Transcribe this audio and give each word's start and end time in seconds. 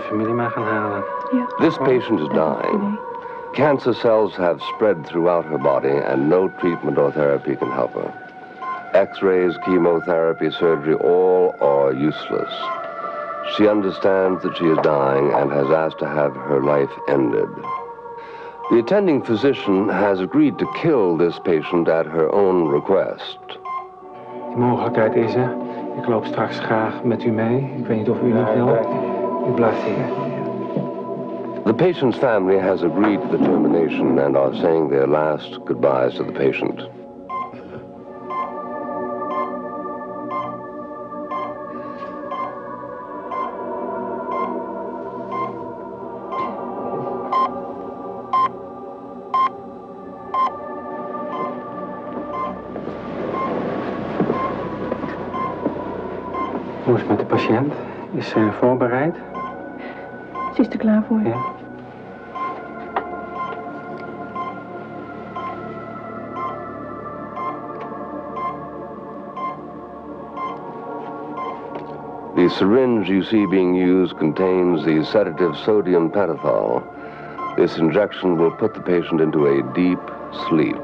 familie 0.00 0.34
maar 0.34 0.50
gaan 0.50 0.64
halen. 0.64 1.04
Ja. 1.30 1.46
This 1.56 1.76
patient 1.76 2.20
is 2.20 2.28
dat 2.28 2.58
is 2.62 2.68
een 2.70 2.78
dying. 2.78 2.98
Cancer 3.52 3.94
cells 3.94 4.36
have 4.36 4.58
spread 4.58 5.04
throughout 5.04 5.44
her 5.44 5.58
body, 5.58 6.00
and 6.12 6.28
no 6.28 6.50
treatment 6.58 6.98
or 6.98 7.12
therapy 7.12 7.56
can 7.56 7.70
help 7.72 7.94
her. 7.94 8.12
X 8.92 9.20
rays, 9.20 9.56
chemotherapy, 9.64 10.50
surgery, 10.50 10.94
all 10.94 11.54
are 11.60 11.92
useless. 11.92 12.52
She 13.56 13.68
understands 13.68 14.42
that 14.42 14.56
she 14.56 14.66
is 14.66 14.78
dying 14.82 15.32
and 15.32 15.50
has 15.50 15.70
asked 15.70 15.98
to 15.98 16.06
have 16.06 16.34
her 16.36 16.60
life 16.60 16.92
ended. 17.08 17.48
The 18.70 18.78
attending 18.78 19.22
physician 19.22 19.88
has 19.88 20.20
agreed 20.20 20.58
to 20.58 20.72
kill 20.80 21.16
this 21.16 21.38
patient 21.40 21.88
at 21.88 22.06
her 22.06 22.32
own 22.32 22.68
request. 22.68 23.38
Die 24.48 24.56
mogelijkheid 24.56 25.14
is 25.14 25.34
er. 25.34 25.56
Ik 25.98 26.06
loop 26.06 26.24
straks 26.24 26.58
graag 26.58 27.04
met 27.04 27.24
u 27.24 27.30
mee. 27.30 27.74
Ik 27.78 27.86
weet 27.86 27.96
niet 27.96 28.10
of 28.10 28.20
u 28.20 28.32
niet 28.32 28.54
wil. 28.54 29.19
U 29.46 29.52
blijft 29.52 29.82
hier. 29.82 30.08
The 31.64 31.74
patient's 31.74 32.18
family 32.18 32.58
has 32.58 32.82
agreed 32.82 33.20
to 33.20 33.28
the 33.28 33.44
termination 33.44 34.18
and 34.18 34.36
are 34.36 34.54
saying 34.54 34.88
their 34.88 35.06
last 35.06 35.58
goodbyes 35.64 36.14
to 36.14 36.24
the 36.24 36.32
patient. 36.32 36.99
The 72.50 72.56
syringe 72.56 73.08
you 73.08 73.22
see 73.22 73.46
being 73.46 73.76
used 73.76 74.18
contains 74.18 74.84
the 74.84 75.04
sedative 75.04 75.56
sodium 75.58 76.10
pentothal. 76.10 76.82
This 77.56 77.76
injection 77.76 78.36
will 78.36 78.50
put 78.50 78.74
the 78.74 78.80
patient 78.80 79.20
into 79.20 79.46
a 79.46 79.62
deep 79.72 80.00
sleep. 80.48 80.74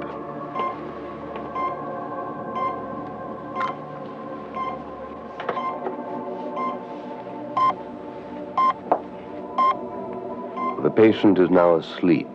The 10.85 10.93
patient 10.95 11.41
is 11.41 11.51
now 11.51 11.75
asleep. 11.75 12.33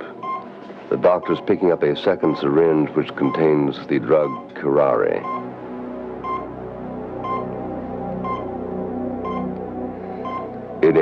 The 0.89 0.97
doctor 0.97 1.31
is 1.31 1.39
picking 1.47 1.71
up 1.71 1.83
a 1.83 1.95
second 1.95 2.37
syringe 2.37 2.89
which 2.97 3.15
contains 3.15 3.87
the 3.87 3.97
drug 3.97 4.29
curare. 4.55 5.40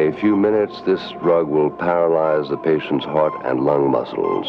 A 0.09 0.19
few 0.19 0.35
minutes, 0.35 0.81
this 0.87 1.01
drug 1.21 1.47
will 1.47 1.69
paralyze 1.69 2.49
the 2.49 2.57
patient's 2.57 3.05
heart 3.05 3.33
and 3.45 3.61
lung 3.61 3.91
muscles. 3.91 4.47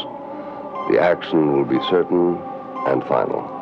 The 0.90 0.98
action 0.98 1.52
will 1.52 1.66
be 1.66 1.78
certain 1.90 2.38
and 2.86 3.04
final. 3.04 3.59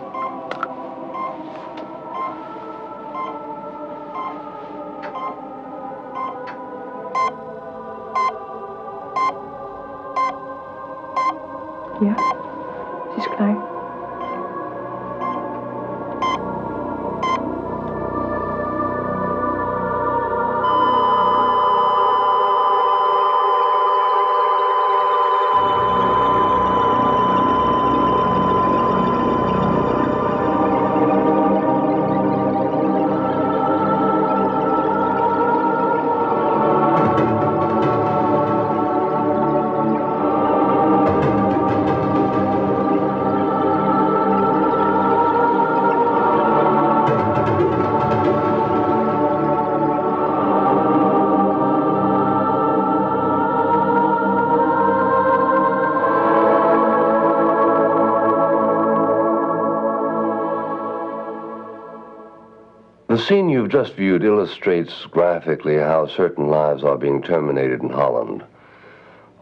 You've 63.69 63.85
just 63.85 63.97
viewed 63.97 64.25
illustrates 64.25 65.05
graphically 65.11 65.77
how 65.77 66.07
certain 66.07 66.49
lives 66.49 66.83
are 66.83 66.97
being 66.97 67.21
terminated 67.21 67.83
in 67.83 67.91
Holland. 67.91 68.43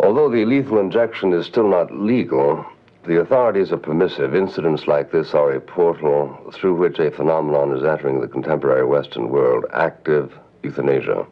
Although 0.00 0.28
the 0.28 0.44
lethal 0.44 0.80
injection 0.80 1.32
is 1.32 1.46
still 1.46 1.68
not 1.68 1.94
legal, 1.94 2.66
the 3.04 3.20
authorities 3.20 3.70
are 3.70 3.76
permissive. 3.76 4.34
Incidents 4.34 4.88
like 4.88 5.12
this 5.12 5.32
are 5.32 5.52
a 5.52 5.60
portal 5.60 6.36
through 6.52 6.74
which 6.74 6.98
a 6.98 7.12
phenomenon 7.12 7.70
is 7.76 7.84
entering 7.84 8.20
the 8.20 8.26
contemporary 8.26 8.84
Western 8.84 9.28
world 9.28 9.64
active 9.72 10.36
euthanasia. 10.64 11.24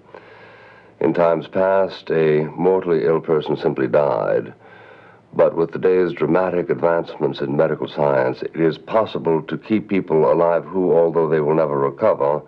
In 1.00 1.12
times 1.14 1.48
past, 1.48 2.12
a 2.12 2.44
mortally 2.56 3.06
ill 3.06 3.20
person 3.20 3.56
simply 3.56 3.88
died. 3.88 4.54
But 5.32 5.56
with 5.56 5.72
today's 5.72 6.12
dramatic 6.12 6.70
advancements 6.70 7.40
in 7.40 7.56
medical 7.56 7.88
science, 7.88 8.42
it 8.42 8.54
is 8.54 8.78
possible 8.78 9.42
to 9.42 9.58
keep 9.58 9.88
people 9.88 10.30
alive 10.30 10.64
who, 10.64 10.92
although 10.92 11.28
they 11.28 11.40
will 11.40 11.56
never 11.56 11.76
recover, 11.76 12.40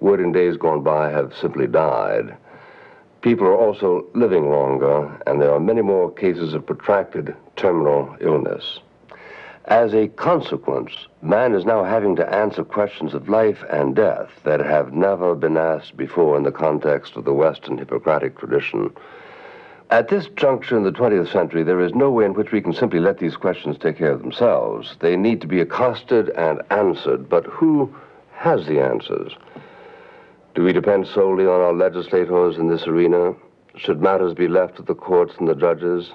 would 0.00 0.20
in 0.20 0.32
days 0.32 0.56
gone 0.56 0.82
by 0.82 1.10
have 1.10 1.36
simply 1.36 1.66
died. 1.66 2.36
People 3.20 3.46
are 3.46 3.56
also 3.56 4.06
living 4.14 4.50
longer, 4.50 5.20
and 5.26 5.40
there 5.40 5.52
are 5.52 5.60
many 5.60 5.82
more 5.82 6.10
cases 6.12 6.54
of 6.54 6.66
protracted 6.66 7.34
terminal 7.56 8.16
illness. 8.20 8.78
As 9.64 9.92
a 9.92 10.08
consequence, 10.08 10.92
man 11.20 11.54
is 11.54 11.66
now 11.66 11.84
having 11.84 12.16
to 12.16 12.34
answer 12.34 12.64
questions 12.64 13.12
of 13.12 13.28
life 13.28 13.62
and 13.68 13.94
death 13.94 14.30
that 14.44 14.60
have 14.60 14.94
never 14.94 15.34
been 15.34 15.58
asked 15.58 15.96
before 15.96 16.38
in 16.38 16.44
the 16.44 16.52
context 16.52 17.16
of 17.16 17.24
the 17.26 17.34
Western 17.34 17.76
Hippocratic 17.76 18.38
tradition. 18.38 18.90
At 19.90 20.08
this 20.08 20.28
juncture 20.36 20.76
in 20.76 20.84
the 20.84 20.92
20th 20.92 21.32
century, 21.32 21.62
there 21.64 21.80
is 21.80 21.94
no 21.94 22.10
way 22.10 22.24
in 22.24 22.34
which 22.34 22.52
we 22.52 22.62
can 22.62 22.72
simply 22.72 23.00
let 23.00 23.18
these 23.18 23.36
questions 23.36 23.76
take 23.76 23.98
care 23.98 24.12
of 24.12 24.22
themselves. 24.22 24.96
They 25.00 25.16
need 25.16 25.40
to 25.42 25.46
be 25.46 25.60
accosted 25.60 26.30
and 26.30 26.62
answered, 26.70 27.28
but 27.28 27.44
who 27.44 27.94
has 28.32 28.66
the 28.66 28.80
answers? 28.80 29.34
Do 30.58 30.64
we 30.64 30.72
depend 30.72 31.06
solely 31.06 31.46
on 31.46 31.60
our 31.60 31.72
legislators 31.72 32.58
in 32.58 32.66
this 32.66 32.88
arena? 32.88 33.32
Should 33.76 34.02
matters 34.02 34.34
be 34.34 34.48
left 34.48 34.74
to 34.78 34.82
the 34.82 34.92
courts 34.92 35.34
and 35.38 35.46
the 35.46 35.54
judges? 35.54 36.10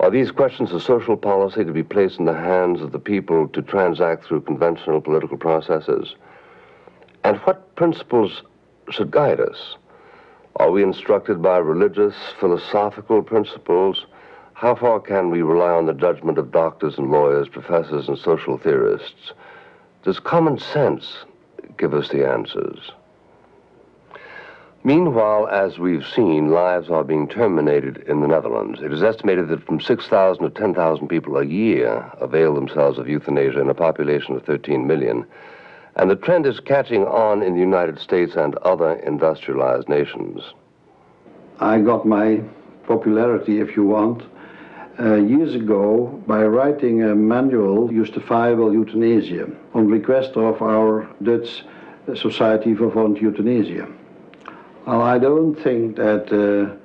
Are 0.00 0.10
these 0.10 0.32
questions 0.32 0.72
of 0.72 0.82
social 0.82 1.16
policy 1.16 1.64
to 1.64 1.70
be 1.70 1.84
placed 1.84 2.18
in 2.18 2.24
the 2.24 2.34
hands 2.34 2.80
of 2.80 2.90
the 2.90 2.98
people 2.98 3.46
to 3.46 3.62
transact 3.62 4.24
through 4.24 4.40
conventional 4.40 5.00
political 5.00 5.36
processes? 5.36 6.16
And 7.22 7.36
what 7.42 7.76
principles 7.76 8.42
should 8.90 9.12
guide 9.12 9.38
us? 9.38 9.76
Are 10.56 10.72
we 10.72 10.82
instructed 10.82 11.40
by 11.40 11.58
religious, 11.58 12.16
philosophical 12.40 13.22
principles? 13.22 14.04
How 14.54 14.74
far 14.74 14.98
can 14.98 15.30
we 15.30 15.42
rely 15.42 15.70
on 15.70 15.86
the 15.86 15.94
judgment 15.94 16.38
of 16.38 16.50
doctors 16.50 16.98
and 16.98 17.08
lawyers, 17.08 17.46
professors 17.46 18.08
and 18.08 18.18
social 18.18 18.58
theorists? 18.58 19.32
Does 20.02 20.18
common 20.18 20.58
sense 20.58 21.18
give 21.78 21.94
us 21.94 22.08
the 22.08 22.28
answers? 22.28 22.90
Meanwhile, 24.86 25.48
as 25.48 25.78
we've 25.78 26.06
seen, 26.06 26.50
lives 26.50 26.90
are 26.90 27.04
being 27.04 27.26
terminated 27.26 28.04
in 28.06 28.20
the 28.20 28.28
Netherlands. 28.28 28.82
It 28.82 28.92
is 28.92 29.02
estimated 29.02 29.48
that 29.48 29.64
from 29.64 29.80
6,000 29.80 30.44
to 30.44 30.50
10,000 30.50 31.08
people 31.08 31.38
a 31.38 31.44
year 31.46 32.12
avail 32.20 32.54
themselves 32.54 32.98
of 32.98 33.08
euthanasia 33.08 33.62
in 33.62 33.70
a 33.70 33.74
population 33.74 34.36
of 34.36 34.44
13 34.44 34.86
million. 34.86 35.24
And 35.96 36.10
the 36.10 36.16
trend 36.16 36.44
is 36.44 36.60
catching 36.60 37.06
on 37.06 37.42
in 37.42 37.54
the 37.54 37.60
United 37.60 37.98
States 37.98 38.34
and 38.36 38.56
other 38.56 38.92
industrialized 38.96 39.88
nations. 39.88 40.42
I 41.60 41.80
got 41.80 42.06
my 42.06 42.42
popularity, 42.86 43.60
if 43.60 43.76
you 43.76 43.84
want, 43.84 44.22
uh, 45.00 45.14
years 45.14 45.54
ago 45.54 46.22
by 46.26 46.44
writing 46.44 47.02
a 47.04 47.14
manual, 47.14 47.88
Justifiable 47.88 48.74
Euthanasia, 48.74 49.48
on 49.72 49.88
request 49.88 50.32
of 50.36 50.60
our 50.60 51.08
Dutch 51.22 51.64
Society 52.14 52.74
for 52.74 52.90
Voluntary 52.90 53.30
Euthanasia. 53.30 53.88
Well, 54.86 55.00
I 55.00 55.18
don't 55.18 55.54
think 55.54 55.96
that 55.96 56.30
uh, 56.30 56.76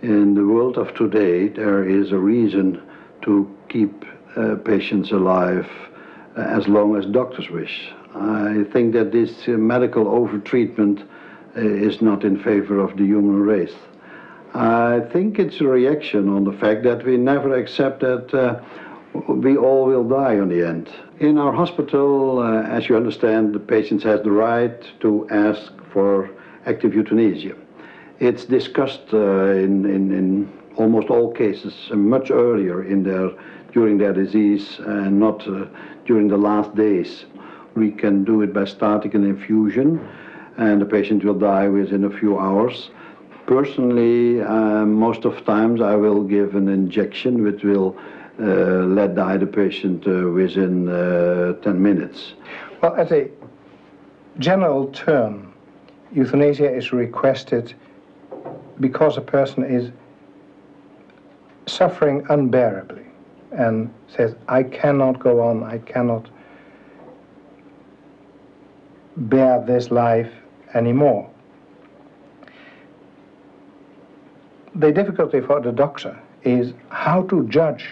in 0.00 0.34
the 0.34 0.46
world 0.46 0.78
of 0.78 0.94
today 0.94 1.48
there 1.48 1.86
is 1.86 2.10
a 2.10 2.18
reason 2.18 2.82
to 3.22 3.46
keep 3.68 4.06
uh, 4.36 4.56
patients 4.64 5.12
alive 5.12 5.68
uh, 6.34 6.40
as 6.40 6.66
long 6.66 6.96
as 6.96 7.04
doctors 7.04 7.50
wish. 7.50 7.92
I 8.14 8.64
think 8.72 8.94
that 8.94 9.12
this 9.12 9.46
uh, 9.48 9.50
medical 9.52 10.06
overtreatment 10.06 11.06
uh, 11.54 11.60
is 11.60 12.00
not 12.00 12.24
in 12.24 12.42
favor 12.42 12.78
of 12.78 12.96
the 12.96 13.04
human 13.04 13.42
race. 13.42 13.74
I 14.54 15.00
think 15.12 15.38
it's 15.38 15.60
a 15.60 15.66
reaction 15.66 16.30
on 16.30 16.44
the 16.44 16.52
fact 16.54 16.84
that 16.84 17.04
we 17.04 17.18
never 17.18 17.54
accept 17.54 18.00
that 18.00 18.32
uh, 18.32 18.62
we 19.28 19.58
all 19.58 19.84
will 19.84 20.08
die 20.08 20.38
on 20.38 20.48
the 20.48 20.66
end. 20.66 20.90
In 21.20 21.36
our 21.36 21.52
hospital, 21.52 22.38
uh, 22.38 22.62
as 22.62 22.88
you 22.88 22.96
understand, 22.96 23.54
the 23.54 23.60
patient 23.60 24.02
has 24.04 24.22
the 24.22 24.30
right 24.30 24.82
to 25.00 25.28
ask 25.28 25.70
for 25.92 26.30
active 26.66 26.94
euthanasia. 26.94 27.54
It's 28.20 28.44
discussed 28.44 29.12
uh, 29.12 29.50
in, 29.50 29.84
in, 29.84 30.12
in 30.12 30.52
almost 30.76 31.08
all 31.08 31.32
cases 31.32 31.74
uh, 31.90 31.96
much 31.96 32.30
earlier 32.30 32.84
in 32.84 33.02
their, 33.02 33.30
during 33.72 33.98
their 33.98 34.12
disease 34.12 34.78
and 34.78 35.18
not 35.18 35.46
uh, 35.48 35.66
during 36.06 36.28
the 36.28 36.36
last 36.36 36.74
days. 36.74 37.24
We 37.74 37.90
can 37.90 38.24
do 38.24 38.42
it 38.42 38.52
by 38.52 38.64
starting 38.66 39.14
an 39.14 39.24
infusion 39.24 40.06
and 40.56 40.80
the 40.80 40.86
patient 40.86 41.24
will 41.24 41.38
die 41.38 41.68
within 41.68 42.04
a 42.04 42.10
few 42.10 42.38
hours. 42.38 42.90
Personally, 43.46 44.40
uh, 44.40 44.84
most 44.84 45.24
of 45.24 45.44
times 45.44 45.80
I 45.80 45.96
will 45.96 46.22
give 46.22 46.54
an 46.54 46.68
injection 46.68 47.42
which 47.42 47.64
will 47.64 47.96
uh, 48.40 48.44
let 48.44 49.14
die 49.14 49.36
the 49.36 49.46
patient 49.46 50.06
uh, 50.06 50.30
within 50.30 50.88
uh, 50.88 51.54
10 51.62 51.82
minutes. 51.82 52.34
Well, 52.80 52.94
as 52.94 53.10
a 53.10 53.30
general 54.38 54.88
term, 54.88 55.51
euthanasia 56.12 56.70
is 56.70 56.92
requested 56.92 57.74
because 58.80 59.16
a 59.16 59.20
person 59.20 59.64
is 59.64 59.90
suffering 61.66 62.26
unbearably 62.28 63.06
and 63.52 63.92
says, 64.08 64.34
I 64.48 64.62
cannot 64.62 65.18
go 65.18 65.40
on, 65.42 65.62
I 65.62 65.78
cannot 65.78 66.28
bear 69.16 69.62
this 69.66 69.90
life 69.90 70.30
anymore. 70.74 71.28
The 74.74 74.90
difficulty 74.90 75.40
for 75.40 75.60
the 75.60 75.72
doctor 75.72 76.18
is 76.44 76.72
how 76.88 77.22
to 77.24 77.46
judge 77.48 77.90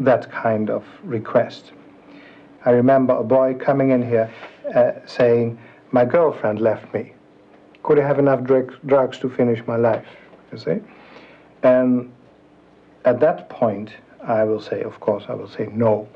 that 0.00 0.30
kind 0.30 0.70
of 0.70 0.84
request. 1.02 1.72
I 2.64 2.70
remember 2.70 3.14
a 3.14 3.24
boy 3.24 3.54
coming 3.54 3.90
in 3.90 4.02
here 4.02 4.32
uh, 4.74 4.92
saying, 5.06 5.58
My 5.90 6.04
girlfriend 6.04 6.60
left 6.60 6.92
me. 6.92 7.14
Could 7.82 7.98
I 7.98 8.06
have 8.06 8.18
enough 8.18 8.42
drug- 8.44 8.74
drugs 8.86 9.18
to 9.20 9.28
finish 9.30 9.66
my 9.66 9.76
life? 9.76 10.06
You 10.52 10.58
see? 10.58 10.80
And 11.62 12.12
at 13.04 13.20
that 13.20 13.48
point, 13.48 13.90
I 14.22 14.44
will 14.44 14.60
say, 14.60 14.82
of 14.82 15.00
course, 15.00 15.24
I 15.28 15.34
will 15.34 15.48
say 15.48 15.68
no. 15.72 16.06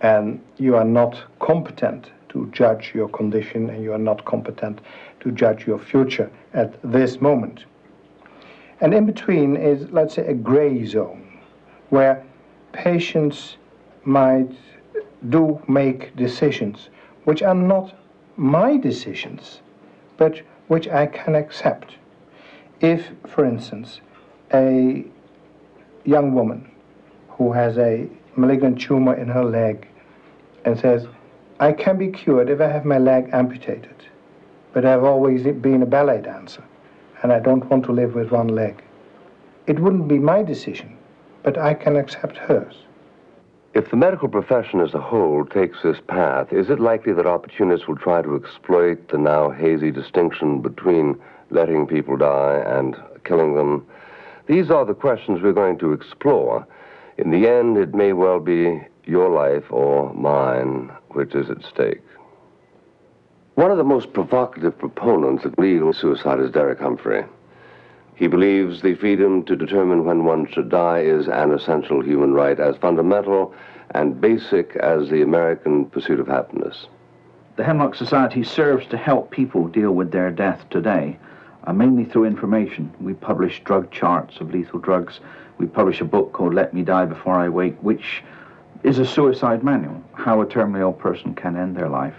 And 0.00 0.40
you 0.58 0.76
are 0.76 0.84
not 0.84 1.22
competent 1.38 2.10
to 2.30 2.46
judge 2.52 2.92
your 2.94 3.08
condition, 3.08 3.70
and 3.70 3.82
you 3.82 3.92
are 3.92 4.04
not 4.10 4.24
competent 4.24 4.80
to 5.20 5.30
judge 5.30 5.66
your 5.66 5.78
future 5.78 6.30
at 6.52 6.74
this 6.82 7.20
moment. 7.20 7.64
And 8.80 8.92
in 8.92 9.06
between 9.06 9.56
is, 9.56 9.88
let's 9.90 10.14
say, 10.14 10.26
a 10.26 10.34
gray 10.34 10.84
zone 10.84 11.38
where 11.90 12.22
patients 12.72 13.56
might 14.04 14.50
do 15.30 15.62
make 15.68 16.14
decisions 16.16 16.90
which 17.24 17.42
are 17.42 17.54
not 17.54 17.94
my 18.36 18.76
decisions, 18.76 19.60
but 20.16 20.42
which 20.68 20.88
I 20.88 21.06
can 21.06 21.34
accept. 21.34 21.96
If, 22.80 23.06
for 23.26 23.44
instance, 23.44 24.00
a 24.52 25.04
young 26.04 26.34
woman 26.34 26.70
who 27.30 27.52
has 27.52 27.78
a 27.78 28.08
malignant 28.36 28.80
tumor 28.80 29.14
in 29.14 29.28
her 29.28 29.44
leg 29.44 29.88
and 30.64 30.78
says, 30.78 31.06
I 31.60 31.72
can 31.72 31.96
be 31.96 32.08
cured 32.08 32.50
if 32.50 32.60
I 32.60 32.68
have 32.68 32.84
my 32.84 32.98
leg 32.98 33.30
amputated, 33.32 34.04
but 34.72 34.84
I've 34.84 35.04
always 35.04 35.42
been 35.42 35.82
a 35.82 35.86
ballet 35.86 36.20
dancer 36.20 36.64
and 37.22 37.32
I 37.32 37.38
don't 37.38 37.64
want 37.70 37.84
to 37.86 37.92
live 37.92 38.14
with 38.14 38.30
one 38.30 38.48
leg. 38.48 38.82
It 39.66 39.78
wouldn't 39.78 40.08
be 40.08 40.18
my 40.18 40.42
decision, 40.42 40.96
but 41.42 41.56
I 41.56 41.74
can 41.74 41.96
accept 41.96 42.36
hers. 42.36 42.74
If 43.74 43.90
the 43.90 43.96
medical 43.96 44.28
profession 44.28 44.78
as 44.78 44.94
a 44.94 45.00
whole 45.00 45.44
takes 45.44 45.82
this 45.82 45.98
path, 46.06 46.52
is 46.52 46.70
it 46.70 46.78
likely 46.78 47.12
that 47.12 47.26
opportunists 47.26 47.88
will 47.88 47.96
try 47.96 48.22
to 48.22 48.36
exploit 48.36 49.08
the 49.08 49.18
now 49.18 49.50
hazy 49.50 49.90
distinction 49.90 50.60
between 50.60 51.20
letting 51.50 51.88
people 51.88 52.16
die 52.16 52.62
and 52.64 52.96
killing 53.24 53.56
them? 53.56 53.84
These 54.46 54.70
are 54.70 54.84
the 54.84 54.94
questions 54.94 55.42
we're 55.42 55.52
going 55.52 55.78
to 55.78 55.92
explore. 55.92 56.64
In 57.18 57.32
the 57.32 57.48
end, 57.48 57.76
it 57.76 57.94
may 57.94 58.12
well 58.12 58.38
be 58.38 58.80
your 59.06 59.28
life 59.28 59.64
or 59.70 60.14
mine 60.14 60.92
which 61.08 61.34
is 61.34 61.50
at 61.50 61.64
stake. 61.64 62.02
One 63.56 63.72
of 63.72 63.76
the 63.76 63.82
most 63.82 64.12
provocative 64.12 64.78
proponents 64.78 65.44
of 65.44 65.58
legal 65.58 65.92
suicide 65.92 66.38
is 66.38 66.52
Derek 66.52 66.78
Humphry. 66.78 67.24
He 68.16 68.28
believes 68.28 68.80
the 68.80 68.94
freedom 68.94 69.42
to 69.44 69.56
determine 69.56 70.04
when 70.04 70.24
one 70.24 70.46
should 70.46 70.68
die 70.68 71.00
is 71.00 71.26
an 71.26 71.50
essential 71.50 72.00
human 72.00 72.32
right, 72.32 72.58
as 72.60 72.76
fundamental 72.76 73.52
and 73.90 74.20
basic 74.20 74.76
as 74.76 75.08
the 75.08 75.22
American 75.22 75.86
pursuit 75.86 76.20
of 76.20 76.28
happiness. 76.28 76.86
The 77.56 77.64
Hemlock 77.64 77.94
Society 77.96 78.44
serves 78.44 78.86
to 78.88 78.96
help 78.96 79.30
people 79.30 79.66
deal 79.66 79.92
with 79.92 80.12
their 80.12 80.30
death 80.30 80.64
today, 80.70 81.18
uh, 81.64 81.72
mainly 81.72 82.04
through 82.04 82.26
information. 82.26 82.92
We 83.00 83.14
publish 83.14 83.62
drug 83.64 83.90
charts 83.90 84.40
of 84.40 84.52
lethal 84.52 84.78
drugs. 84.78 85.18
We 85.58 85.66
publish 85.66 86.00
a 86.00 86.04
book 86.04 86.32
called 86.32 86.54
Let 86.54 86.72
Me 86.72 86.82
Die 86.82 87.04
Before 87.06 87.34
I 87.34 87.48
Wake, 87.48 87.78
which 87.80 88.22
is 88.84 88.98
a 88.98 89.06
suicide 89.06 89.64
manual, 89.64 90.02
how 90.12 90.40
a 90.40 90.46
terminally 90.46 90.80
ill 90.80 90.92
person 90.92 91.34
can 91.34 91.56
end 91.56 91.76
their 91.76 91.88
life. 91.88 92.16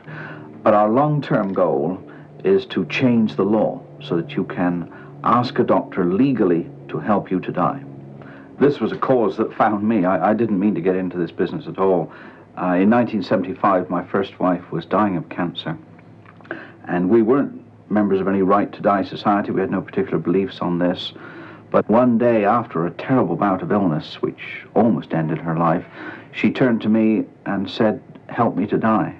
But 0.64 0.74
our 0.74 0.90
long-term 0.90 1.54
goal 1.54 2.02
is 2.44 2.66
to 2.68 2.86
change 2.86 3.36
the 3.36 3.46
law 3.46 3.82
so 4.02 4.18
that 4.18 4.36
you 4.36 4.44
can 4.46 4.92
ask 5.26 5.58
a 5.60 5.64
doctor 5.64 6.06
legally 6.06 6.70
to 6.88 7.00
help 7.00 7.32
you 7.32 7.40
to 7.40 7.52
die. 7.52 7.84
This 8.60 8.80
was 8.80 8.92
a 8.92 8.98
cause 8.98 9.36
that 9.38 9.54
found 9.54 9.88
me. 9.88 10.06
I, 10.06 10.32
I 10.32 10.34
didn't 10.34 10.60
mean 10.60 10.76
to 10.76 10.82
get 10.82 10.96
into 10.96 11.18
this 11.18 11.32
business 11.32 11.68
at 11.68 11.80
all. 11.80 12.12
Uh, 12.58 12.80
in 12.80 12.90
1975, 12.90 13.90
my 13.90 14.06
first 14.06 14.40
wife 14.40 14.72
was 14.72 14.86
dying 14.86 15.18
of 15.18 15.28
cancer, 15.28 15.78
and 16.88 17.10
we 17.10 17.22
weren't 17.22 17.66
members 17.90 18.22
of 18.22 18.28
any 18.28 18.42
Right 18.42 18.72
to 18.72 18.82
Die 18.82 19.04
society. 19.04 19.52
We 19.52 19.62
had 19.62 19.72
no 19.72 19.82
particular 19.82 20.20
beliefs 20.20 20.60
on 20.60 20.80
this. 20.80 21.14
But 21.72 21.90
one 21.90 22.18
day, 22.18 22.46
after 22.46 22.86
a 22.86 22.92
terrible 22.92 23.36
bout 23.36 23.62
of 23.62 23.72
illness, 23.72 24.22
which 24.22 24.64
almost 24.76 25.14
ended 25.14 25.40
her 25.40 25.58
life, 25.58 25.84
she 26.32 26.52
turned 26.52 26.82
to 26.84 26.90
me 26.90 27.26
and 27.46 27.70
said, 27.70 28.02
Help 28.30 28.56
me 28.56 28.66
to 28.68 28.78
die. 28.78 29.16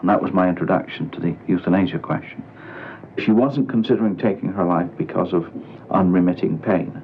And 0.00 0.08
that 0.08 0.22
was 0.22 0.32
my 0.32 0.48
introduction 0.48 1.08
to 1.10 1.20
the 1.20 1.36
euthanasia 1.46 1.98
question. 1.98 2.42
She 3.18 3.30
wasn't 3.30 3.68
considering 3.68 4.16
taking 4.16 4.52
her 4.52 4.64
life 4.64 4.90
because 4.96 5.32
of 5.32 5.50
unremitting 5.90 6.58
pain. 6.58 7.02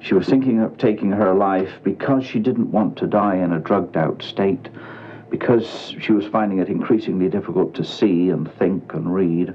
She 0.00 0.14
was 0.14 0.26
thinking 0.26 0.60
of 0.60 0.78
taking 0.78 1.10
her 1.10 1.34
life 1.34 1.80
because 1.82 2.24
she 2.24 2.38
didn't 2.38 2.70
want 2.70 2.96
to 2.98 3.06
die 3.06 3.36
in 3.36 3.52
a 3.52 3.58
drugged 3.58 3.96
out 3.96 4.22
state, 4.22 4.68
because 5.30 5.94
she 6.00 6.12
was 6.12 6.26
finding 6.26 6.58
it 6.58 6.68
increasingly 6.68 7.28
difficult 7.28 7.74
to 7.74 7.84
see 7.84 8.30
and 8.30 8.50
think 8.54 8.94
and 8.94 9.14
read, 9.14 9.54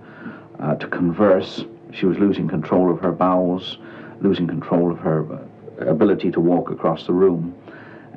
uh, 0.59 0.75
to 0.75 0.87
converse. 0.87 1.65
She 1.91 2.05
was 2.05 2.17
losing 2.17 2.47
control 2.47 2.91
of 2.91 2.99
her 2.99 3.11
bowels, 3.11 3.77
losing 4.21 4.47
control 4.47 4.91
of 4.91 4.99
her 4.99 5.25
uh, 5.33 5.85
ability 5.85 6.31
to 6.31 6.39
walk 6.39 6.69
across 6.71 7.07
the 7.07 7.13
room. 7.13 7.55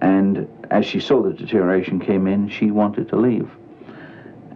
And 0.02 0.48
as 0.70 0.84
she 0.84 1.00
saw 1.00 1.22
the 1.22 1.32
deterioration 1.32 1.98
came 2.00 2.26
in, 2.26 2.48
she 2.48 2.70
wanted 2.70 3.08
to 3.08 3.16
leave. 3.16 3.48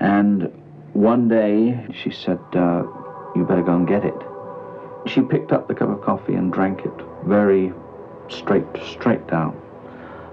And 0.00 0.52
one 0.92 1.28
day 1.28 1.86
she 2.02 2.10
said, 2.10 2.38
uh, 2.52 2.84
You 3.34 3.44
better 3.44 3.62
go 3.62 3.76
and 3.76 3.86
get 3.86 4.04
it. 4.04 4.16
She 5.06 5.22
picked 5.22 5.52
up 5.52 5.68
the 5.68 5.74
cup 5.74 5.88
of 5.88 6.02
coffee 6.02 6.34
and 6.34 6.52
drank 6.52 6.80
it 6.80 6.92
very 7.24 7.72
straight, 8.28 8.66
straight 8.92 9.26
down, 9.26 9.60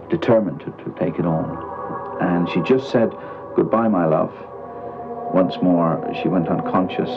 determined 0.09 0.59
to, 0.61 0.71
to 0.83 0.95
take 0.99 1.19
it 1.19 1.25
on. 1.25 2.21
And 2.21 2.49
she 2.49 2.61
just 2.61 2.91
said, 2.91 3.11
Goodbye, 3.55 3.87
my 3.87 4.05
love. 4.05 4.33
Once 5.33 5.55
more, 5.61 6.03
she 6.21 6.27
went 6.27 6.47
unconscious. 6.47 7.09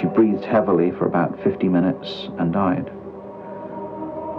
She 0.00 0.06
breathed 0.06 0.44
heavily 0.44 0.90
for 0.92 1.06
about 1.06 1.42
50 1.42 1.68
minutes 1.68 2.28
and 2.38 2.52
died. 2.52 2.90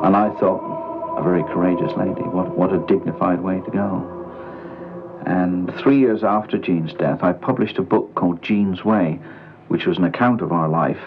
And 0.03 0.15
I 0.15 0.29
thought, 0.39 1.17
a 1.17 1.23
very 1.23 1.43
courageous 1.43 1.95
lady, 1.95 2.21
what, 2.21 2.57
what 2.57 2.73
a 2.73 2.79
dignified 2.87 3.41
way 3.41 3.61
to 3.61 3.71
go. 3.71 5.21
And 5.25 5.73
three 5.75 5.99
years 5.99 6.23
after 6.23 6.57
Jean's 6.57 6.93
death, 6.93 7.23
I 7.23 7.33
published 7.33 7.77
a 7.77 7.83
book 7.83 8.13
called 8.15 8.41
Jean's 8.41 8.83
Way, 8.83 9.19
which 9.73 9.87
was 9.87 9.97
an 9.97 10.03
account 10.03 10.39
of 10.41 10.51
our 10.51 10.69
life. 10.69 11.01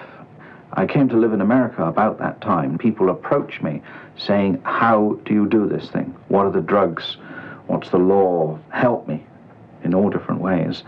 I 0.73 0.87
came 0.87 1.09
to 1.11 1.17
live 1.17 1.33
in 1.33 1.41
America 1.41 1.85
about 1.85 2.19
that 2.19 2.41
time. 2.41 2.79
People 2.79 3.11
approached 3.11 3.63
me 3.63 3.81
saying, 4.19 4.61
How 4.65 5.21
do 5.25 5.33
you 5.33 5.47
do 5.49 5.69
this 5.69 5.89
thing? 5.89 6.17
What 6.27 6.47
are 6.47 6.51
the 6.51 6.61
drugs? 6.61 7.17
What's 7.69 7.91
the 7.91 7.99
law? 7.99 8.59
Help 8.71 9.07
me 9.07 9.25
in 9.85 9.95
all 9.95 10.11
different 10.11 10.41
ways. 10.41 10.83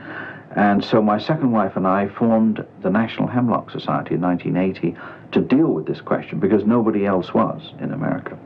And 0.56 0.84
so 0.84 1.00
my 1.00 1.18
second 1.18 1.52
wife 1.52 1.76
and 1.76 1.86
I 1.86 2.08
formed 2.08 2.66
the 2.82 2.90
National 2.90 3.28
Hemlock 3.28 3.70
Society 3.70 4.16
in 4.16 4.22
1980 4.22 4.96
to 5.30 5.40
deal 5.40 5.68
with 5.68 5.86
this 5.86 6.00
question 6.00 6.40
because 6.40 6.64
nobody 6.64 7.06
else 7.06 7.32
was 7.32 7.74
in 7.78 7.92
America. 7.92 8.36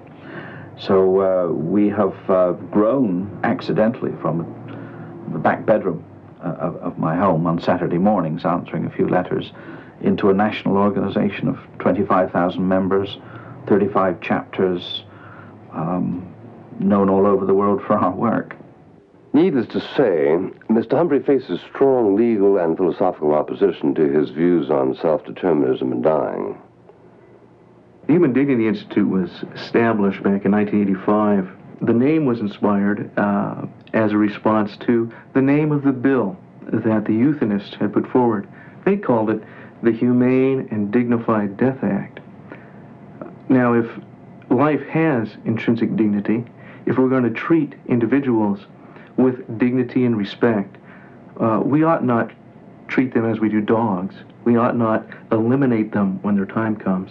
So 0.79 1.23
uh, 1.23 1.51
we 1.51 1.89
have 1.89 2.15
uh, 2.29 2.53
grown 2.71 3.41
accidentally 3.45 4.13
from 4.21 4.41
the 5.33 5.39
back 5.39 5.65
bedroom 5.65 6.05
of, 6.43 6.77
of 6.77 6.99
my 6.99 7.17
home 7.17 7.47
on 7.47 7.61
Saturday 7.61 7.99
mornings 7.99 8.45
answering 8.45 8.85
a 8.85 8.91
few 8.91 9.09
letters 9.09 9.53
into 10.01 10.31
a 10.31 10.35
national 10.35 10.77
organization 10.77 11.49
of 11.49 11.59
25,000 11.79 12.67
members, 12.67 13.19
35 13.69 14.21
chapters, 14.21 15.05
um, 15.73 16.35
known 16.79 17.09
all 17.09 17.27
over 17.27 17.47
the 17.47 17.55
world 17.55 17.81
for 17.87 17.95
our 17.95 18.13
work. 18.13 18.57
Needless 19.35 19.67
to 19.69 19.81
say, 19.81 20.37
Mr. 20.69 20.93
Humphry 20.93 21.23
faces 21.23 21.61
strong 21.71 22.17
legal 22.17 22.59
and 22.59 22.77
philosophical 22.77 23.33
opposition 23.33 23.95
to 23.95 24.03
his 24.03 24.31
views 24.31 24.71
on 24.71 24.95
self-determinism 24.95 25.91
and 25.91 26.03
dying. 26.03 26.61
The 28.07 28.13
Human 28.13 28.33
Dignity 28.33 28.67
Institute 28.67 29.09
was 29.09 29.31
established 29.55 30.23
back 30.23 30.45
in 30.45 30.53
1985. 30.53 31.49
The 31.83 31.93
name 31.93 32.27
was 32.27 32.39
inspired 32.39 33.11
uh, 33.19 33.67
as 33.93 34.13
a 34.13 34.17
response 34.17 34.77
to 34.79 35.13
the 35.35 35.43
name 35.43 35.73
of 35.73 35.83
the 35.83 35.93
bill 35.93 36.37
that 36.67 37.05
the 37.05 37.13
euthanists 37.13 37.75
had 37.75 37.93
put 37.93 38.07
forward. 38.07 38.49
They 38.85 38.97
called 38.97 39.31
it 39.31 39.43
the 39.83 39.91
Humane 39.91 40.69
and 40.71 40.93
Dignified 40.93 41.57
Death 41.57 41.83
Act. 41.83 42.21
Now, 43.49 43.75
if 43.75 43.91
life 44.49 44.87
has 44.87 45.29
intrinsic 45.45 45.97
dignity, 45.97 46.45
if 46.87 46.99
we're 46.99 47.09
going 47.09 47.25
to 47.25 47.31
treat 47.31 47.75
individuals 47.89 48.61
with 49.17 49.59
dignity 49.59 50.05
and 50.05 50.17
respect, 50.17 50.77
uh, 51.41 51.61
we 51.65 51.83
ought 51.83 52.05
not 52.05 52.31
treat 52.87 53.13
them 53.13 53.29
as 53.29 53.41
we 53.41 53.49
do 53.49 53.61
dogs. 53.61 54.15
We 54.45 54.57
ought 54.57 54.77
not 54.77 55.05
eliminate 55.33 55.91
them 55.91 56.23
when 56.23 56.37
their 56.37 56.47
time 56.47 56.77
comes. 56.77 57.11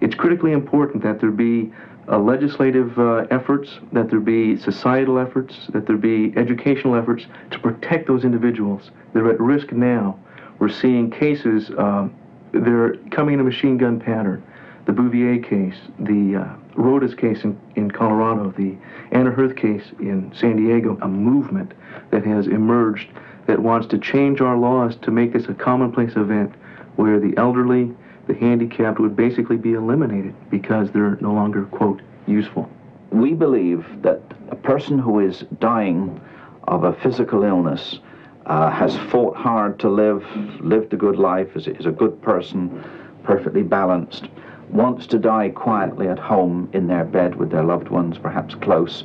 It's 0.00 0.16
critically 0.16 0.52
important 0.52 1.04
that 1.04 1.20
there 1.20 1.30
be 1.30 1.72
uh, 2.10 2.18
legislative 2.18 2.98
uh, 2.98 3.26
efforts, 3.30 3.78
that 3.92 4.08
there 4.08 4.20
be 4.20 4.56
societal 4.56 5.18
efforts, 5.18 5.66
that 5.72 5.86
there 5.86 5.96
be 5.96 6.32
educational 6.36 6.94
efforts 6.94 7.26
to 7.50 7.58
protect 7.58 8.06
those 8.06 8.24
individuals. 8.24 8.90
They're 9.12 9.30
at 9.30 9.40
risk 9.40 9.72
now. 9.72 10.18
We're 10.58 10.70
seeing 10.70 11.10
cases, 11.10 11.70
um, 11.76 12.14
they're 12.52 12.96
coming 13.10 13.34
in 13.34 13.40
a 13.40 13.44
machine 13.44 13.76
gun 13.76 14.00
pattern. 14.00 14.42
The 14.86 14.92
Bouvia 14.92 15.46
case, 15.46 15.76
the 15.98 16.36
uh, 16.36 16.80
Rodas 16.80 17.14
case 17.14 17.44
in, 17.44 17.60
in 17.76 17.90
Colorado, 17.90 18.54
the 18.56 18.74
Anna 19.12 19.30
Hirth 19.30 19.54
case 19.54 19.84
in 20.00 20.32
San 20.34 20.56
Diego, 20.56 20.96
a 21.02 21.08
movement 21.08 21.74
that 22.10 22.24
has 22.24 22.46
emerged 22.46 23.10
that 23.46 23.58
wants 23.58 23.86
to 23.88 23.98
change 23.98 24.40
our 24.40 24.56
laws 24.56 24.96
to 25.02 25.10
make 25.10 25.32
this 25.32 25.46
a 25.46 25.54
commonplace 25.54 26.16
event 26.16 26.54
where 26.96 27.20
the 27.20 27.34
elderly, 27.36 27.94
the 28.28 28.34
handicapped 28.34 29.00
would 29.00 29.16
basically 29.16 29.56
be 29.56 29.72
eliminated 29.72 30.34
because 30.50 30.90
they're 30.92 31.16
no 31.20 31.32
longer, 31.32 31.64
quote, 31.64 32.02
useful. 32.26 32.70
We 33.10 33.32
believe 33.32 33.86
that 34.02 34.20
a 34.50 34.56
person 34.56 34.98
who 34.98 35.18
is 35.20 35.44
dying 35.58 36.20
of 36.64 36.84
a 36.84 36.92
physical 36.92 37.42
illness 37.42 37.98
uh, 38.44 38.70
has 38.70 38.96
fought 39.10 39.34
hard 39.34 39.78
to 39.80 39.88
live, 39.88 40.24
lived 40.60 40.92
a 40.92 40.96
good 40.96 41.16
life, 41.16 41.56
is, 41.56 41.66
is 41.66 41.86
a 41.86 41.90
good 41.90 42.20
person, 42.20 42.84
perfectly 43.24 43.62
balanced, 43.62 44.28
wants 44.68 45.06
to 45.06 45.18
die 45.18 45.48
quietly 45.48 46.08
at 46.08 46.18
home 46.18 46.68
in 46.74 46.86
their 46.86 47.04
bed 47.04 47.34
with 47.34 47.50
their 47.50 47.64
loved 47.64 47.88
ones, 47.88 48.18
perhaps 48.18 48.54
close, 48.54 49.04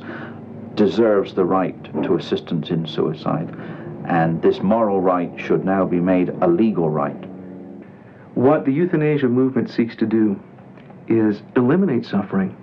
deserves 0.74 1.32
the 1.32 1.44
right 1.44 1.82
to 2.02 2.16
assistance 2.16 2.68
in 2.68 2.86
suicide. 2.86 3.48
And 4.06 4.42
this 4.42 4.60
moral 4.60 5.00
right 5.00 5.32
should 5.38 5.64
now 5.64 5.86
be 5.86 6.00
made 6.00 6.28
a 6.28 6.46
legal 6.46 6.90
right. 6.90 7.16
What 8.34 8.64
the 8.64 8.72
euthanasia 8.72 9.28
movement 9.28 9.70
seeks 9.70 9.94
to 9.96 10.06
do 10.06 10.40
is 11.06 11.42
eliminate 11.56 12.04
suffering 12.04 12.56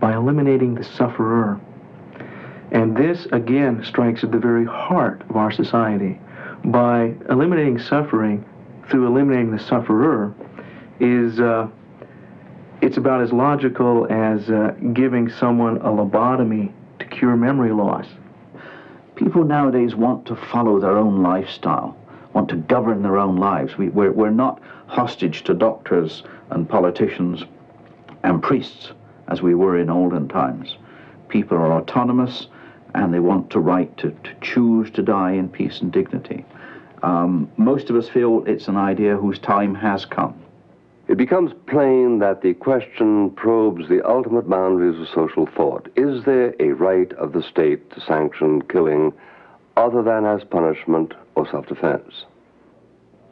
by 0.00 0.14
eliminating 0.14 0.74
the 0.74 0.84
sufferer. 0.84 1.60
And 2.72 2.96
this, 2.96 3.26
again, 3.32 3.84
strikes 3.84 4.24
at 4.24 4.32
the 4.32 4.38
very 4.38 4.64
heart 4.64 5.22
of 5.30 5.36
our 5.36 5.50
society. 5.50 6.20
By 6.64 7.14
eliminating 7.30 7.78
suffering 7.78 8.44
through 8.90 9.06
eliminating 9.06 9.52
the 9.52 9.58
sufferer 9.58 10.34
is, 10.98 11.38
uh, 11.38 11.68
it's 12.82 12.96
about 12.96 13.22
as 13.22 13.32
logical 13.32 14.06
as 14.10 14.50
uh, 14.50 14.74
giving 14.92 15.30
someone 15.30 15.76
a 15.78 15.88
lobotomy 15.88 16.72
to 16.98 17.04
cure 17.06 17.36
memory 17.36 17.72
loss. 17.72 18.06
People 19.14 19.44
nowadays 19.44 19.94
want 19.94 20.26
to 20.26 20.36
follow 20.36 20.80
their 20.80 20.96
own 20.96 21.22
lifestyle, 21.22 21.96
want 22.36 22.50
to 22.50 22.56
govern 22.56 23.02
their 23.02 23.16
own 23.16 23.36
lives. 23.36 23.78
We, 23.78 23.88
we're, 23.88 24.12
we're 24.12 24.28
not 24.28 24.60
hostage 24.88 25.42
to 25.44 25.54
doctors 25.54 26.22
and 26.50 26.68
politicians 26.68 27.42
and 28.24 28.42
priests 28.42 28.92
as 29.28 29.40
we 29.40 29.54
were 29.54 29.78
in 29.78 29.88
olden 29.88 30.28
times. 30.28 30.76
People 31.28 31.56
are 31.56 31.72
autonomous 31.72 32.48
and 32.94 33.12
they 33.12 33.20
want 33.20 33.48
to 33.52 33.58
right 33.58 33.96
to, 33.96 34.10
to 34.10 34.34
choose 34.42 34.90
to 34.90 35.02
die 35.02 35.32
in 35.32 35.48
peace 35.48 35.80
and 35.80 35.90
dignity. 35.90 36.44
Um, 37.02 37.50
most 37.56 37.88
of 37.88 37.96
us 37.96 38.06
feel 38.06 38.44
it's 38.46 38.68
an 38.68 38.76
idea 38.76 39.16
whose 39.16 39.38
time 39.38 39.74
has 39.74 40.04
come. 40.04 40.38
It 41.08 41.16
becomes 41.16 41.52
plain 41.66 42.18
that 42.18 42.42
the 42.42 42.52
question 42.52 43.30
probes 43.30 43.88
the 43.88 44.06
ultimate 44.06 44.46
boundaries 44.46 45.00
of 45.00 45.08
social 45.08 45.46
thought. 45.46 45.88
Is 45.96 46.22
there 46.24 46.54
a 46.60 46.72
right 46.72 47.14
of 47.14 47.32
the 47.32 47.42
state 47.42 47.90
to 47.92 48.00
sanction 48.02 48.60
killing 48.60 49.14
other 49.78 50.02
than 50.02 50.26
as 50.26 50.44
punishment 50.44 51.14
or 51.36 51.48
self-defense? 51.48 52.24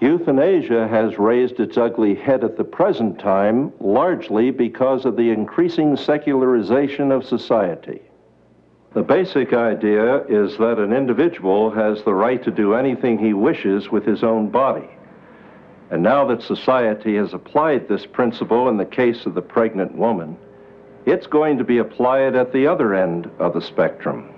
Euthanasia 0.01 0.87
has 0.89 1.19
raised 1.19 1.59
its 1.61 1.79
ugly 1.79 2.15
head 2.15 2.45
at 2.45 2.57
the 2.57 2.65
present 2.65 3.19
time 3.19 3.73
largely 3.81 4.51
because 4.51 5.05
of 5.05 5.17
the 5.17 5.31
increasing 5.31 5.97
secularization 5.97 7.11
of 7.11 7.25
society. 7.25 8.03
The 8.93 9.03
basic 9.03 9.53
idea 9.53 10.25
is 10.27 10.59
that 10.59 10.79
an 10.79 10.93
individual 10.93 11.71
has 11.71 12.03
the 12.03 12.15
right 12.15 12.43
to 12.45 12.51
do 12.51 12.75
anything 12.75 13.19
he 13.19 13.33
wishes 13.33 13.91
with 13.91 14.05
his 14.05 14.23
own 14.23 14.51
body. 14.51 14.89
And 15.91 16.03
now 16.03 16.27
that 16.27 16.43
society 16.43 17.17
has 17.17 17.33
applied 17.33 17.89
this 17.89 18.05
principle 18.05 18.69
in 18.69 18.77
the 18.77 18.85
case 18.85 19.27
of 19.27 19.35
the 19.35 19.43
pregnant 19.43 19.95
woman, 19.95 20.37
it's 21.07 21.27
going 21.27 21.57
to 21.59 21.65
be 21.65 21.79
applied 21.79 22.35
at 22.35 22.53
the 22.53 22.67
other 22.67 22.95
end 22.95 23.31
of 23.39 23.55
the 23.55 23.61
spectrum. 23.61 24.34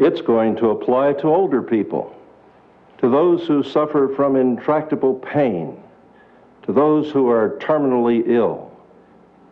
It's 0.00 0.22
going 0.22 0.56
to 0.56 0.70
apply 0.70 1.12
to 1.12 1.28
older 1.28 1.60
people, 1.60 2.16
to 2.98 3.10
those 3.10 3.46
who 3.46 3.62
suffer 3.62 4.10
from 4.16 4.34
intractable 4.34 5.14
pain, 5.16 5.78
to 6.62 6.72
those 6.72 7.10
who 7.10 7.28
are 7.28 7.58
terminally 7.60 8.22
ill, 8.26 8.72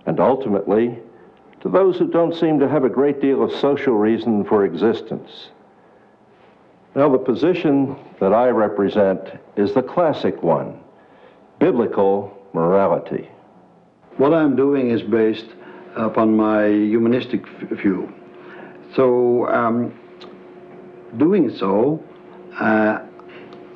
and 0.06 0.18
ultimately 0.18 0.98
to 1.60 1.68
those 1.68 1.98
who 1.98 2.08
don't 2.08 2.34
seem 2.34 2.58
to 2.60 2.68
have 2.68 2.84
a 2.84 2.88
great 2.88 3.20
deal 3.20 3.42
of 3.42 3.52
social 3.52 3.92
reason 3.92 4.42
for 4.42 4.64
existence. 4.64 5.50
Now, 6.94 7.10
the 7.10 7.18
position 7.18 7.94
that 8.18 8.32
I 8.32 8.48
represent 8.48 9.20
is 9.56 9.74
the 9.74 9.82
classic 9.82 10.42
one 10.42 10.80
biblical 11.58 12.34
morality. 12.54 13.28
What 14.16 14.32
I'm 14.32 14.56
doing 14.56 14.92
is 14.92 15.02
based 15.02 15.48
upon 15.94 16.34
my 16.34 16.68
humanistic 16.68 17.46
view. 17.46 18.10
So, 18.94 19.46
um, 19.48 19.92
doing 21.16 21.54
so, 21.56 22.02
uh, 22.60 23.00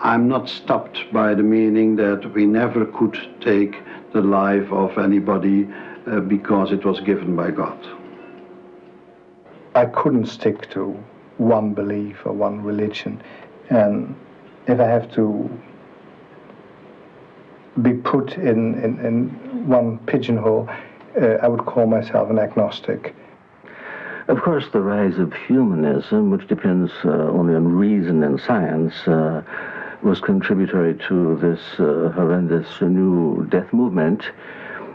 I'm 0.00 0.28
not 0.28 0.48
stopped 0.48 0.98
by 1.12 1.34
the 1.34 1.42
meaning 1.42 1.96
that 1.96 2.32
we 2.34 2.44
never 2.44 2.84
could 2.86 3.16
take 3.40 3.76
the 4.12 4.20
life 4.20 4.70
of 4.72 4.98
anybody 4.98 5.68
uh, 6.06 6.20
because 6.20 6.72
it 6.72 6.84
was 6.84 7.00
given 7.00 7.36
by 7.36 7.50
God. 7.50 7.78
I 9.74 9.86
couldn't 9.86 10.26
stick 10.26 10.68
to 10.70 11.02
one 11.38 11.72
belief 11.72 12.26
or 12.26 12.32
one 12.32 12.62
religion. 12.62 13.22
And 13.70 14.14
if 14.66 14.80
I 14.80 14.86
have 14.86 15.10
to 15.14 15.48
be 17.80 17.94
put 17.94 18.36
in, 18.36 18.74
in, 18.82 18.98
in 19.04 19.66
one 19.66 19.98
pigeonhole, 20.00 20.68
uh, 21.20 21.26
I 21.42 21.48
would 21.48 21.64
call 21.64 21.86
myself 21.86 22.28
an 22.28 22.38
agnostic. 22.38 23.14
Of 24.28 24.40
course, 24.40 24.64
the 24.72 24.80
rise 24.80 25.18
of 25.18 25.32
humanism, 25.34 26.30
which 26.30 26.46
depends 26.46 26.92
uh, 27.04 27.08
only 27.08 27.54
on 27.54 27.66
reason 27.66 28.22
and 28.22 28.40
science, 28.40 28.94
uh, 29.06 29.42
was 30.02 30.20
contributory 30.20 30.94
to 31.08 31.36
this 31.38 31.60
uh, 31.78 32.12
horrendous 32.14 32.80
new 32.80 33.46
death 33.50 33.72
movement. 33.72 34.22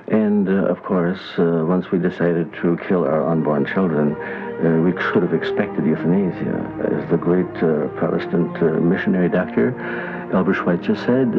And 0.08 0.48
uh, 0.48 0.68
of 0.68 0.82
course, 0.84 1.20
uh, 1.38 1.66
once 1.68 1.92
we 1.92 2.00
decided 2.00 2.54
to 2.62 2.78
kill 2.88 3.04
our 3.04 3.30
unborn 3.30 3.66
children, 3.66 4.16
uh, 4.16 4.82
we 4.82 4.92
should 4.94 5.24
have 5.24 5.34
expected 5.34 5.86
euthanasia. 5.86 7.02
As 7.04 7.10
the 7.10 7.18
great 7.18 7.54
Protestant 7.98 8.54
missionary 8.82 9.28
doctor, 9.28 9.76
Albert 10.34 10.54
Schweitzer 10.54 10.96
said, 10.96 11.30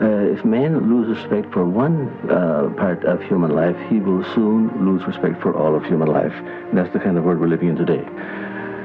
uh, 0.00 0.32
if 0.32 0.44
man 0.44 0.90
loses 0.90 1.22
respect 1.22 1.52
for 1.52 1.64
one 1.64 2.08
uh, 2.28 2.68
part 2.76 3.04
of 3.04 3.22
human 3.22 3.50
life, 3.50 3.76
he 3.88 4.00
will 4.00 4.24
soon 4.34 4.84
lose 4.84 5.06
respect 5.06 5.40
for 5.40 5.56
all 5.56 5.76
of 5.76 5.84
human 5.84 6.08
life. 6.08 6.32
And 6.34 6.76
that's 6.76 6.92
the 6.92 6.98
kind 6.98 7.16
of 7.16 7.24
world 7.24 7.38
we're 7.38 7.48
living 7.48 7.68
in 7.68 7.76
today. 7.76 8.04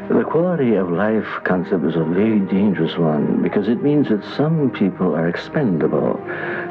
The 0.10 0.24
quality 0.24 0.74
of 0.74 0.90
life 0.90 1.28
concept 1.44 1.86
is 1.86 1.96
a 1.96 2.04
very 2.04 2.40
dangerous 2.40 2.98
one 2.98 3.44
because 3.44 3.68
it 3.68 3.84
means 3.84 4.10
that 4.10 4.24
some 4.36 4.72
people 4.72 5.16
are 5.16 5.28
expendable, 5.28 6.20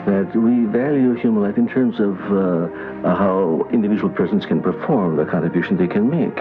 that 0.07 0.33
we 0.35 0.64
value 0.64 1.14
human 1.14 1.45
life 1.45 1.57
in 1.57 1.68
terms 1.68 2.00
of 2.00 2.18
uh, 2.33 3.16
how 3.16 3.68
individual 3.73 4.11
persons 4.11 4.45
can 4.45 4.61
perform 4.61 5.16
the 5.16 5.25
contribution 5.25 5.76
they 5.76 5.87
can 5.87 6.11
make. 6.11 6.35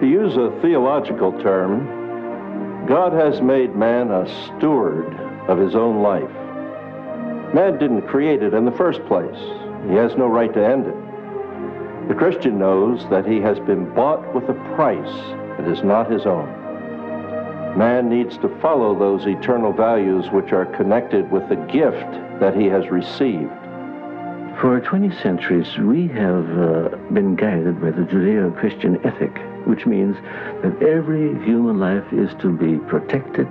To 0.00 0.06
use 0.06 0.34
a 0.36 0.50
theological 0.62 1.32
term, 1.42 2.86
God 2.86 3.12
has 3.12 3.42
made 3.42 3.76
man 3.76 4.10
a 4.10 4.26
steward 4.46 5.12
of 5.46 5.58
his 5.58 5.74
own 5.74 6.02
life. 6.02 6.30
Man 7.54 7.78
didn't 7.78 8.02
create 8.02 8.42
it 8.42 8.54
in 8.54 8.64
the 8.64 8.72
first 8.72 9.04
place. 9.06 9.38
He 9.88 9.94
has 9.94 10.16
no 10.16 10.28
right 10.28 10.52
to 10.54 10.64
end 10.64 10.86
it. 10.86 12.08
The 12.08 12.14
Christian 12.14 12.58
knows 12.58 13.08
that 13.10 13.26
he 13.26 13.40
has 13.40 13.58
been 13.60 13.92
bought 13.94 14.34
with 14.34 14.44
a 14.48 14.54
price 14.76 15.16
that 15.58 15.68
is 15.68 15.82
not 15.82 16.10
his 16.10 16.26
own. 16.26 16.48
Man 17.76 18.08
needs 18.08 18.36
to 18.38 18.48
follow 18.60 18.96
those 18.96 19.26
eternal 19.26 19.72
values 19.72 20.26
which 20.30 20.52
are 20.52 20.66
connected 20.76 21.30
with 21.30 21.48
the 21.48 21.56
gift 21.56 22.10
that 22.40 22.56
he 22.56 22.66
has 22.66 22.88
received. 22.88 23.50
For 24.60 24.80
20 24.84 25.10
centuries, 25.22 25.78
we 25.78 26.06
have 26.08 26.58
uh, 26.58 26.96
been 27.12 27.34
guided 27.34 27.80
by 27.80 27.90
the 27.90 28.02
Judeo-Christian 28.02 29.04
ethic, 29.06 29.34
which 29.66 29.86
means 29.86 30.16
that 30.62 30.82
every 30.82 31.34
human 31.44 31.78
life 31.78 32.12
is 32.12 32.30
to 32.40 32.50
be 32.50 32.78
protected, 32.88 33.48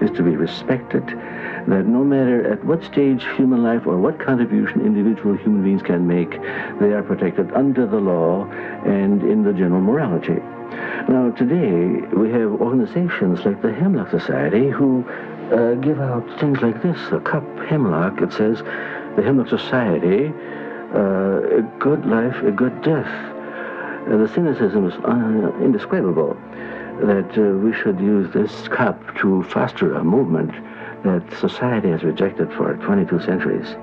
is 0.00 0.10
to 0.16 0.22
be 0.22 0.36
respected, 0.36 1.06
that 1.06 1.86
no 1.86 2.04
matter 2.04 2.50
at 2.50 2.64
what 2.64 2.82
stage 2.84 3.24
human 3.36 3.62
life 3.62 3.86
or 3.86 3.98
what 3.98 4.18
contribution 4.18 4.80
individual 4.80 5.36
human 5.36 5.62
beings 5.62 5.82
can 5.82 6.06
make, 6.06 6.30
they 6.80 6.92
are 6.92 7.02
protected 7.02 7.52
under 7.52 7.86
the 7.86 8.00
law 8.00 8.44
and 8.84 9.22
in 9.22 9.42
the 9.42 9.52
general 9.52 9.80
morality. 9.80 10.40
Now, 11.08 11.30
today, 11.36 12.06
we 12.16 12.30
have 12.30 12.60
organizations 12.60 13.44
like 13.44 13.60
the 13.60 13.72
Hemlock 13.72 14.10
Society 14.10 14.70
who 14.70 15.04
uh, 15.52 15.74
give 15.74 16.00
out 16.00 16.24
things 16.38 16.60
like 16.60 16.80
this, 16.82 16.98
a 17.10 17.20
cup 17.20 17.44
hemlock. 17.68 18.20
It 18.22 18.32
says, 18.32 18.58
the 19.16 19.22
Hemlock 19.22 19.48
Society, 19.48 20.32
uh, 20.94 21.58
a 21.58 21.62
good 21.80 22.06
life, 22.06 22.36
a 22.44 22.52
good 22.52 22.82
death. 22.82 23.10
Uh, 24.08 24.16
the 24.16 24.28
cynicism 24.28 24.88
is 24.88 24.94
uh, 25.04 25.52
indescribable 25.62 26.34
that 27.02 27.30
uh, 27.36 27.56
we 27.58 27.72
should 27.74 27.98
use 28.00 28.32
this 28.32 28.68
cup 28.68 28.98
to 29.16 29.42
foster 29.44 29.94
a 29.94 30.04
movement 30.04 30.50
that 31.04 31.22
society 31.38 31.90
has 31.90 32.02
rejected 32.02 32.52
for 32.52 32.74
22 32.76 33.20
centuries. 33.20 33.76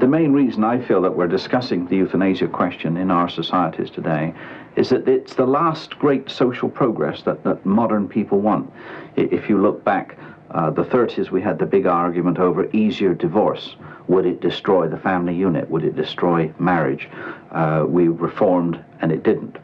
The 0.00 0.08
main 0.08 0.32
reason 0.32 0.64
I 0.64 0.80
feel 0.80 1.00
that 1.02 1.16
we're 1.16 1.28
discussing 1.28 1.86
the 1.86 1.96
euthanasia 1.96 2.48
question 2.48 2.96
in 2.96 3.10
our 3.10 3.28
societies 3.28 3.88
today 3.88 4.34
is 4.74 4.88
that 4.88 5.06
it's 5.06 5.34
the 5.34 5.46
last 5.46 5.96
great 5.98 6.28
social 6.28 6.68
progress 6.68 7.22
that, 7.22 7.44
that 7.44 7.64
modern 7.64 8.08
people 8.08 8.40
want. 8.40 8.72
If 9.16 9.48
you 9.48 9.60
look 9.60 9.84
back, 9.84 10.18
uh, 10.52 10.70
the 10.70 10.84
30s, 10.84 11.30
we 11.30 11.40
had 11.40 11.58
the 11.58 11.66
big 11.66 11.86
argument 11.86 12.38
over 12.38 12.68
easier 12.72 13.14
divorce. 13.14 13.76
Would 14.08 14.26
it 14.26 14.40
destroy 14.40 14.88
the 14.88 14.98
family 14.98 15.34
unit? 15.34 15.70
Would 15.70 15.84
it 15.84 15.96
destroy 15.96 16.52
marriage? 16.58 17.08
Uh, 17.50 17.84
we 17.88 18.08
reformed, 18.08 18.82
and 19.00 19.10
it 19.10 19.22
didn't. 19.22 19.56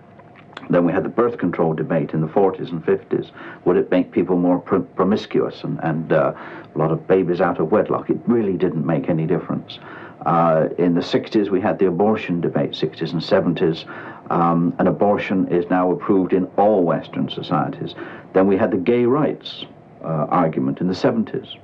Then 0.70 0.84
we 0.84 0.92
had 0.92 1.04
the 1.04 1.10
birth 1.10 1.38
control 1.38 1.74
debate 1.74 2.12
in 2.12 2.20
the 2.20 2.26
40s 2.26 2.70
and 2.70 2.84
50s. 2.84 3.30
Would 3.64 3.76
it 3.76 3.90
make 3.90 4.12
people 4.12 4.36
more 4.36 4.58
pr 4.58 4.76
promiscuous 4.76 5.64
and, 5.64 5.78
and 5.82 6.12
uh, 6.12 6.32
a 6.74 6.78
lot 6.78 6.90
of 6.90 7.06
babies 7.06 7.40
out 7.40 7.58
of 7.58 7.70
wedlock? 7.70 8.10
It 8.10 8.18
really 8.26 8.56
didn't 8.56 8.86
make 8.86 9.08
any 9.08 9.26
difference. 9.26 9.78
Uh, 10.26 10.68
in 10.78 10.94
the 10.94 11.00
60s, 11.00 11.48
we 11.48 11.60
had 11.60 11.78
the 11.78 11.86
abortion 11.86 12.40
debate, 12.40 12.72
60s 12.72 13.12
and 13.12 13.22
70s. 13.22 13.86
Um, 14.30 14.74
and 14.78 14.88
abortion 14.88 15.48
is 15.48 15.68
now 15.70 15.90
approved 15.90 16.34
in 16.34 16.44
all 16.58 16.82
Western 16.82 17.30
societies. 17.30 17.94
Then 18.34 18.46
we 18.46 18.58
had 18.58 18.70
the 18.70 18.76
gay 18.76 19.04
rights 19.04 19.64
argument 20.30 20.80
in 20.80 20.88
the 20.88 20.94
70s. 20.94 21.56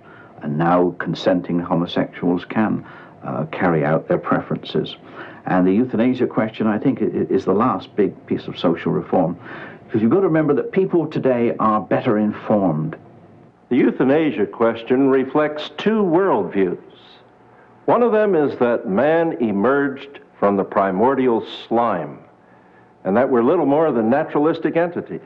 And 0.42 0.58
now 0.58 0.94
consenting 0.98 1.58
homosexuals 1.58 2.44
can 2.44 2.84
uh, 3.22 3.46
carry 3.46 3.84
out 3.84 4.08
their 4.08 4.18
preferences. 4.18 4.96
And 5.46 5.66
the 5.66 5.72
euthanasia 5.72 6.26
question, 6.26 6.66
I 6.66 6.78
think, 6.78 7.00
is 7.00 7.44
the 7.44 7.52
last 7.52 7.94
big 7.96 8.26
piece 8.26 8.46
of 8.46 8.58
social 8.58 8.92
reform. 8.92 9.38
Because 9.86 10.02
you've 10.02 10.10
got 10.10 10.20
to 10.20 10.26
remember 10.26 10.54
that 10.54 10.72
people 10.72 11.06
today 11.06 11.54
are 11.58 11.80
better 11.80 12.18
informed. 12.18 12.96
The 13.68 13.76
euthanasia 13.76 14.46
question 14.46 15.08
reflects 15.08 15.70
two 15.76 16.02
worldviews. 16.02 16.78
One 17.86 18.02
of 18.02 18.12
them 18.12 18.34
is 18.34 18.58
that 18.58 18.88
man 18.88 19.32
emerged 19.40 20.20
from 20.38 20.56
the 20.56 20.64
primordial 20.64 21.46
slime, 21.66 22.18
and 23.04 23.16
that 23.16 23.28
we're 23.28 23.42
little 23.42 23.66
more 23.66 23.92
than 23.92 24.10
naturalistic 24.10 24.76
entities. 24.76 25.20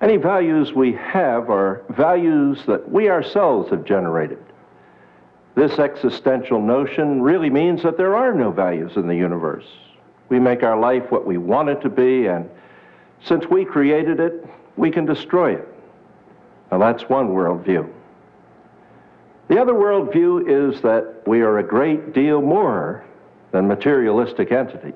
Any 0.00 0.16
values 0.16 0.72
we 0.72 0.92
have 0.92 1.50
are 1.50 1.82
values 1.90 2.62
that 2.66 2.90
we 2.90 3.10
ourselves 3.10 3.70
have 3.70 3.84
generated. 3.84 4.38
This 5.56 5.78
existential 5.80 6.62
notion 6.62 7.20
really 7.20 7.50
means 7.50 7.82
that 7.82 7.96
there 7.96 8.14
are 8.14 8.32
no 8.32 8.52
values 8.52 8.92
in 8.94 9.08
the 9.08 9.16
universe. 9.16 9.66
We 10.28 10.38
make 10.38 10.62
our 10.62 10.78
life 10.78 11.10
what 11.10 11.26
we 11.26 11.36
want 11.36 11.68
it 11.68 11.80
to 11.80 11.88
be, 11.88 12.26
and 12.26 12.48
since 13.24 13.46
we 13.46 13.64
created 13.64 14.20
it, 14.20 14.46
we 14.76 14.90
can 14.92 15.04
destroy 15.04 15.54
it. 15.54 15.68
Now, 16.70 16.78
that's 16.78 17.08
one 17.08 17.30
worldview. 17.30 17.90
The 19.48 19.60
other 19.60 19.72
worldview 19.72 20.74
is 20.74 20.80
that 20.82 21.22
we 21.26 21.40
are 21.40 21.58
a 21.58 21.62
great 21.64 22.12
deal 22.12 22.40
more 22.40 23.02
than 23.50 23.66
materialistic 23.66 24.52
entities. 24.52 24.92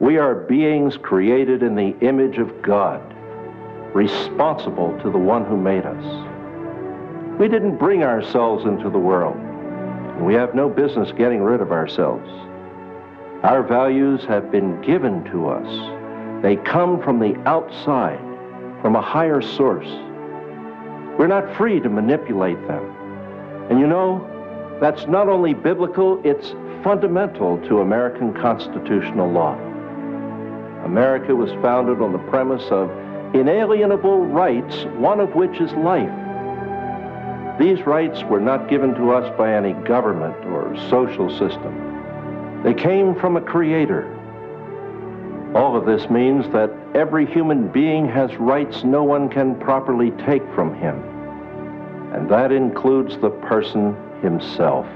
We 0.00 0.18
are 0.18 0.34
beings 0.34 0.98
created 0.98 1.62
in 1.62 1.76
the 1.76 1.96
image 2.00 2.36
of 2.36 2.60
God, 2.60 3.00
responsible 3.94 4.98
to 5.02 5.10
the 5.10 5.18
one 5.18 5.44
who 5.44 5.56
made 5.56 5.84
us. 5.84 7.38
We 7.38 7.48
didn't 7.48 7.76
bring 7.76 8.02
ourselves 8.02 8.64
into 8.64 8.90
the 8.90 8.98
world. 8.98 9.36
And 9.36 10.26
we 10.26 10.34
have 10.34 10.54
no 10.54 10.68
business 10.68 11.10
getting 11.12 11.42
rid 11.42 11.60
of 11.60 11.72
ourselves. 11.72 12.28
Our 13.42 13.62
values 13.62 14.24
have 14.24 14.50
been 14.50 14.80
given 14.82 15.24
to 15.24 15.48
us. 15.48 16.42
They 16.42 16.56
come 16.56 17.02
from 17.02 17.18
the 17.18 17.34
outside, 17.48 18.20
from 18.80 18.94
a 18.94 19.02
higher 19.02 19.42
source. 19.42 19.88
We're 21.18 21.26
not 21.26 21.56
free 21.56 21.80
to 21.80 21.88
manipulate 21.88 22.60
them. 22.68 22.84
And 23.70 23.80
you 23.80 23.86
know, 23.86 24.28
that's 24.80 25.06
not 25.06 25.28
only 25.28 25.54
biblical, 25.54 26.20
it's 26.24 26.54
fundamental 26.82 27.58
to 27.68 27.80
American 27.80 28.32
constitutional 28.34 29.30
law. 29.30 29.54
America 30.84 31.34
was 31.34 31.50
founded 31.62 32.00
on 32.00 32.12
the 32.12 32.18
premise 32.30 32.64
of 32.70 32.90
inalienable 33.34 34.26
rights, 34.26 34.84
one 34.96 35.20
of 35.20 35.34
which 35.34 35.60
is 35.60 35.72
life. 35.72 36.10
These 37.58 37.86
rights 37.86 38.22
were 38.24 38.40
not 38.40 38.68
given 38.68 38.94
to 38.94 39.12
us 39.12 39.30
by 39.36 39.54
any 39.54 39.72
government 39.84 40.36
or 40.46 40.76
social 40.88 41.28
system. 41.30 42.62
They 42.62 42.74
came 42.74 43.14
from 43.14 43.36
a 43.36 43.40
creator. 43.40 44.08
All 45.54 45.76
of 45.76 45.84
this 45.84 46.08
means 46.10 46.50
that 46.52 46.70
every 46.94 47.26
human 47.26 47.68
being 47.68 48.08
has 48.08 48.34
rights 48.36 48.84
no 48.84 49.04
one 49.04 49.28
can 49.28 49.54
properly 49.60 50.10
take 50.26 50.42
from 50.54 50.74
him. 50.74 50.96
And 52.14 52.30
that 52.30 52.52
includes 52.52 53.18
the 53.18 53.30
person 53.30 53.96
himself. 54.22 54.86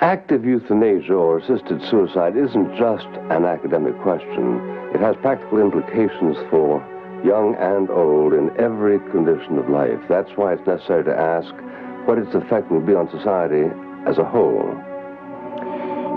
Active 0.00 0.46
euthanasia 0.46 1.12
or 1.12 1.38
assisted 1.38 1.82
suicide 1.90 2.34
isn't 2.34 2.74
just 2.74 3.06
an 3.28 3.44
academic 3.44 3.94
question. 4.00 4.58
It 4.94 5.00
has 5.00 5.14
practical 5.16 5.60
implications 5.60 6.38
for 6.48 6.80
young 7.22 7.54
and 7.56 7.90
old, 7.90 8.32
in 8.32 8.48
every 8.58 8.98
condition 9.10 9.58
of 9.58 9.68
life. 9.68 10.00
That's 10.08 10.30
why 10.36 10.54
it's 10.54 10.66
necessary 10.66 11.04
to 11.04 11.14
ask 11.14 11.52
what 12.08 12.16
its 12.16 12.34
effect 12.34 12.70
will 12.70 12.80
be 12.80 12.94
on 12.94 13.10
society 13.10 13.68
as 14.06 14.16
a 14.16 14.24
whole. 14.24 14.70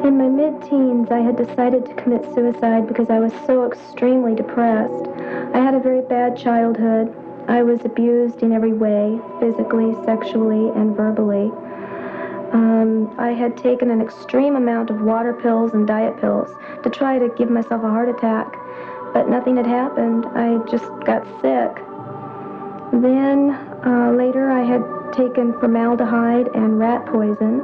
In 0.08 0.18
my 0.18 0.30
mid-teens, 0.30 1.12
I 1.12 1.20
had 1.20 1.36
decided 1.36 1.86
to 1.86 1.94
commit 1.96 2.24
suicide 2.34 2.88
because 2.88 3.10
I 3.10 3.20
was 3.20 3.34
so 3.46 3.70
extremely 3.70 4.34
depressed. 4.34 5.10
I 5.54 5.60
had 5.60 5.74
a 5.74 5.80
very 5.80 6.02
bad 6.04 6.38
childhood. 6.38 7.14
I 7.50 7.64
was 7.64 7.84
abused 7.84 8.44
in 8.44 8.54
every 8.54 8.72
way, 8.72 9.20
physically, 9.42 9.94
sexually, 10.06 10.72
and 10.80 10.96
verbally. 10.96 11.52
Um, 12.54 13.14
I 13.18 13.30
had 13.30 13.58
taken 13.58 13.92
an 13.92 14.00
extreme 14.00 14.56
amount 14.56 14.90
of 14.90 15.02
water 15.02 15.34
pills 15.34 15.74
and 15.74 15.88
diet 15.88 16.22
pills 16.22 16.50
to 16.84 16.90
try 16.90 17.20
to 17.20 17.30
give 17.30 17.50
myself 17.50 17.84
a 17.84 17.90
heart 17.90 18.10
attack 18.10 18.56
but 19.14 19.30
nothing 19.30 19.56
had 19.58 19.68
happened. 19.68 20.26
I 20.34 20.58
just 20.70 20.90
got 21.06 21.24
sick. 21.40 21.72
Then 22.92 23.52
uh, 23.86 24.12
later 24.18 24.52
I 24.52 24.64
had 24.64 24.84
taken 25.14 25.54
formaldehyde 25.60 26.50
and 26.56 26.80
rat 26.80 27.06
poison, 27.06 27.62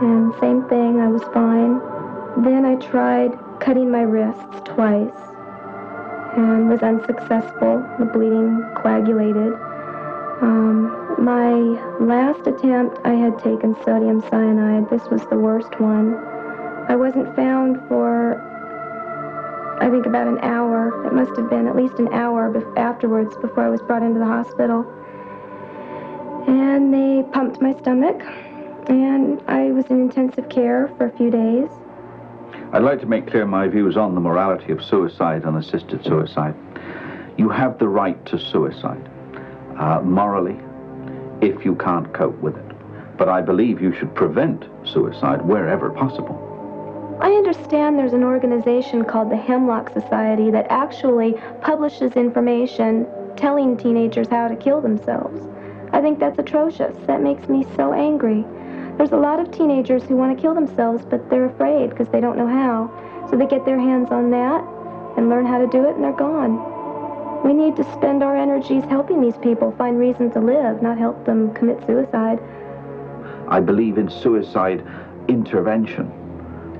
and 0.00 0.32
same 0.40 0.66
thing, 0.68 1.00
I 1.00 1.08
was 1.08 1.22
fine. 1.34 1.80
Then 2.42 2.64
I 2.64 2.76
tried 2.76 3.38
cutting 3.60 3.90
my 3.90 4.02
wrists 4.02 4.62
twice 4.64 5.12
and 6.36 6.68
was 6.68 6.80
unsuccessful. 6.82 7.84
The 7.98 8.06
bleeding 8.06 8.64
coagulated. 8.76 9.54
Um, 10.40 11.07
my 11.18 11.52
last 12.00 12.46
attempt, 12.46 12.98
I 13.04 13.14
had 13.14 13.38
taken 13.38 13.74
sodium 13.84 14.20
cyanide. 14.30 14.88
This 14.90 15.02
was 15.10 15.22
the 15.26 15.38
worst 15.38 15.78
one. 15.80 16.14
I 16.88 16.96
wasn't 16.96 17.34
found 17.36 17.76
for 17.88 18.44
I 19.80 19.88
think 19.90 20.06
about 20.06 20.26
an 20.26 20.38
hour. 20.40 21.06
It 21.06 21.12
must 21.12 21.36
have 21.36 21.48
been 21.48 21.68
at 21.68 21.76
least 21.76 21.98
an 22.00 22.12
hour 22.12 22.52
bef- 22.52 22.76
afterwards 22.76 23.36
before 23.36 23.64
I 23.64 23.68
was 23.68 23.80
brought 23.80 24.02
into 24.02 24.18
the 24.18 24.26
hospital. 24.26 24.84
And 26.48 26.92
they 26.92 27.22
pumped 27.30 27.60
my 27.60 27.72
stomach, 27.78 28.20
and 28.88 29.40
I 29.46 29.70
was 29.70 29.86
in 29.86 30.00
intensive 30.00 30.48
care 30.48 30.88
for 30.96 31.06
a 31.06 31.16
few 31.16 31.30
days. 31.30 31.68
I'd 32.72 32.82
like 32.82 33.00
to 33.00 33.06
make 33.06 33.28
clear 33.30 33.46
my 33.46 33.68
views 33.68 33.96
on 33.96 34.14
the 34.14 34.20
morality 34.20 34.72
of 34.72 34.82
suicide 34.82 35.44
and 35.44 35.56
assisted 35.56 36.04
suicide. 36.04 36.54
You 37.36 37.48
have 37.48 37.78
the 37.78 37.88
right 37.88 38.22
to 38.26 38.38
suicide, 38.38 39.08
uh, 39.78 40.00
morally, 40.02 40.58
if 41.40 41.64
you 41.64 41.74
can't 41.76 42.12
cope 42.12 42.38
with 42.40 42.56
it. 42.56 43.16
But 43.16 43.28
I 43.28 43.40
believe 43.40 43.80
you 43.80 43.92
should 43.94 44.14
prevent 44.14 44.64
suicide 44.84 45.42
wherever 45.42 45.90
possible. 45.90 46.44
I 47.20 47.32
understand 47.32 47.98
there's 47.98 48.12
an 48.12 48.22
organization 48.22 49.04
called 49.04 49.30
the 49.30 49.36
Hemlock 49.36 49.92
Society 49.92 50.50
that 50.52 50.66
actually 50.70 51.34
publishes 51.60 52.12
information 52.12 53.08
telling 53.36 53.76
teenagers 53.76 54.28
how 54.28 54.46
to 54.46 54.54
kill 54.54 54.80
themselves. 54.80 55.46
I 55.92 56.00
think 56.00 56.20
that's 56.20 56.38
atrocious. 56.38 56.96
That 57.06 57.22
makes 57.22 57.48
me 57.48 57.66
so 57.74 57.92
angry. 57.92 58.44
There's 58.98 59.12
a 59.12 59.16
lot 59.16 59.40
of 59.40 59.50
teenagers 59.50 60.04
who 60.04 60.16
want 60.16 60.36
to 60.36 60.40
kill 60.40 60.54
themselves, 60.54 61.04
but 61.04 61.28
they're 61.28 61.46
afraid 61.46 61.90
because 61.90 62.08
they 62.08 62.20
don't 62.20 62.38
know 62.38 62.46
how. 62.46 63.26
So 63.30 63.36
they 63.36 63.46
get 63.46 63.64
their 63.64 63.80
hands 63.80 64.10
on 64.10 64.30
that 64.30 64.62
and 65.16 65.28
learn 65.28 65.44
how 65.44 65.58
to 65.58 65.66
do 65.66 65.84
it, 65.88 65.96
and 65.96 66.04
they're 66.04 66.12
gone. 66.12 66.77
We 67.44 67.52
need 67.52 67.76
to 67.76 67.84
spend 67.92 68.22
our 68.22 68.36
energies 68.36 68.84
helping 68.84 69.20
these 69.20 69.36
people 69.38 69.72
find 69.78 69.98
reason 69.98 70.30
to 70.32 70.40
live, 70.40 70.82
not 70.82 70.98
help 70.98 71.24
them 71.24 71.54
commit 71.54 71.84
suicide. 71.86 72.40
I 73.48 73.60
believe 73.60 73.96
in 73.96 74.10
suicide 74.10 74.84
intervention. 75.28 76.12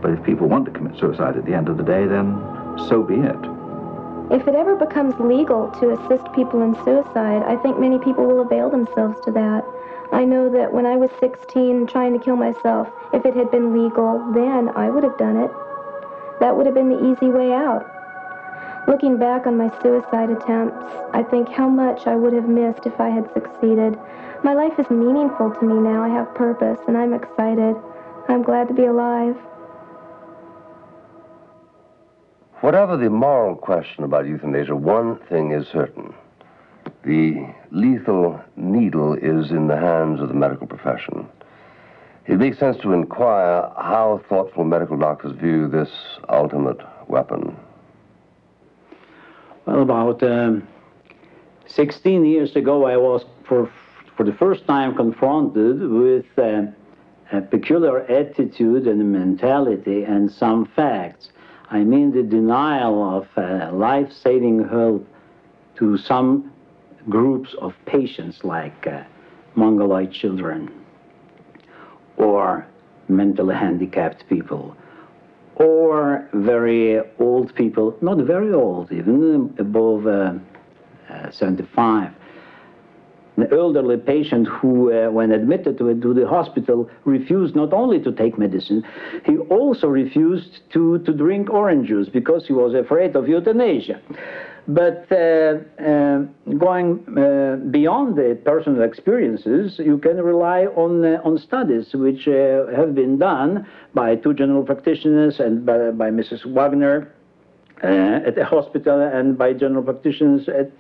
But 0.02 0.12
if 0.12 0.22
people 0.22 0.48
want 0.48 0.64
to 0.66 0.70
commit 0.70 0.98
suicide 0.98 1.36
at 1.36 1.44
the 1.44 1.54
end 1.54 1.68
of 1.68 1.76
the 1.76 1.82
day, 1.82 2.06
then 2.06 2.36
so 2.88 3.02
be 3.02 3.14
it. 3.14 3.38
If 4.30 4.46
it 4.46 4.54
ever 4.54 4.76
becomes 4.76 5.14
legal 5.18 5.70
to 5.80 5.92
assist 5.92 6.32
people 6.34 6.62
in 6.62 6.74
suicide, 6.84 7.42
I 7.46 7.56
think 7.56 7.78
many 7.78 7.98
people 7.98 8.26
will 8.26 8.40
avail 8.40 8.68
themselves 8.68 9.18
to 9.24 9.32
that. 9.32 9.64
I 10.12 10.24
know 10.24 10.50
that 10.50 10.72
when 10.72 10.86
I 10.86 10.96
was 10.96 11.10
16 11.20 11.86
trying 11.86 12.18
to 12.18 12.24
kill 12.24 12.36
myself, 12.36 12.88
if 13.12 13.24
it 13.24 13.34
had 13.34 13.50
been 13.50 13.72
legal 13.72 14.32
then, 14.34 14.70
I 14.76 14.90
would 14.90 15.04
have 15.04 15.16
done 15.18 15.36
it. 15.36 15.50
That 16.40 16.56
would 16.56 16.66
have 16.66 16.74
been 16.74 16.90
the 16.90 17.12
easy 17.12 17.28
way 17.28 17.52
out. 17.52 17.97
Looking 18.88 19.18
back 19.18 19.46
on 19.46 19.58
my 19.58 19.70
suicide 19.82 20.30
attempts, 20.30 20.82
I 21.12 21.22
think 21.22 21.50
how 21.50 21.68
much 21.68 22.06
I 22.06 22.16
would 22.16 22.32
have 22.32 22.48
missed 22.48 22.86
if 22.86 22.98
I 22.98 23.10
had 23.10 23.30
succeeded. 23.34 23.98
My 24.42 24.54
life 24.54 24.78
is 24.78 24.88
meaningful 24.88 25.50
to 25.50 25.62
me 25.62 25.74
now. 25.74 26.02
I 26.02 26.08
have 26.08 26.34
purpose, 26.34 26.80
and 26.88 26.96
I'm 26.96 27.12
excited. 27.12 27.76
I'm 28.28 28.42
glad 28.42 28.66
to 28.68 28.72
be 28.72 28.86
alive. 28.86 29.36
Whatever 32.62 32.96
the 32.96 33.10
moral 33.10 33.56
question 33.56 34.04
about 34.04 34.26
euthanasia, 34.26 34.74
one 34.74 35.18
thing 35.28 35.52
is 35.52 35.68
certain. 35.68 36.14
The 37.04 37.46
lethal 37.70 38.40
needle 38.56 39.12
is 39.12 39.50
in 39.50 39.66
the 39.66 39.76
hands 39.76 40.22
of 40.22 40.28
the 40.28 40.34
medical 40.34 40.66
profession. 40.66 41.28
It 42.26 42.38
makes 42.38 42.58
sense 42.58 42.78
to 42.78 42.94
inquire 42.94 43.70
how 43.76 44.22
thoughtful 44.30 44.64
medical 44.64 44.96
doctors 44.96 45.32
view 45.36 45.68
this 45.68 45.90
ultimate 46.30 46.80
weapon. 47.06 47.54
Well, 49.68 49.82
about 49.82 50.22
um, 50.22 50.66
16 51.66 52.24
years 52.24 52.56
ago, 52.56 52.86
I 52.86 52.96
was 52.96 53.26
for, 53.46 53.70
for 54.16 54.24
the 54.24 54.32
first 54.32 54.66
time 54.66 54.96
confronted 54.96 55.86
with 55.90 56.24
uh, 56.38 56.62
a 57.32 57.42
peculiar 57.42 57.98
attitude 58.10 58.86
and 58.86 59.12
mentality 59.12 60.04
and 60.04 60.32
some 60.32 60.64
facts. 60.74 61.28
I 61.70 61.80
mean 61.80 62.12
the 62.12 62.22
denial 62.22 63.18
of 63.18 63.28
uh, 63.36 63.70
life-saving 63.74 64.70
help 64.70 65.06
to 65.76 65.98
some 65.98 66.50
groups 67.10 67.54
of 67.60 67.74
patients 67.84 68.44
like 68.44 68.86
uh, 68.86 69.02
Mongoloid 69.54 70.12
children 70.12 70.72
or 72.16 72.66
mentally 73.08 73.54
handicapped 73.54 74.26
people 74.30 74.74
or 75.58 76.28
very 76.32 77.00
old 77.18 77.54
people, 77.54 77.96
not 78.00 78.18
very 78.18 78.52
old, 78.52 78.92
even 78.92 79.54
above 79.58 80.06
uh, 80.06 80.34
uh, 81.10 81.30
75. 81.30 82.12
An 83.36 83.46
elderly 83.52 83.96
patient 83.96 84.48
who, 84.48 84.92
uh, 84.92 85.10
when 85.10 85.30
admitted 85.30 85.78
to, 85.78 85.94
to, 86.00 86.14
the 86.14 86.26
hospital, 86.26 86.90
refused 87.04 87.54
not 87.54 87.72
only 87.72 88.00
to 88.00 88.12
take 88.12 88.36
medicine, 88.36 88.84
he 89.24 89.38
also 89.38 89.86
refused 89.86 90.60
to, 90.72 90.98
to 91.00 91.12
drink 91.12 91.48
orange 91.50 91.88
juice 91.88 92.08
because 92.08 92.46
he 92.46 92.52
was 92.52 92.74
afraid 92.74 93.14
of 93.14 93.28
euthanasia. 93.28 94.00
But 94.68 95.06
uh, 95.10 95.60
uh, 95.82 96.18
going 96.58 97.02
uh, 97.16 97.56
beyond 97.70 98.16
the 98.16 98.38
personal 98.44 98.82
experiences, 98.82 99.78
you 99.78 99.96
can 99.96 100.18
rely 100.18 100.66
on, 100.66 101.02
uh, 101.02 101.22
on 101.24 101.38
studies 101.38 101.88
which 101.94 102.28
uh, 102.28 102.66
have 102.76 102.94
been 102.94 103.18
done 103.18 103.66
by 103.94 104.16
two 104.16 104.34
general 104.34 104.62
practitioners 104.62 105.40
and 105.40 105.64
by, 105.64 105.90
by 105.92 106.10
Mrs. 106.10 106.44
Wagner 106.44 107.14
uh, 107.82 108.26
at 108.26 108.34
the 108.34 108.44
hospital 108.44 109.00
and 109.00 109.38
by 109.38 109.54
general 109.54 109.82
practitioners 109.82 110.46
at 110.50 110.70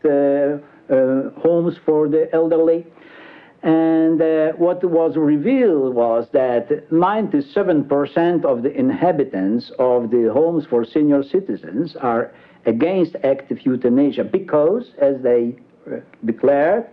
homes 1.40 1.76
for 1.86 2.08
the 2.08 2.28
elderly. 2.34 2.86
And 3.62 4.20
what 4.58 4.84
was 4.84 5.16
revealed 5.16 5.94
was 5.94 6.28
that 6.32 6.68
97% 6.90 8.44
of 8.44 8.62
the 8.62 8.70
inhabitants 8.70 9.72
of 9.78 10.10
the 10.10 10.30
homes 10.32 10.66
for 10.66 10.84
senior 10.84 11.22
citizens 11.22 11.96
are 11.96 12.32
against 12.66 13.16
active 13.24 13.64
euthanasia 13.64 14.24
because, 14.24 14.90
as 14.98 15.20
they 15.22 15.56
uh, 15.90 15.96
declared, 16.24 16.86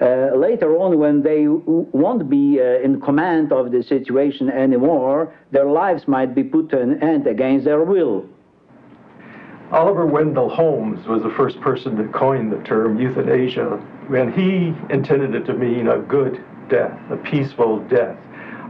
uh, 0.00 0.34
later 0.34 0.76
on, 0.76 0.98
when 0.98 1.22
they 1.22 1.46
won't 1.46 2.28
be 2.28 2.60
uh, 2.60 2.80
in 2.82 3.00
command 3.00 3.52
of 3.52 3.70
the 3.70 3.82
situation 3.82 4.50
anymore, 4.50 5.32
their 5.52 5.66
lives 5.66 6.08
might 6.08 6.34
be 6.34 6.42
put 6.42 6.68
to 6.70 6.80
an 6.80 7.00
end 7.02 7.26
against 7.28 7.64
their 7.64 7.82
will. 7.84 8.26
Oliver 9.70 10.04
Wendell 10.06 10.48
Holmes 10.48 11.06
was 11.06 11.22
the 11.22 11.30
first 11.30 11.60
person 11.60 11.96
to 11.96 12.04
coin 12.08 12.50
the 12.50 12.58
term 12.64 13.00
euthanasia, 13.00 13.80
and 14.14 14.34
he 14.34 14.74
intended 14.92 15.34
it 15.34 15.46
to 15.46 15.54
mean 15.54 15.88
a 15.88 15.98
good 15.98 16.44
death, 16.68 16.98
a 17.10 17.16
peaceful 17.16 17.78
death. 17.88 18.16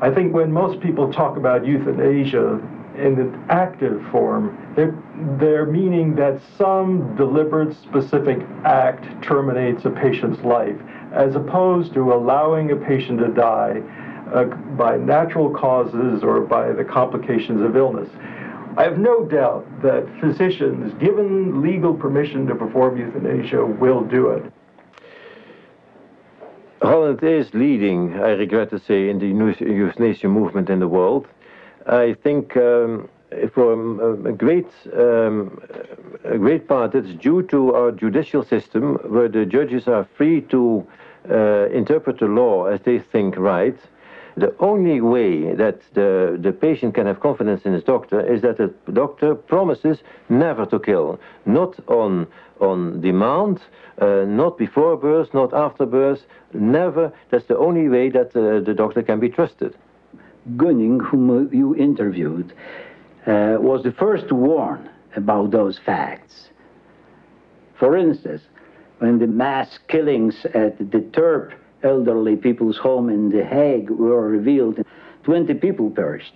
I 0.00 0.10
think 0.10 0.34
when 0.34 0.52
most 0.52 0.80
people 0.80 1.12
talk 1.12 1.36
about 1.36 1.66
euthanasia, 1.66 2.60
in 2.96 3.16
the 3.16 3.52
active 3.52 4.00
form, 4.10 4.72
they're, 4.76 4.96
they're 5.38 5.66
meaning 5.66 6.14
that 6.16 6.40
some 6.56 7.16
deliberate, 7.16 7.76
specific 7.82 8.38
act 8.64 9.04
terminates 9.22 9.84
a 9.84 9.90
patient's 9.90 10.42
life, 10.42 10.76
as 11.12 11.34
opposed 11.34 11.92
to 11.94 12.12
allowing 12.12 12.70
a 12.70 12.76
patient 12.76 13.18
to 13.18 13.28
die 13.28 13.82
uh, 14.32 14.44
by 14.76 14.96
natural 14.96 15.50
causes 15.50 16.22
or 16.22 16.40
by 16.40 16.72
the 16.72 16.84
complications 16.84 17.62
of 17.62 17.76
illness. 17.76 18.08
I 18.76 18.82
have 18.82 18.98
no 18.98 19.24
doubt 19.24 19.66
that 19.82 20.04
physicians, 20.20 20.92
given 21.00 21.62
legal 21.62 21.94
permission 21.94 22.46
to 22.46 22.54
perform 22.54 22.96
euthanasia, 22.96 23.64
will 23.64 24.02
do 24.02 24.30
it. 24.30 24.52
Holland 26.82 27.22
is 27.22 27.54
leading, 27.54 28.14
I 28.14 28.30
regret 28.30 28.70
to 28.70 28.78
say, 28.78 29.08
in 29.08 29.18
the 29.18 29.26
euthanasia 29.26 30.28
movement 30.28 30.68
in 30.68 30.80
the 30.80 30.88
world. 30.88 31.26
I 31.86 32.14
think 32.14 32.56
um, 32.56 33.08
for 33.52 33.72
a, 33.72 34.28
a 34.28 34.32
great 34.32 34.68
um, 34.96 35.60
a 36.24 36.38
great 36.38 36.66
part 36.68 36.94
it's 36.94 37.12
due 37.14 37.42
to 37.42 37.74
our 37.74 37.92
judicial 37.92 38.44
system 38.44 38.94
where 39.08 39.28
the 39.28 39.44
judges 39.44 39.88
are 39.88 40.06
free 40.16 40.40
to 40.42 40.86
uh, 41.30 41.68
interpret 41.68 42.18
the 42.18 42.26
law 42.26 42.66
as 42.66 42.80
they 42.82 42.98
think 42.98 43.36
right. 43.36 43.76
The 44.36 44.52
only 44.58 45.00
way 45.00 45.54
that 45.54 45.80
the, 45.94 46.36
the 46.40 46.52
patient 46.52 46.94
can 46.94 47.06
have 47.06 47.20
confidence 47.20 47.62
in 47.64 47.72
his 47.72 47.84
doctor 47.84 48.20
is 48.20 48.42
that 48.42 48.56
the 48.56 48.74
doctor 48.92 49.36
promises 49.36 50.02
never 50.28 50.66
to 50.66 50.80
kill, 50.80 51.20
not 51.46 51.78
on, 51.88 52.26
on 52.60 53.00
demand, 53.00 53.60
uh, 54.00 54.24
not 54.26 54.58
before 54.58 54.96
birth, 54.96 55.32
not 55.34 55.54
after 55.54 55.86
birth, 55.86 56.26
never. 56.52 57.12
That's 57.30 57.44
the 57.44 57.56
only 57.56 57.88
way 57.88 58.08
that 58.10 58.34
uh, 58.34 58.58
the 58.58 58.74
doctor 58.74 59.02
can 59.04 59.20
be 59.20 59.28
trusted. 59.28 59.76
Gunning, 60.56 61.00
whom 61.00 61.48
you 61.52 61.74
interviewed, 61.74 62.52
uh, 63.26 63.56
was 63.58 63.82
the 63.82 63.92
first 63.92 64.28
to 64.28 64.34
warn 64.34 64.90
about 65.16 65.50
those 65.50 65.78
facts. 65.78 66.48
For 67.78 67.96
instance, 67.96 68.42
when 68.98 69.18
the 69.18 69.26
mass 69.26 69.78
killings 69.88 70.44
at 70.54 70.78
the 70.78 71.00
Terp 71.00 71.52
elderly 71.82 72.36
people's 72.36 72.78
home 72.78 73.08
in 73.08 73.30
The 73.30 73.44
Hague 73.44 73.90
were 73.90 74.28
revealed, 74.28 74.84
20 75.24 75.54
people 75.54 75.90
perished. 75.90 76.34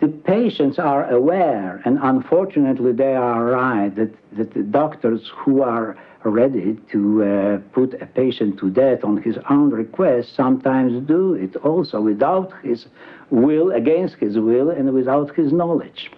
The 0.00 0.08
patients 0.08 0.78
are 0.78 1.08
aware, 1.10 1.80
and 1.84 1.98
unfortunately 2.02 2.92
they 2.92 3.14
are 3.14 3.44
right, 3.44 3.94
that, 3.94 4.12
that 4.36 4.52
the 4.54 4.62
doctors 4.62 5.30
who 5.36 5.62
are 5.62 5.96
ready 6.24 6.78
to 6.90 7.24
uh, 7.24 7.58
put 7.72 8.00
a 8.00 8.06
patient 8.06 8.58
to 8.58 8.70
death 8.70 9.04
on 9.04 9.20
his 9.22 9.38
own 9.50 9.70
request 9.70 10.34
sometimes 10.34 11.06
do 11.06 11.34
it 11.34 11.56
also 11.56 12.00
without 12.00 12.52
his 12.62 12.86
will, 13.30 13.72
against 13.72 14.16
his 14.16 14.38
will, 14.38 14.70
and 14.70 14.92
without 14.92 15.34
his 15.34 15.52
knowledge. 15.52 16.10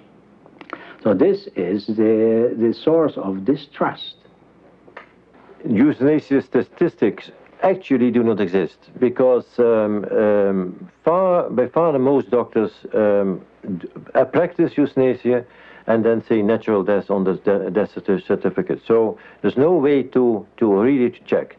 So 1.02 1.14
this 1.14 1.48
is 1.54 1.86
the, 1.86 2.54
the 2.56 2.72
source 2.72 3.16
of 3.16 3.44
distrust. 3.44 4.16
Euthanasia 5.68 6.42
statistics 6.42 7.30
actually 7.62 8.10
do 8.10 8.22
not 8.22 8.40
exist 8.40 8.78
because 8.98 9.46
um, 9.58 10.04
um, 10.04 10.90
far, 11.04 11.48
by 11.50 11.66
far 11.68 11.92
the 11.92 11.98
most 11.98 12.30
doctors 12.30 12.72
um, 12.92 13.44
uh, 14.14 14.24
practice 14.24 14.76
euthanasia 14.76 15.44
and 15.86 16.04
then 16.04 16.24
say 16.28 16.42
natural 16.42 16.82
death 16.82 17.10
on 17.10 17.24
the 17.24 17.34
death 17.72 17.92
certificate. 18.26 18.80
So 18.86 19.18
there's 19.42 19.56
no 19.56 19.72
way 19.72 20.02
to, 20.02 20.46
to 20.56 20.74
really 20.74 21.20
check. 21.26 21.56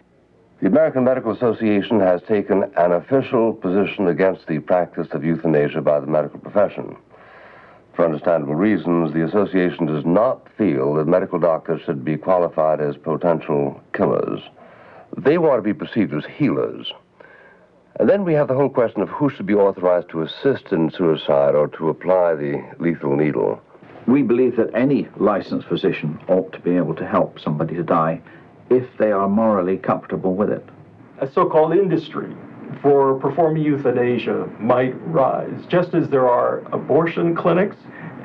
The 0.61 0.67
American 0.67 1.03
Medical 1.03 1.31
Association 1.31 1.99
has 1.99 2.21
taken 2.23 2.63
an 2.77 2.91
official 2.93 3.53
position 3.53 4.07
against 4.07 4.47
the 4.47 4.59
practice 4.59 5.07
of 5.11 5.23
euthanasia 5.23 5.81
by 5.81 5.99
the 5.99 6.07
medical 6.07 6.39
profession. 6.39 6.95
For 7.93 8.05
understandable 8.05 8.55
reasons, 8.55 9.13
the 9.13 9.25
association 9.25 9.85
does 9.85 10.05
not 10.05 10.47
feel 10.57 10.95
that 10.95 11.07
medical 11.07 11.39
doctors 11.39 11.81
should 11.85 12.03
be 12.03 12.17
qualified 12.17 12.81
as 12.81 12.97
potential 12.97 13.81
killers. 13.93 14.41
They 15.17 15.38
want 15.38 15.59
to 15.59 15.61
be 15.61 15.73
perceived 15.73 16.13
as 16.13 16.25
healers. 16.25 16.91
And 17.97 18.09
then 18.09 18.25
we 18.25 18.33
have 18.33 18.49
the 18.49 18.53
whole 18.55 18.69
question 18.69 19.01
of 19.01 19.09
who 19.09 19.29
should 19.29 19.45
be 19.45 19.53
authorized 19.53 20.09
to 20.09 20.23
assist 20.23 20.73
in 20.73 20.91
suicide 20.91 21.55
or 21.55 21.69
to 21.69 21.89
apply 21.89 22.35
the 22.35 22.61
lethal 22.79 23.15
needle. 23.15 23.61
We 24.07 24.21
believe 24.21 24.55
that 24.57 24.75
any 24.75 25.07
licensed 25.17 25.67
physician 25.67 26.19
ought 26.27 26.51
to 26.53 26.59
be 26.59 26.77
able 26.77 26.93
to 26.95 27.07
help 27.07 27.39
somebody 27.39 27.75
to 27.75 27.83
die 27.83 28.21
if 28.69 28.85
they 28.97 29.11
are 29.11 29.27
morally 29.27 29.77
comfortable 29.77 30.35
with 30.35 30.49
it. 30.51 30.63
A 31.19 31.31
so-called 31.31 31.73
industry 31.73 32.35
for 32.81 33.19
performing 33.19 33.63
euthanasia 33.63 34.47
might 34.59 34.93
rise, 35.07 35.65
just 35.67 35.93
as 35.93 36.09
there 36.09 36.27
are 36.27 36.59
abortion 36.73 37.35
clinics 37.35 37.77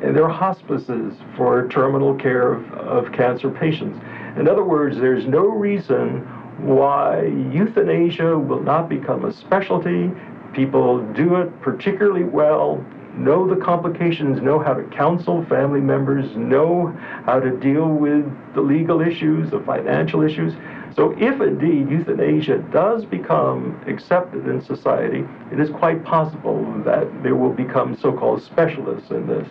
and 0.03 0.17
there 0.17 0.25
are 0.25 0.33
hospices 0.33 1.15
for 1.37 1.69
terminal 1.69 2.15
care 2.15 2.53
of, 2.53 2.73
of 2.73 3.13
cancer 3.13 3.51
patients. 3.51 3.99
In 4.37 4.49
other 4.49 4.65
words, 4.65 4.97
there's 4.97 5.27
no 5.27 5.47
reason 5.47 6.21
why 6.59 7.27
euthanasia 7.53 8.39
will 8.39 8.63
not 8.63 8.89
become 8.89 9.25
a 9.25 9.33
specialty. 9.33 10.11
People 10.53 11.01
do 11.13 11.37
it 11.37 11.61
particularly 11.61 12.25
well, 12.25 12.85
know 13.15 13.49
the 13.49 13.61
complications, 13.61 14.41
know 14.41 14.59
how 14.59 14.75
to 14.75 14.83
counsel 14.85 15.45
family 15.47 15.81
members, 15.81 16.35
know 16.37 16.97
how 17.25 17.41
to 17.41 17.51
deal 17.59 17.89
with 17.89 18.25
the 18.55 18.61
legal 18.61 19.01
issues, 19.01 19.51
the 19.51 19.61
financial 19.61 20.23
issues. 20.23 20.53
So 20.97 21.15
if 21.19 21.41
indeed 21.41 21.89
euthanasia 21.91 22.59
does 22.73 23.05
become 23.05 23.81
accepted 23.87 24.47
in 24.47 24.61
society, 24.65 25.25
it 25.53 25.61
is 25.61 25.71
quite 25.71 26.05
possible 26.05 26.65
that 26.85 27.23
there 27.23 27.37
will 27.37 27.53
become 27.53 27.97
so-called 27.97 28.43
specialists 28.43 29.11
in 29.11 29.27
this. 29.27 29.49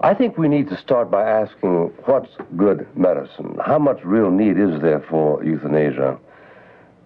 I 0.00 0.12
think 0.12 0.36
we 0.36 0.48
need 0.48 0.68
to 0.68 0.76
start 0.76 1.10
by 1.10 1.28
asking 1.28 1.92
what's 2.04 2.30
good 2.56 2.86
medicine? 2.96 3.56
How 3.64 3.78
much 3.78 4.04
real 4.04 4.30
need 4.30 4.58
is 4.58 4.80
there 4.82 5.00
for 5.08 5.42
euthanasia? 5.42 6.18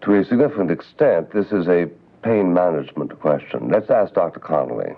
To 0.03 0.15
a 0.15 0.25
significant 0.25 0.71
extent, 0.71 1.33
this 1.33 1.47
is 1.53 1.69
a 1.69 1.89
pain 2.23 2.53
management 2.53 3.19
question. 3.21 3.69
Let's 3.69 3.91
ask 3.91 4.15
Dr. 4.15 4.41
Connolly. 4.41 4.95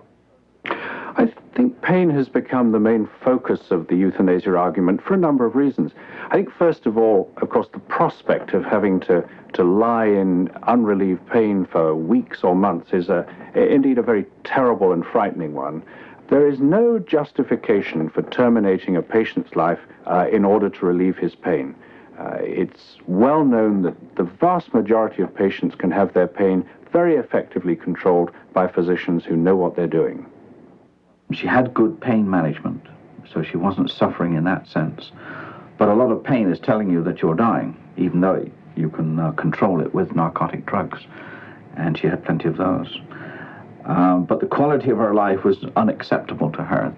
I 1.52 1.56
think 1.56 1.82
pain 1.82 2.10
has 2.10 2.28
become 2.28 2.70
the 2.70 2.78
main 2.78 3.08
focus 3.24 3.72
of 3.72 3.88
the 3.88 3.96
euthanasia 3.96 4.56
argument 4.56 5.02
for 5.02 5.14
a 5.14 5.18
number 5.18 5.44
of 5.44 5.56
reasons. 5.56 5.92
I 6.30 6.36
think, 6.36 6.50
first 6.52 6.86
of 6.86 6.96
all, 6.96 7.32
of 7.38 7.50
course, 7.50 7.66
the 7.72 7.80
prospect 7.80 8.54
of 8.54 8.64
having 8.64 9.00
to, 9.00 9.28
to 9.54 9.64
lie 9.64 10.06
in 10.06 10.48
unrelieved 10.68 11.26
pain 11.26 11.66
for 11.66 11.94
weeks 11.94 12.44
or 12.44 12.54
months 12.54 12.92
is 12.92 13.08
a, 13.08 13.26
indeed 13.54 13.98
a 13.98 14.02
very 14.02 14.26
terrible 14.44 14.92
and 14.92 15.04
frightening 15.04 15.54
one. 15.54 15.82
There 16.28 16.48
is 16.48 16.60
no 16.60 17.00
justification 17.00 18.08
for 18.10 18.22
terminating 18.22 18.96
a 18.96 19.02
patient's 19.02 19.56
life 19.56 19.80
uh, 20.06 20.28
in 20.30 20.44
order 20.44 20.70
to 20.70 20.86
relieve 20.86 21.18
his 21.18 21.34
pain. 21.34 21.74
Uh, 22.16 22.36
it's 22.40 22.98
well 23.08 23.44
known 23.44 23.82
that 23.82 24.16
the 24.16 24.22
vast 24.22 24.72
majority 24.72 25.22
of 25.22 25.34
patients 25.34 25.74
can 25.74 25.90
have 25.90 26.12
their 26.12 26.28
pain 26.28 26.64
very 26.92 27.16
effectively 27.16 27.74
controlled 27.74 28.30
by 28.52 28.68
physicians 28.68 29.24
who 29.24 29.36
know 29.36 29.56
what 29.56 29.74
they're 29.74 29.88
doing. 29.88 30.26
She 31.32 31.46
had 31.46 31.74
good 31.74 32.00
pain 32.00 32.28
management, 32.28 32.86
so 33.32 33.42
she 33.42 33.56
wasn't 33.56 33.90
suffering 33.90 34.34
in 34.34 34.44
that 34.44 34.66
sense. 34.68 35.12
But 35.78 35.88
a 35.88 35.94
lot 35.94 36.10
of 36.10 36.22
pain 36.24 36.50
is 36.50 36.58
telling 36.58 36.90
you 36.90 37.02
that 37.04 37.22
you're 37.22 37.34
dying, 37.34 37.76
even 37.96 38.20
though 38.20 38.48
you 38.76 38.90
can 38.90 39.18
uh, 39.18 39.32
control 39.32 39.80
it 39.80 39.94
with 39.94 40.14
narcotic 40.14 40.66
drugs. 40.66 41.00
And 41.76 41.96
she 41.96 42.06
had 42.06 42.24
plenty 42.24 42.48
of 42.48 42.56
those. 42.56 42.98
Um, 43.84 44.24
but 44.24 44.40
the 44.40 44.46
quality 44.46 44.90
of 44.90 44.98
her 44.98 45.14
life 45.14 45.44
was 45.44 45.64
unacceptable 45.76 46.50
to 46.52 46.62
her. 46.62 46.94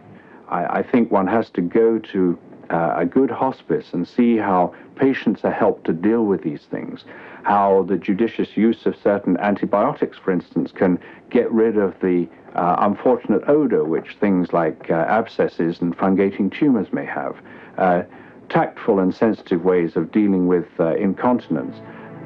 I, 0.49 0.79
I 0.79 0.83
think 0.83 1.11
one 1.11 1.27
has 1.27 1.51
to 1.51 1.61
go 1.61 1.99
to 1.99 2.39
uh, 2.73 2.95
a 2.97 3.05
good 3.05 3.31
hospice 3.31 3.93
and 3.93 4.09
see 4.09 4.37
how 4.37 4.75
patients 4.97 5.45
are 5.45 5.53
helped 5.53 5.85
to 5.85 5.93
deal 5.93 6.25
with 6.25 6.43
these 6.43 6.63
things, 6.71 7.05
how 7.43 7.85
the 7.89 7.97
judicious 7.97 8.57
use 8.57 8.87
of 8.87 8.97
certain 8.97 9.37
antibiotics, 9.39 10.17
for 10.19 10.33
instance, 10.33 10.73
can 10.73 10.99
get 11.31 11.51
rid 11.53 11.77
of 11.77 11.95
the 12.01 12.27
uh, 12.55 12.77
unfortunate 12.81 13.43
odor 13.49 13.85
which 13.85 14.17
things 14.21 14.53
like 14.53 14.91
uh, 14.91 14.95
abscesses 14.95 15.81
and 15.81 15.97
fungating 15.97 16.53
tumors 16.53 16.93
may 16.93 17.05
have, 17.05 17.37
uh, 17.79 18.03
tactful 18.49 18.99
and 18.99 19.15
sensitive 19.15 19.65
ways 19.65 19.97
of 19.97 20.11
dealing 20.13 20.47
with 20.47 20.67
uh, 20.79 20.95
incontinence. 20.97 21.77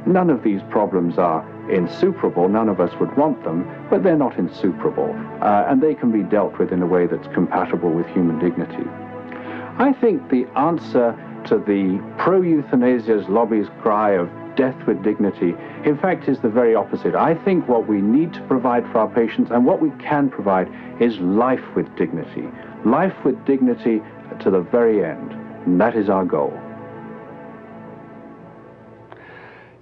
None 0.06 0.30
of 0.30 0.44
these 0.44 0.60
problems 0.70 1.18
are 1.18 1.44
insuperable. 1.70 2.48
None 2.48 2.68
of 2.68 2.80
us 2.80 2.92
would 3.00 3.16
want 3.16 3.42
them, 3.42 3.68
but 3.90 4.04
they're 4.04 4.16
not 4.16 4.38
insuperable. 4.38 5.10
Uh, 5.40 5.66
and 5.68 5.82
they 5.82 5.94
can 5.94 6.12
be 6.12 6.22
dealt 6.22 6.56
with 6.58 6.70
in 6.72 6.82
a 6.82 6.86
way 6.86 7.06
that's 7.06 7.26
compatible 7.34 7.90
with 7.90 8.06
human 8.08 8.38
dignity. 8.38 8.88
I 9.78 9.92
think 9.92 10.30
the 10.30 10.46
answer 10.56 11.14
to 11.48 11.58
the 11.58 12.02
pro 12.16 12.40
euthanasia's 12.40 13.28
lobby's 13.28 13.68
cry 13.82 14.12
of 14.12 14.30
death 14.56 14.86
with 14.86 15.02
dignity, 15.02 15.54
in 15.84 15.98
fact, 15.98 16.28
is 16.28 16.40
the 16.40 16.48
very 16.48 16.74
opposite. 16.74 17.14
I 17.14 17.34
think 17.34 17.68
what 17.68 17.86
we 17.86 18.00
need 18.00 18.32
to 18.32 18.40
provide 18.42 18.84
for 18.90 19.00
our 19.00 19.08
patients 19.08 19.50
and 19.50 19.66
what 19.66 19.82
we 19.82 19.90
can 20.02 20.30
provide 20.30 20.72
is 20.98 21.18
life 21.18 21.62
with 21.74 21.94
dignity. 21.94 22.48
Life 22.86 23.12
with 23.22 23.44
dignity 23.44 24.00
to 24.40 24.50
the 24.50 24.60
very 24.60 25.04
end. 25.04 25.32
And 25.66 25.78
that 25.78 25.94
is 25.94 26.08
our 26.08 26.24
goal. 26.24 26.58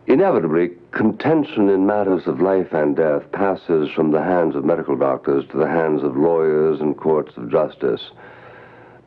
Inevitably, 0.08 0.72
contention 0.90 1.70
in 1.70 1.86
matters 1.86 2.26
of 2.26 2.40
life 2.40 2.72
and 2.72 2.96
death 2.96 3.30
passes 3.30 3.90
from 3.90 4.10
the 4.10 4.22
hands 4.22 4.56
of 4.56 4.64
medical 4.64 4.96
doctors 4.96 5.46
to 5.50 5.56
the 5.56 5.68
hands 5.68 6.02
of 6.02 6.16
lawyers 6.16 6.80
and 6.80 6.96
courts 6.96 7.36
of 7.36 7.48
justice. 7.48 8.10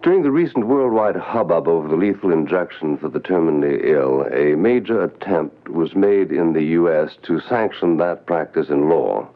During 0.03 0.21
the 0.21 0.31
recent 0.31 0.67
worldwide 0.67 1.15
hubbub 1.15 1.67
over 1.67 1.87
the 1.87 1.95
lethal 1.95 2.31
injection 2.31 2.97
for 2.97 3.09
the 3.09 3.19
terminally 3.19 3.83
ill, 3.83 4.27
a 4.31 4.55
major 4.55 5.03
attempt 5.03 5.67
was 5.69 5.95
made 5.95 6.31
in 6.31 6.53
the 6.53 6.63
U.S. 6.63 7.17
to 7.23 7.39
sanction 7.39 7.97
that 7.97 8.27
practice 8.27 8.69
in 8.69 8.89
law. 8.89 9.27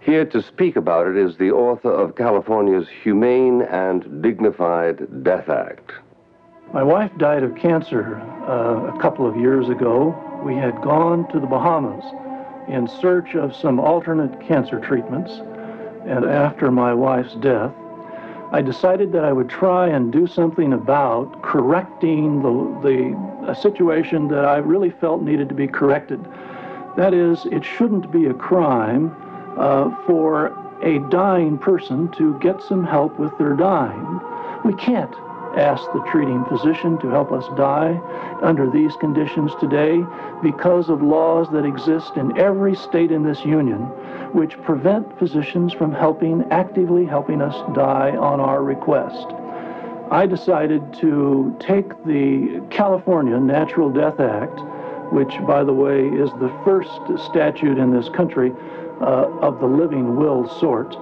Here 0.00 0.24
to 0.26 0.42
speak 0.42 0.76
about 0.76 1.08
it 1.08 1.16
is 1.16 1.36
the 1.36 1.50
author 1.50 1.90
of 1.90 2.14
California's 2.14 2.88
Humane 3.02 3.62
and 3.62 4.22
Dignified 4.22 5.24
Death 5.24 5.48
Act. 5.48 5.92
My 6.72 6.84
wife 6.84 7.10
died 7.18 7.42
of 7.42 7.56
cancer 7.56 8.16
uh, 8.46 8.94
a 8.94 8.98
couple 9.00 9.26
of 9.26 9.36
years 9.36 9.68
ago. 9.68 10.14
We 10.44 10.54
had 10.54 10.80
gone 10.82 11.30
to 11.32 11.40
the 11.40 11.46
Bahamas 11.46 12.04
in 12.68 12.86
search 12.86 13.34
of 13.34 13.56
some 13.56 13.80
alternate 13.80 14.40
cancer 14.46 14.78
treatments, 14.78 15.32
and 16.06 16.24
after 16.24 16.70
my 16.70 16.94
wife's 16.94 17.34
death, 17.34 17.72
I 18.50 18.62
decided 18.62 19.12
that 19.12 19.24
I 19.24 19.32
would 19.32 19.50
try 19.50 19.88
and 19.88 20.10
do 20.10 20.26
something 20.26 20.72
about 20.72 21.42
correcting 21.42 22.42
the, 22.42 22.88
the 22.88 23.50
a 23.50 23.54
situation 23.54 24.28
that 24.28 24.44
I 24.44 24.56
really 24.56 24.90
felt 24.90 25.22
needed 25.22 25.48
to 25.48 25.54
be 25.54 25.66
corrected. 25.66 26.24
That 26.96 27.14
is, 27.14 27.46
it 27.46 27.64
shouldn't 27.64 28.10
be 28.10 28.26
a 28.26 28.34
crime 28.34 29.14
uh, 29.58 29.90
for 30.06 30.48
a 30.82 30.98
dying 31.10 31.58
person 31.58 32.10
to 32.12 32.38
get 32.40 32.62
some 32.62 32.84
help 32.84 33.18
with 33.18 33.36
their 33.38 33.54
dying. 33.54 34.20
We 34.64 34.74
can't 34.74 35.14
ask 35.56 35.82
the 35.92 36.04
treating 36.10 36.44
physician 36.46 36.98
to 36.98 37.08
help 37.08 37.32
us 37.32 37.44
die 37.56 37.98
under 38.42 38.70
these 38.70 38.94
conditions 38.96 39.52
today 39.60 40.04
because 40.42 40.88
of 40.88 41.02
laws 41.02 41.48
that 41.52 41.64
exist 41.64 42.16
in 42.16 42.36
every 42.38 42.74
state 42.74 43.10
in 43.10 43.22
this 43.22 43.44
union 43.44 43.82
which 44.32 44.60
prevent 44.62 45.18
physicians 45.18 45.72
from 45.72 45.92
helping, 45.92 46.44
actively 46.50 47.06
helping 47.06 47.40
us 47.40 47.54
die 47.74 48.10
on 48.16 48.40
our 48.40 48.62
request. 48.62 49.26
I 50.10 50.26
decided 50.26 50.92
to 51.00 51.54
take 51.58 51.88
the 52.04 52.62
California 52.70 53.38
Natural 53.38 53.90
Death 53.90 54.20
Act, 54.20 54.60
which, 55.12 55.34
by 55.46 55.64
the 55.64 55.72
way, 55.72 56.06
is 56.06 56.30
the 56.40 56.52
first 56.64 56.90
statute 57.30 57.78
in 57.78 57.92
this 57.92 58.08
country 58.10 58.52
uh, 59.00 59.28
of 59.40 59.60
the 59.60 59.66
living 59.66 60.16
will 60.16 60.48
sort, 60.60 60.96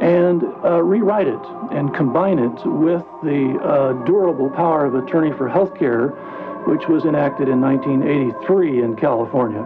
and 0.00 0.42
uh, 0.64 0.82
rewrite 0.82 1.28
it 1.28 1.40
and 1.70 1.94
combine 1.94 2.38
it 2.38 2.66
with 2.66 3.04
the 3.22 3.58
uh, 3.62 3.92
durable 4.04 4.50
power 4.50 4.84
of 4.86 4.94
attorney 4.94 5.32
for 5.36 5.48
health 5.48 5.78
care, 5.78 6.08
which 6.66 6.88
was 6.88 7.04
enacted 7.04 7.48
in 7.48 7.60
1983 7.60 8.82
in 8.82 8.96
California. 8.96 9.64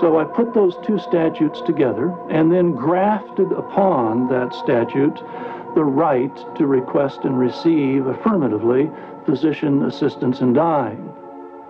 So 0.00 0.18
I 0.18 0.24
put 0.24 0.54
those 0.54 0.76
two 0.84 0.98
statutes 0.98 1.60
together 1.66 2.14
and 2.30 2.50
then 2.50 2.72
grafted 2.72 3.52
upon 3.52 4.28
that 4.28 4.54
statute 4.54 5.16
the 5.74 5.84
right 5.84 6.34
to 6.56 6.66
request 6.66 7.20
and 7.24 7.38
receive 7.38 8.06
affirmatively 8.06 8.90
physician 9.26 9.84
assistance 9.84 10.40
in 10.40 10.52
dying. 10.52 11.12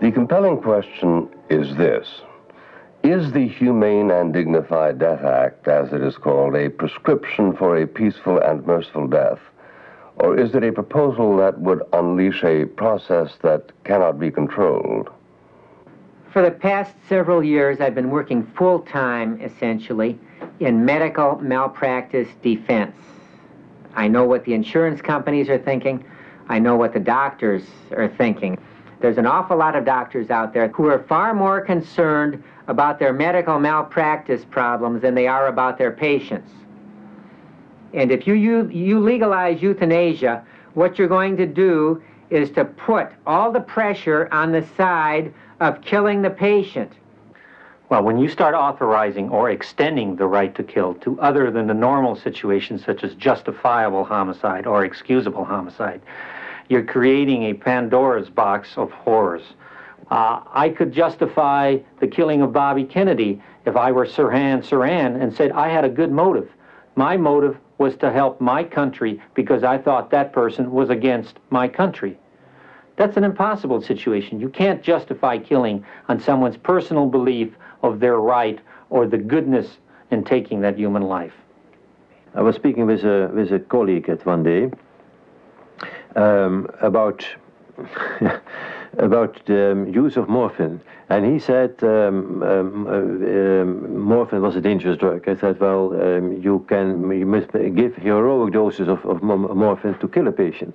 The 0.01 0.11
compelling 0.11 0.61
question 0.61 1.29
is 1.49 1.77
this 1.77 2.23
Is 3.03 3.33
the 3.33 3.49
Humane 3.49 4.13
and 4.13 4.33
Dignified 4.33 5.01
Death 5.01 5.25
Act, 5.25 5.67
as 5.67 5.93
it 5.93 6.03
is 6.03 6.17
called, 6.17 6.55
a 6.55 6.71
prescription 6.71 7.53
for 7.57 7.77
a 7.77 7.85
peaceful 7.85 8.39
and 8.39 8.65
merciful 8.65 9.09
death? 9.09 9.41
Or 10.17 10.39
is 10.39 10.55
it 10.55 10.63
a 10.63 10.71
proposal 10.71 11.37
that 11.39 11.59
would 11.59 11.83
unleash 11.93 12.45
a 12.45 12.65
process 12.65 13.33
that 13.43 13.73
cannot 13.83 14.21
be 14.21 14.31
controlled? 14.31 15.11
For 16.33 16.43
the 16.43 16.53
past 16.53 16.95
several 17.09 17.43
years, 17.43 17.81
I've 17.81 17.97
been 17.97 18.11
working 18.11 18.47
full 18.57 18.79
time, 18.79 19.41
essentially, 19.41 20.17
in 20.61 20.85
medical 20.85 21.41
malpractice 21.41 22.29
defense. 22.41 22.97
I 23.97 24.07
know 24.07 24.25
what 24.25 24.45
the 24.45 24.55
insurance 24.55 25.03
companies 25.03 25.49
are 25.49 25.59
thinking. 25.59 26.05
I 26.49 26.61
know 26.61 26.77
what 26.77 26.93
the 26.93 27.01
doctors 27.01 27.65
are 27.97 28.09
thinking. 28.09 28.59
There's 29.01 29.19
an 29.19 29.27
awful 29.27 29.57
lot 29.57 29.75
of 29.75 29.85
doctors 29.85 30.31
out 30.31 30.55
there 30.55 30.69
who 30.69 30.87
are 30.87 31.01
far 31.01 31.35
more 31.35 31.61
concerned 31.61 32.45
about 32.69 32.99
their 32.99 33.13
medical 33.13 33.59
malpractice 33.59 34.45
problems 34.45 35.03
than 35.03 35.15
they 35.15 35.27
are 35.27 35.49
about 35.49 35.79
their 35.79 35.91
patients. 35.91 36.51
And 37.93 38.11
if 38.11 38.27
you, 38.27 38.35
you, 38.35 38.69
you 38.71 39.01
legalize 39.01 39.61
euthanasia, 39.61 40.45
what 40.75 40.99
you're 40.99 41.09
going 41.09 41.37
to 41.37 41.47
do 41.47 42.03
is 42.31 42.51
to 42.53 42.65
put 42.65 43.09
all 43.27 43.53
the 43.53 43.61
pressure 43.61 44.29
on 44.33 44.53
the 44.53 44.67
side 44.77 45.35
of 45.61 45.83
killing 45.83 46.23
the 46.23 46.31
patient. 46.31 46.91
Well, 47.91 48.03
when 48.03 48.17
you 48.17 48.29
start 48.29 48.55
authorizing 48.55 49.29
or 49.29 49.51
extending 49.51 50.17
the 50.17 50.27
right 50.27 50.55
to 50.55 50.63
kill 50.63 50.95
to 50.95 51.21
other 51.21 51.51
than 51.51 51.67
the 51.67 51.75
normal 51.75 52.17
situations 52.17 52.83
such 52.83 53.05
as 53.05 53.15
justifiable 53.17 54.05
homicide 54.05 54.67
or 54.67 54.87
excusable 54.87 55.45
homicide, 55.45 56.01
you're 56.71 56.85
creating 56.85 57.43
a 57.43 57.53
Pandora's 57.53 58.31
box 58.31 58.71
of 58.79 58.91
horrors. 58.93 59.43
Uh, 60.13 60.43
I 60.53 60.69
could 60.69 60.93
justify 60.93 61.79
the 62.01 62.07
killing 62.07 62.43
of 62.43 62.53
Bobby 62.53 62.85
Kennedy 62.85 63.41
if 63.65 63.77
I 63.77 63.93
were 63.93 64.05
Sirhan 64.05 64.63
Sirhan 64.63 65.19
and 65.19 65.35
said 65.35 65.53
I 65.53 65.71
had 65.71 65.87
a 65.87 65.89
good 65.89 66.13
motive. 66.13 66.51
My 66.97 67.17
motive 67.17 67.57
was 67.79 67.97
to 67.97 68.13
help 68.13 68.39
my 68.39 68.63
country 68.63 69.23
because 69.33 69.65
I 69.65 69.79
thought 69.79 70.11
that 70.11 70.35
person 70.35 70.71
was 70.71 70.91
against 70.91 71.39
my 71.49 71.67
country. 71.67 72.19
That's 72.97 73.17
an 73.17 73.25
impossible 73.25 73.81
situation. 73.81 74.39
You 74.39 74.51
can't 74.51 74.83
justify 74.83 75.39
killing 75.39 75.83
on 76.11 76.21
someone's 76.21 76.59
personal 76.59 77.07
belief 77.07 77.49
of 77.83 77.99
their 77.99 78.19
right 78.19 78.61
or 78.91 79.07
the 79.07 79.17
goodness 79.17 79.79
in 80.11 80.25
taking 80.25 80.61
that 80.61 80.77
human 80.77 81.05
life. 81.05 81.33
I 82.35 82.43
was 82.43 82.55
speaking 82.55 82.85
with 82.85 83.03
a, 83.05 83.31
with 83.33 83.51
a 83.51 83.61
colleague 83.61 84.11
at 84.11 84.27
one 84.27 84.43
day 84.43 84.71
um, 86.17 86.69
about 86.83 87.27
about 88.99 89.45
the 89.47 89.73
um, 89.73 89.87
use 89.89 90.17
of 90.17 90.29
morphine, 90.29 90.81
and 91.09 91.25
he 91.25 91.39
said 91.39 91.75
um, 91.83 92.43
um, 92.43 92.87
uh, 92.87 92.93
um, 92.93 93.99
morphine 93.99 94.43
was 94.43 94.57
a 94.57 94.61
dangerous 94.61 94.99
drug. 94.99 95.29
I 95.29 95.37
said, 95.37 95.59
well, 95.61 95.93
um, 96.01 96.41
you 96.43 96.65
can 96.69 97.11
you 97.11 97.27
must 97.27 97.53
give 97.53 97.97
heroic 97.97 98.53
doses 98.53 98.89
of, 98.89 99.05
of 99.05 99.23
morphine 99.23 99.99
to 99.99 100.09
kill 100.09 100.29
a 100.29 100.33
patient. 100.33 100.75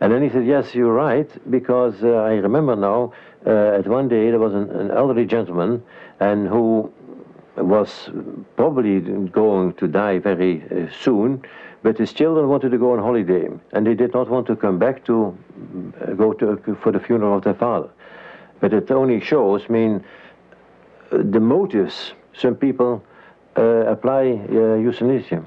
And 0.00 0.12
then 0.12 0.22
he 0.22 0.28
said, 0.28 0.44
yes, 0.44 0.74
you're 0.74 0.92
right, 0.92 1.30
because 1.50 2.02
uh, 2.02 2.08
I 2.08 2.34
remember 2.34 2.76
now, 2.76 3.12
uh, 3.46 3.78
at 3.78 3.86
one 3.86 4.08
day 4.08 4.30
there 4.30 4.40
was 4.40 4.52
an, 4.52 4.70
an 4.70 4.90
elderly 4.90 5.24
gentleman 5.24 5.82
and 6.20 6.48
who 6.48 6.92
was 7.56 8.10
probably 8.56 9.00
going 9.00 9.72
to 9.74 9.86
die 9.86 10.18
very 10.18 10.62
uh, 10.70 10.90
soon, 10.92 11.42
but 11.84 11.98
his 11.98 12.14
children 12.14 12.48
wanted 12.48 12.70
to 12.70 12.78
go 12.78 12.94
on 12.94 12.98
holiday, 12.98 13.46
and 13.72 13.86
they 13.86 13.94
did 13.94 14.14
not 14.14 14.30
want 14.30 14.46
to 14.46 14.56
come 14.56 14.78
back 14.78 15.04
to 15.04 15.36
uh, 16.00 16.14
go 16.14 16.32
to, 16.32 16.56
for 16.82 16.90
the 16.90 16.98
funeral 16.98 17.36
of 17.36 17.44
their 17.44 17.54
father. 17.54 17.90
But 18.58 18.72
it 18.72 18.90
only 18.90 19.20
shows, 19.20 19.64
I 19.68 19.72
mean, 19.72 20.04
uh, 21.12 21.18
the 21.18 21.40
motives 21.40 22.14
some 22.32 22.54
people 22.54 23.04
uh, 23.58 23.62
apply 23.62 24.22
uh, 24.48 24.76
euthanasia. 24.76 25.44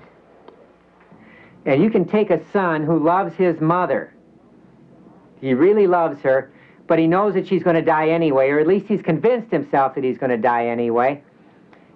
And 1.66 1.84
you 1.84 1.90
can 1.90 2.06
take 2.06 2.30
a 2.30 2.40
son 2.52 2.84
who 2.86 3.04
loves 3.04 3.36
his 3.36 3.60
mother. 3.60 4.14
He 5.42 5.56
really 5.56 5.88
loves 5.88 6.22
her, 6.22 6.52
but 6.86 7.00
he 7.00 7.08
knows 7.08 7.34
that 7.34 7.48
she's 7.48 7.64
going 7.64 7.76
to 7.76 7.82
die 7.82 8.10
anyway, 8.10 8.50
or 8.50 8.60
at 8.60 8.68
least 8.68 8.86
he's 8.86 9.02
convinced 9.02 9.52
himself 9.52 9.96
that 9.96 10.04
he's 10.04 10.20
going 10.20 10.30
to 10.30 10.38
die 10.38 10.68
anyway. 10.68 11.24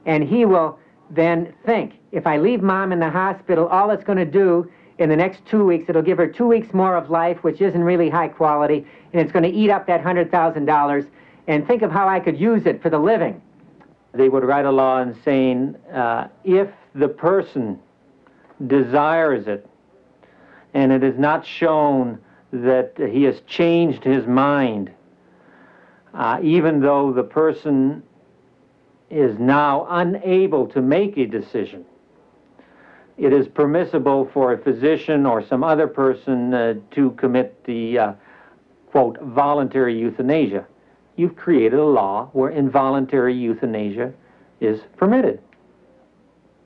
And 0.08 0.24
he 0.24 0.46
will 0.46 0.80
then 1.12 1.54
think, 1.66 1.94
if 2.12 2.26
I 2.26 2.38
leave 2.38 2.62
mom 2.62 2.92
in 2.92 3.00
the 3.00 3.10
hospital, 3.10 3.68
all 3.68 3.92
it's 3.92 4.04
going 4.04 4.18
to 4.18 4.26
do 4.26 4.72
in 4.98 5.10
the 5.10 5.16
next 5.16 5.46
two 5.46 5.66
weeks, 5.66 5.90
it'll 5.90 6.02
give 6.02 6.18
her 6.18 6.28
two 6.28 6.48
weeks 6.48 6.74
more 6.74 6.96
of 6.96 7.10
life, 7.10 7.44
which 7.44 7.60
isn't 7.60 7.84
really 7.84 8.10
high 8.10 8.28
quality, 8.28 8.86
and 9.14 9.22
it's 9.22 9.32
going 9.32 9.44
to 9.44 9.50
eat 9.50 9.70
up 9.70 9.88
that 9.88 10.04
$100,000. 10.04 11.08
And 11.48 11.68
think 11.68 11.82
of 11.82 11.92
how 11.92 12.08
I 12.08 12.20
could 12.20 12.40
use 12.40 12.66
it 12.66 12.82
for 12.82 12.90
the 12.90 13.00
living. 13.00 13.42
They 14.14 14.30
would 14.30 14.44
write 14.44 14.66
a 14.66 14.72
law 14.72 15.00
and 15.00 15.16
saying, 15.24 15.76
uh, 15.92 16.28
if 16.44 16.70
the 16.96 17.08
person 17.08 17.80
desires 18.68 19.48
it, 19.48 19.68
and 20.74 20.92
it 20.92 21.04
is 21.04 21.18
not 21.18 21.46
shown 21.46 22.20
that 22.54 22.94
he 22.98 23.24
has 23.24 23.42
changed 23.48 24.04
his 24.04 24.28
mind, 24.28 24.92
uh, 26.14 26.40
even 26.42 26.82
though 26.82 27.12
the 27.12 27.24
person 27.24 28.04
is 29.12 29.38
now 29.38 29.86
unable 29.90 30.68
to 30.68 30.82
make 30.82 31.18
a 31.18 31.26
decision. 31.26 31.86
It 33.18 33.34
is 33.34 33.48
permissible 33.48 34.30
for 34.34 34.54
a 34.54 34.58
physician 34.58 35.26
or 35.26 35.46
some 35.46 35.64
other 35.64 35.88
person 35.88 36.54
uh, 36.54 36.76
to 36.92 37.12
commit 37.12 37.64
the, 37.66 38.00
uh, 38.00 38.14
quote, 38.88 39.20
voluntary 39.22 40.00
euthanasia. 40.00 40.66
You've 41.18 41.36
created 41.36 41.78
a 41.78 41.86
law 41.86 42.30
where 42.34 42.50
involuntary 42.50 43.36
euthanasia 43.36 44.14
is 44.60 44.80
permitted. 44.98 45.42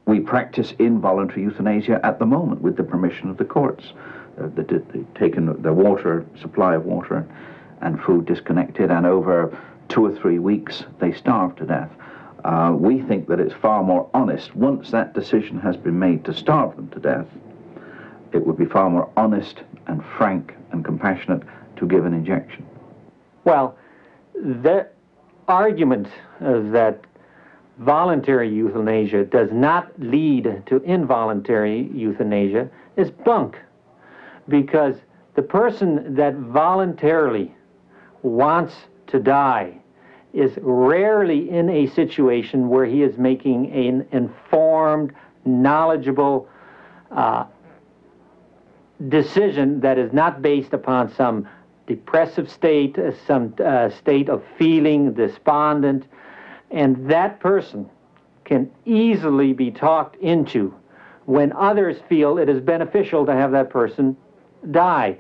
We 0.06 0.20
practice 0.20 0.74
involuntary 0.78 1.42
euthanasia 1.42 2.00
at 2.06 2.20
the 2.20 2.26
moment 2.26 2.62
with 2.62 2.78
the 2.78 2.84
permission 2.84 3.30
of 3.30 3.38
the 3.38 3.46
courts. 3.46 3.94
Uh, 4.40 4.48
they've 4.54 5.14
taken 5.16 5.62
their 5.62 5.74
water, 5.74 6.26
supply 6.40 6.76
of 6.76 6.86
water 6.86 7.28
and 7.82 8.02
food 8.02 8.26
disconnected, 8.26 8.92
and 8.92 9.06
over 9.06 9.58
two 9.90 10.06
or 10.06 10.16
three 10.16 10.40
weeks 10.40 10.84
they 11.00 11.12
starve 11.12 11.56
to 11.56 11.66
death. 11.66 11.90
Uh, 12.46 12.72
we 12.72 13.02
think 13.02 13.28
that 13.28 13.40
it's 13.40 13.56
far 13.56 13.82
more 13.82 14.08
honest 14.14 14.56
once 14.56 14.92
that 14.92 15.16
decision 15.16 15.60
has 15.60 15.76
been 15.76 15.98
made 15.98 16.24
to 16.24 16.32
starve 16.32 16.76
them 16.76 16.88
to 16.90 17.00
death. 17.00 17.26
It 18.34 18.46
would 18.46 18.56
be 18.56 18.66
far 18.66 18.88
more 18.88 19.10
honest 19.18 19.64
and 19.88 20.04
frank 20.16 20.54
and 20.72 20.86
compassionate 20.86 21.42
to 21.78 21.88
give 21.88 22.06
an 22.06 22.14
injection. 22.14 22.64
Well, 23.46 23.76
the 24.36 24.88
argument 25.48 26.08
uh, 26.40 26.60
that 26.72 27.02
voluntary 27.80 28.54
euthanasia 28.54 29.26
does 29.26 29.50
not 29.52 29.92
lead 30.00 30.62
to 30.68 30.84
involuntary 30.84 31.90
euthanasia 31.96 32.70
is 32.96 33.10
bunk 33.10 33.58
because 34.48 34.98
the 35.34 35.42
person 35.42 36.14
that 36.14 36.36
voluntarily 36.36 37.56
wants 38.22 38.76
to 39.08 39.20
die 39.20 39.80
is 40.36 40.52
rarely 40.62 41.50
in 41.50 41.70
a 41.70 41.88
situation 41.88 42.68
where 42.68 42.86
he 42.86 43.02
is 43.02 43.18
making 43.18 43.72
an 43.72 44.06
informed, 44.12 45.14
knowledgeable 45.46 46.48
uh, 47.12 47.46
decision 49.08 49.80
that 49.80 49.98
is 49.98 50.12
not 50.12 50.42
based 50.42 50.74
upon 50.74 51.14
some 51.16 51.48
depressive 51.88 52.50
state, 52.52 52.98
uh, 53.00 53.12
some 53.26 53.54
uh, 53.64 53.90
state 53.90 54.28
of 54.28 54.44
feeling 54.58 55.14
despondent, 55.14 56.06
and 56.70 57.10
that 57.10 57.40
person 57.40 57.90
can 58.44 58.70
easily 58.86 59.54
be 59.54 59.72
talked 59.72 60.16
into 60.18 60.74
when 61.26 61.52
others 61.54 61.98
feel 62.10 62.38
it 62.38 62.50
is 62.50 62.60
beneficial 62.60 63.26
to 63.26 63.32
have 63.32 63.52
that 63.52 63.70
person 63.70 64.18
die. 64.72 65.18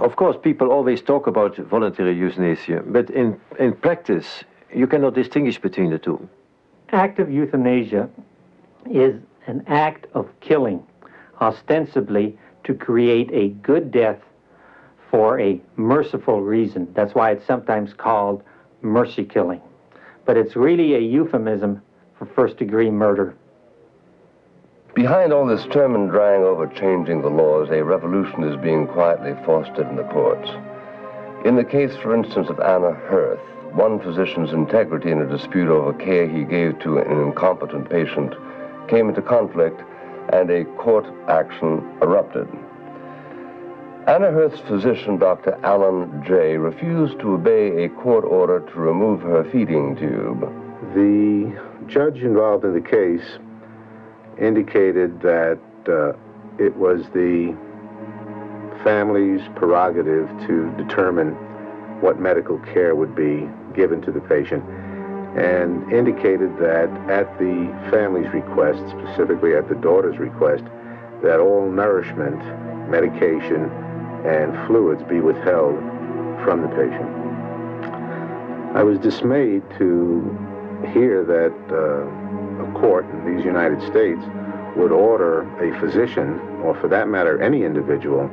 Of 0.00 0.16
course, 0.16 0.36
people 0.42 0.72
always 0.72 1.02
talk 1.02 1.26
about 1.26 1.56
voluntary 1.56 2.16
euthanasia, 2.16 2.82
but 2.86 3.10
in, 3.10 3.38
in 3.58 3.74
practice, 3.74 4.44
you 4.74 4.86
cannot 4.86 5.14
distinguish 5.14 5.58
between 5.58 5.90
the 5.90 5.98
two. 5.98 6.26
Active 6.90 7.30
euthanasia 7.30 8.08
is 8.90 9.20
an 9.46 9.62
act 9.66 10.06
of 10.14 10.28
killing, 10.40 10.82
ostensibly 11.40 12.38
to 12.64 12.72
create 12.72 13.30
a 13.32 13.48
good 13.48 13.90
death 13.90 14.18
for 15.10 15.38
a 15.38 15.60
merciful 15.76 16.40
reason. 16.40 16.88
That's 16.94 17.14
why 17.14 17.32
it's 17.32 17.46
sometimes 17.46 17.92
called 17.92 18.42
mercy 18.80 19.24
killing. 19.24 19.60
But 20.24 20.38
it's 20.38 20.56
really 20.56 20.94
a 20.94 21.00
euphemism 21.00 21.82
for 22.18 22.24
first 22.24 22.56
degree 22.56 22.90
murder. 22.90 23.34
Behind 24.94 25.32
all 25.32 25.46
this 25.46 25.62
Sturm 25.62 25.94
und 25.94 26.10
Drang 26.10 26.42
over 26.42 26.66
changing 26.66 27.22
the 27.22 27.30
laws, 27.30 27.70
a 27.70 27.84
revolution 27.84 28.42
is 28.42 28.56
being 28.56 28.88
quietly 28.88 29.34
fostered 29.46 29.88
in 29.88 29.94
the 29.94 30.02
courts. 30.04 30.50
In 31.44 31.54
the 31.54 31.64
case, 31.64 31.94
for 31.96 32.12
instance, 32.12 32.48
of 32.48 32.58
Anna 32.58 32.92
Hurth, 32.92 33.38
one 33.72 34.00
physician's 34.00 34.52
integrity 34.52 35.12
in 35.12 35.20
a 35.20 35.28
dispute 35.28 35.68
over 35.68 35.92
care 35.92 36.26
he 36.26 36.42
gave 36.42 36.80
to 36.80 36.98
an 36.98 37.20
incompetent 37.20 37.88
patient 37.88 38.34
came 38.88 39.08
into 39.08 39.22
conflict, 39.22 39.80
and 40.32 40.50
a 40.50 40.64
court 40.76 41.06
action 41.28 41.88
erupted. 42.02 42.48
Anna 44.08 44.32
Hurth's 44.32 44.60
physician, 44.60 45.18
Dr. 45.18 45.56
Alan 45.62 46.24
Jay, 46.26 46.56
refused 46.56 47.20
to 47.20 47.34
obey 47.34 47.84
a 47.84 47.88
court 47.90 48.24
order 48.24 48.58
to 48.58 48.80
remove 48.80 49.20
her 49.22 49.44
feeding 49.44 49.94
tube. 49.94 50.40
The 50.94 51.56
judge 51.86 52.22
involved 52.22 52.64
in 52.64 52.74
the 52.74 52.80
case 52.80 53.38
indicated 54.40 55.20
that 55.22 55.58
uh, 55.88 56.12
it 56.58 56.76
was 56.76 57.02
the 57.14 57.56
family's 58.82 59.42
prerogative 59.56 60.28
to 60.46 60.72
determine 60.76 61.32
what 62.00 62.18
medical 62.18 62.58
care 62.72 62.94
would 62.94 63.14
be 63.14 63.48
given 63.74 64.00
to 64.02 64.10
the 64.10 64.20
patient 64.20 64.64
and 65.36 65.92
indicated 65.92 66.50
that 66.58 66.90
at 67.08 67.38
the 67.38 67.70
family's 67.90 68.32
request, 68.32 68.80
specifically 68.90 69.54
at 69.54 69.68
the 69.68 69.76
daughter's 69.76 70.18
request, 70.18 70.64
that 71.22 71.38
all 71.38 71.70
nourishment, 71.70 72.38
medication, 72.90 73.70
and 74.26 74.66
fluids 74.66 75.02
be 75.04 75.20
withheld 75.20 75.78
from 76.42 76.62
the 76.62 76.68
patient. 76.68 77.08
I 78.74 78.82
was 78.82 78.98
dismayed 78.98 79.62
to 79.78 80.22
hear 80.92 81.24
that 81.24 81.54
uh, 81.70 82.39
court 82.80 83.04
in 83.10 83.36
these 83.36 83.44
United 83.44 83.80
States 83.82 84.20
would 84.76 84.92
order 84.92 85.42
a 85.60 85.78
physician, 85.80 86.40
or 86.62 86.74
for 86.80 86.88
that 86.88 87.08
matter, 87.08 87.40
any 87.42 87.64
individual, 87.64 88.28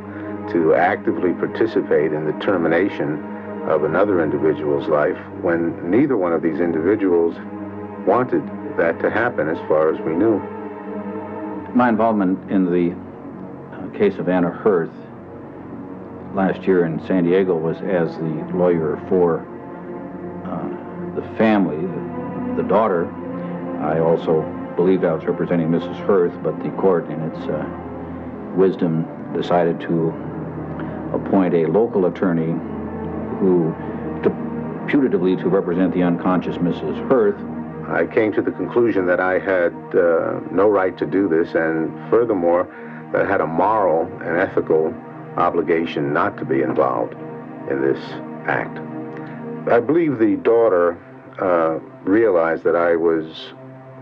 to 0.52 0.74
actively 0.76 1.34
participate 1.34 2.14
in 2.14 2.26
the 2.26 2.34
termination 2.44 3.24
of 3.68 3.84
another 3.84 4.24
individual's 4.24 4.88
life 4.88 5.18
when 5.42 5.92
neither 5.92 6.16
one 6.16 6.32
of 6.32 6.42
these 6.42 6.60
individuals 6.60 7.36
wanted 8.06 8.42
that 8.78 9.00
to 9.02 9.10
happen 9.10 9.50
as 9.50 9.58
far 9.68 9.94
as 9.94 10.00
we 10.02 10.14
knew. 10.14 10.40
My 11.76 11.90
involvement 11.90 12.50
in 12.50 12.66
the 12.66 12.96
uh, 13.76 13.98
case 13.98 14.18
of 14.18 14.30
Anna 14.30 14.50
Hurth 14.50 14.92
last 16.34 16.62
year 16.64 16.86
in 16.86 17.06
San 17.08 17.26
Diego 17.26 17.58
was 17.58 17.78
as 17.78 18.16
the 18.18 18.58
lawyer 18.58 19.02
for 19.10 19.42
uh, 20.46 21.20
the 21.20 21.38
family, 21.38 21.76
the, 21.76 22.62
the, 22.62 22.70
daughter. 22.70 23.06
I 23.82 24.00
also 24.00 24.42
believed 24.76 25.04
I 25.04 25.14
was 25.14 25.26
representing 25.26 25.70
Mrs. 25.70 25.96
Hurth, 26.06 26.34
but 26.44 26.58
the 26.64 26.70
court, 26.72 27.10
in 27.10 27.22
its 27.22 27.40
uh, 27.48 27.66
wisdom, 28.56 29.06
decided 29.34 29.80
to 29.82 30.10
appoint 31.14 31.54
a 31.54 31.66
local 31.66 32.06
attorney 32.06 32.54
who, 33.40 33.74
to, 34.24 34.30
putatively 34.88 35.40
to 35.42 35.50
represent 35.50 35.94
the 35.94 36.04
unconscious 36.04 36.58
Mrs. 36.58 37.08
Hurth. 37.10 37.40
I 37.90 38.06
came 38.06 38.34
to 38.34 38.42
the 38.42 38.52
conclusion 38.52 39.06
that 39.08 39.20
I 39.20 39.40
had 39.40 39.74
uh, 39.96 40.40
no 40.52 40.70
right 40.70 40.98
to 40.98 41.06
do 41.06 41.28
this, 41.28 41.54
and 41.56 41.92
furthermore, 42.10 42.68
that 43.14 43.26
I 43.26 43.30
had 43.30 43.42
a 43.42 43.48
moral 43.48 44.06
and 44.22 44.38
ethical 44.38 44.94
obligation 45.38 46.14
not 46.14 46.38
to 46.38 46.46
be 46.46 46.62
involved 46.62 47.14
in 47.70 47.82
this 47.82 48.00
act. 48.48 48.78
I 49.70 49.80
believe 49.80 50.18
the 50.18 50.36
daughter 50.38 50.98
uh, 51.40 51.80
realized 52.04 52.64
that 52.64 52.76
I 52.76 52.96
was 52.96 53.54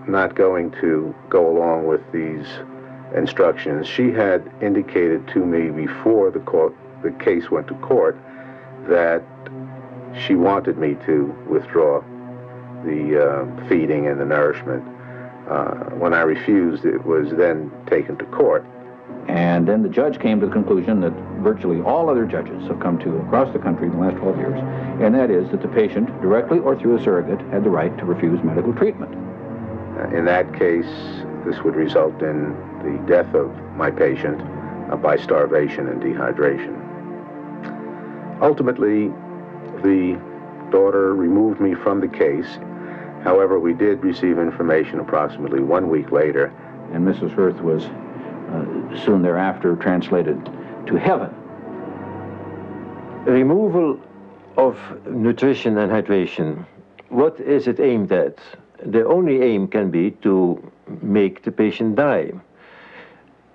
not 0.07 0.35
going 0.35 0.71
to 0.81 1.13
go 1.29 1.49
along 1.49 1.85
with 1.87 2.01
these 2.11 2.45
instructions. 3.15 3.87
She 3.87 4.11
had 4.11 4.49
indicated 4.61 5.27
to 5.29 5.45
me 5.45 5.69
before 5.69 6.31
the 6.31 6.39
court, 6.39 6.75
the 7.03 7.11
case 7.11 7.49
went 7.49 7.67
to 7.67 7.75
court, 7.75 8.17
that 8.87 9.23
she 10.25 10.35
wanted 10.35 10.77
me 10.77 10.95
to 11.05 11.35
withdraw 11.49 12.01
the 12.83 13.21
uh, 13.21 13.67
feeding 13.67 14.07
and 14.07 14.19
the 14.19 14.25
nourishment. 14.25 14.83
Uh, 15.49 15.89
when 15.95 16.13
I 16.13 16.21
refused, 16.21 16.85
it 16.85 17.05
was 17.05 17.29
then 17.31 17.71
taken 17.87 18.17
to 18.17 18.25
court. 18.25 18.65
And 19.27 19.67
then 19.67 19.81
the 19.81 19.89
judge 19.89 20.19
came 20.19 20.39
to 20.39 20.45
the 20.45 20.51
conclusion 20.51 21.01
that 21.01 21.13
virtually 21.41 21.81
all 21.81 22.09
other 22.09 22.25
judges 22.25 22.67
have 22.67 22.79
come 22.79 22.99
to 22.99 23.17
across 23.17 23.51
the 23.53 23.59
country 23.59 23.87
in 23.87 23.93
the 23.93 23.99
last 23.99 24.17
12 24.17 24.37
years, 24.37 24.59
and 25.01 25.15
that 25.15 25.31
is 25.31 25.49
that 25.51 25.61
the 25.61 25.67
patient, 25.69 26.07
directly 26.21 26.59
or 26.59 26.79
through 26.79 26.97
a 26.97 27.03
surrogate, 27.03 27.41
had 27.51 27.63
the 27.63 27.69
right 27.69 27.95
to 27.97 28.05
refuse 28.05 28.43
medical 28.43 28.73
treatment. 28.73 29.24
Uh, 29.97 30.09
in 30.09 30.25
that 30.25 30.53
case, 30.53 30.85
this 31.45 31.63
would 31.63 31.75
result 31.75 32.21
in 32.21 32.51
the 32.83 33.01
death 33.07 33.33
of 33.33 33.51
my 33.75 33.89
patient 33.89 34.41
uh, 34.91 34.95
by 34.95 35.15
starvation 35.15 35.87
and 35.87 36.01
dehydration. 36.01 36.81
Ultimately, 38.41 39.07
the 39.83 40.19
daughter 40.71 41.15
removed 41.15 41.61
me 41.61 41.73
from 41.75 42.01
the 42.01 42.07
case. 42.07 42.57
However, 43.23 43.59
we 43.59 43.73
did 43.73 44.03
receive 44.03 44.37
information 44.37 44.99
approximately 44.99 45.61
one 45.61 45.89
week 45.89 46.11
later. 46.11 46.53
And 46.93 47.07
Mrs. 47.07 47.31
Hurth 47.31 47.61
was 47.61 47.85
uh, 47.85 49.05
soon 49.05 49.21
thereafter 49.21 49.75
translated 49.77 50.43
to 50.87 50.95
heaven. 50.95 51.33
Removal 53.25 53.99
of 54.57 54.77
nutrition 55.07 55.77
and 55.77 55.91
hydration, 55.91 56.65
what 57.09 57.39
is 57.39 57.67
it 57.67 57.79
aimed 57.79 58.11
at? 58.11 58.37
The 58.83 59.05
only 59.05 59.41
aim 59.41 59.67
can 59.67 59.91
be 59.91 60.11
to 60.21 60.71
make 61.01 61.43
the 61.43 61.51
patient 61.51 61.95
die. 61.95 62.31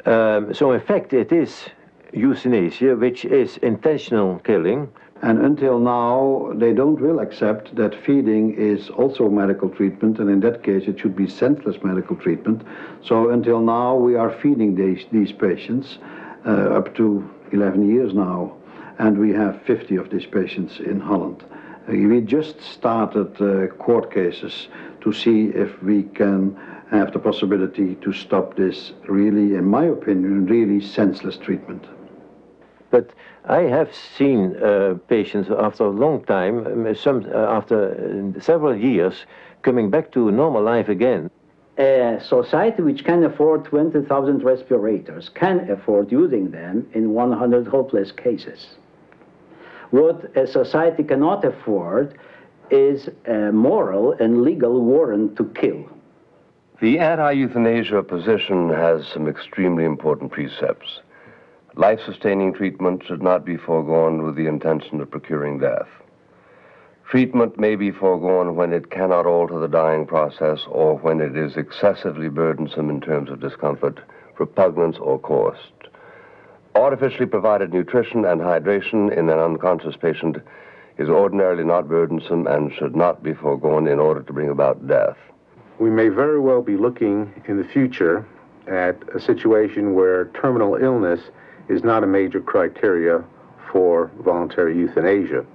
Um, 0.07 0.55
so 0.55 0.73
in 0.73 0.81
fact 0.81 1.12
it 1.12 1.33
is 1.33 1.66
euthanasia, 2.12 2.97
which 2.97 3.25
is 3.25 3.59
intentional 3.59 4.39
killing. 4.41 4.91
And 5.23 5.45
until 5.45 5.79
now, 5.79 6.51
they 6.55 6.73
don't 6.73 6.99
really 6.99 7.23
accept 7.23 7.77
that 7.77 7.95
feeding 7.95 8.55
is 8.55 8.89
also 8.89 9.29
medical 9.29 9.68
treatment, 9.68 10.18
and 10.18 10.31
in 10.31 10.41
that 10.41 10.62
case, 10.62 10.85
it 10.89 10.99
should 10.99 11.14
be 11.14 11.29
senseless 11.29 11.77
medical 11.83 12.16
treatment. 12.16 12.62
So 13.05 13.29
until 13.29 13.61
now, 13.61 13.97
we 13.97 14.14
are 14.14 14.31
feeding 14.31 14.75
these, 14.75 15.05
these 15.12 15.31
patients 15.31 15.99
uh, 16.47 16.71
up 16.71 16.95
to 16.95 17.29
11 17.53 17.87
years 17.87 18.14
now, 18.14 18.57
and 18.99 19.18
we 19.18 19.31
have 19.33 19.61
50 19.62 19.97
of 19.97 20.09
these 20.09 20.25
patients 20.25 20.81
in 20.81 21.01
Holland. 21.01 21.45
Uh, 21.87 21.93
we 21.93 22.23
just 22.23 22.59
started 22.62 23.39
uh, 23.43 23.66
court 23.75 24.11
cases 24.11 24.68
to 25.01 25.13
see 25.13 25.47
if 25.55 25.83
we 25.83 26.03
can 26.03 26.57
have 26.91 27.13
the 27.13 27.19
possibility 27.19 27.95
to 27.97 28.13
stop 28.13 28.57
this 28.57 28.93
really, 29.09 29.55
in 29.55 29.65
my 29.65 29.85
opinion, 29.85 30.47
really 30.47 30.81
senseless 30.81 31.37
treatment. 31.37 31.87
But 32.91 33.11
I 33.45 33.61
have 33.63 33.95
seen 33.95 34.57
uh, 34.57 34.97
patients 35.09 35.49
after 35.57 35.85
a 35.85 35.91
long 35.91 36.25
time, 36.25 36.67
um, 36.67 36.95
some 36.95 37.25
uh, 37.33 37.39
after 37.39 38.35
uh, 38.37 38.41
several 38.41 38.77
years, 38.77 39.25
coming 39.63 39.91
back 39.91 40.11
to 40.13 40.31
normal 40.31 40.63
life 40.63 40.89
again. 40.89 41.31
A 41.79 42.19
society 42.21 42.83
which 42.83 43.05
can 43.05 43.25
afford 43.25 43.65
20,000 43.65 44.43
respirators 44.43 45.31
can 45.31 45.71
afford 45.71 46.13
using 46.13 46.51
them 46.51 46.87
in 46.93 47.15
100 47.15 47.69
hopeless 47.69 48.13
cases. 48.13 48.67
What 49.91 50.37
a 50.37 50.47
society 50.47 51.03
cannot 51.05 51.45
afford 51.45 52.19
is 52.71 53.09
a 53.27 53.53
moral 53.53 54.12
and 54.12 54.43
legal 54.43 54.81
warrant 54.83 55.37
to 55.37 55.45
kill. 55.55 55.89
The 56.81 56.99
anti-euthanasia 56.99 58.03
position 58.05 58.71
has 58.71 59.07
some 59.07 59.29
extremely 59.29 59.85
important 59.85 60.33
precepts. 60.33 61.01
Life-sustaining 61.77 62.55
treatment 62.55 63.05
should 63.07 63.23
not 63.23 63.45
be 63.45 63.57
foregone 63.57 64.23
with 64.23 64.35
the 64.35 64.47
intention 64.47 65.01
of 65.01 65.11
procuring 65.11 65.59
death. 65.59 65.89
Treatment 67.11 67.59
may 67.59 67.75
be 67.75 67.91
foregone 67.91 68.55
when 68.55 68.73
it 68.73 68.91
cannot 68.91 69.27
alter 69.27 69.59
the 69.59 69.68
dying 69.68 70.07
process 70.07 70.61
or 70.68 70.97
when 70.97 71.21
it 71.21 71.37
is 71.37 71.57
excessively 71.57 72.29
burdensome 72.29 72.89
in 72.89 73.01
terms 73.01 73.31
of 73.31 73.41
discomfort, 73.41 73.99
repugnance, 74.39 74.97
or 74.99 75.18
cost. 75.18 75.73
Artificially 76.77 77.27
provided 77.27 77.75
nutrition 77.75 78.25
and 78.25 78.41
hydration 78.41 79.12
in 79.12 79.29
an 79.29 79.39
unconscious 79.39 79.97
patient 79.97 80.39
is 81.01 81.09
ordinarily 81.09 81.65
not 81.65 81.89
burdensome 81.89 82.47
and 82.47 82.71
should 82.75 82.95
not 82.95 83.23
be 83.23 83.33
foregone 83.33 83.89
in 83.89 83.99
order 83.99 84.23
to 84.23 84.33
bring 84.35 84.51
about 84.51 84.87
death. 84.87 85.17
We 85.79 85.89
may 85.89 86.11
very 86.11 86.39
well 86.39 86.61
be 86.61 86.77
looking 86.77 87.43
in 87.49 87.57
the 87.57 87.65
future 87.65 88.27
at 88.67 88.97
a 89.15 89.19
situation 89.19 89.95
where 89.95 90.27
terminal 90.27 90.75
illness 90.75 91.21
is 91.71 91.83
not 91.83 92.05
a 92.05 92.07
major 92.07 92.41
criteria 92.43 93.25
for 93.73 94.11
voluntary 94.21 94.77
euthanasia. 94.77 95.47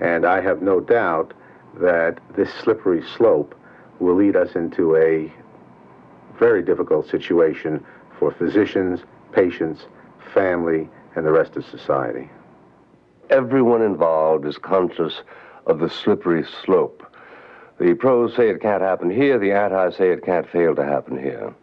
And 0.00 0.26
I 0.26 0.40
have 0.40 0.60
no 0.60 0.80
doubt 0.80 1.34
that 1.80 2.18
this 2.36 2.52
slippery 2.54 3.04
slope 3.16 3.54
will 4.00 4.16
lead 4.16 4.34
us 4.34 4.56
into 4.56 4.96
a 4.96 5.32
very 6.36 6.64
difficult 6.64 7.08
situation 7.08 7.84
for 8.18 8.32
physicians, 8.32 9.04
patients, 9.30 9.86
family, 10.32 10.88
and 11.14 11.24
the 11.24 11.30
rest 11.30 11.56
of 11.56 11.64
society. 11.64 12.28
Everyone 13.30 13.80
involved 13.80 14.44
is 14.46 14.58
conscious 14.58 15.22
of 15.66 15.78
the 15.78 15.88
slippery 15.88 16.44
slope. 16.64 17.06
The 17.78 17.94
pros 17.94 18.36
say 18.36 18.50
it 18.50 18.60
can't 18.60 18.82
happen 18.82 19.08
here, 19.10 19.38
the 19.38 19.52
antis 19.52 19.96
say 19.96 20.10
it 20.10 20.24
can't 20.24 20.48
fail 20.48 20.74
to 20.74 20.84
happen 20.84 21.18
here. 21.18 21.54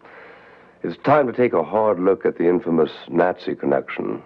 It's 0.84 0.97
time 1.03 1.28
to 1.28 1.34
take 1.34 1.53
a 1.53 1.64
hard 1.64 1.99
look 1.99 2.26
at 2.26 2.38
the 2.38 2.49
infamous 2.49 2.91
Nazi 3.07 3.55
connection. 3.55 4.24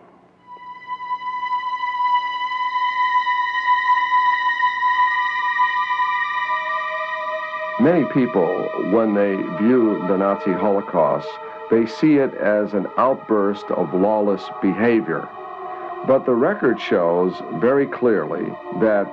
Many 7.82 8.06
people, 8.14 8.48
when 8.92 9.14
they 9.14 9.36
view 9.62 10.02
the 10.08 10.18
Nazi 10.18 10.54
Holocaust, 10.54 11.28
they 11.70 11.86
see 11.86 12.16
it 12.16 12.34
as 12.36 12.74
an 12.74 12.88
outburst 12.98 13.66
of 13.66 13.94
lawless 13.94 14.44
behavior. 14.62 15.28
But 16.08 16.26
the 16.26 16.36
record 16.36 16.80
shows 16.80 17.34
very 17.56 17.88
clearly 17.88 18.46
that 18.80 19.12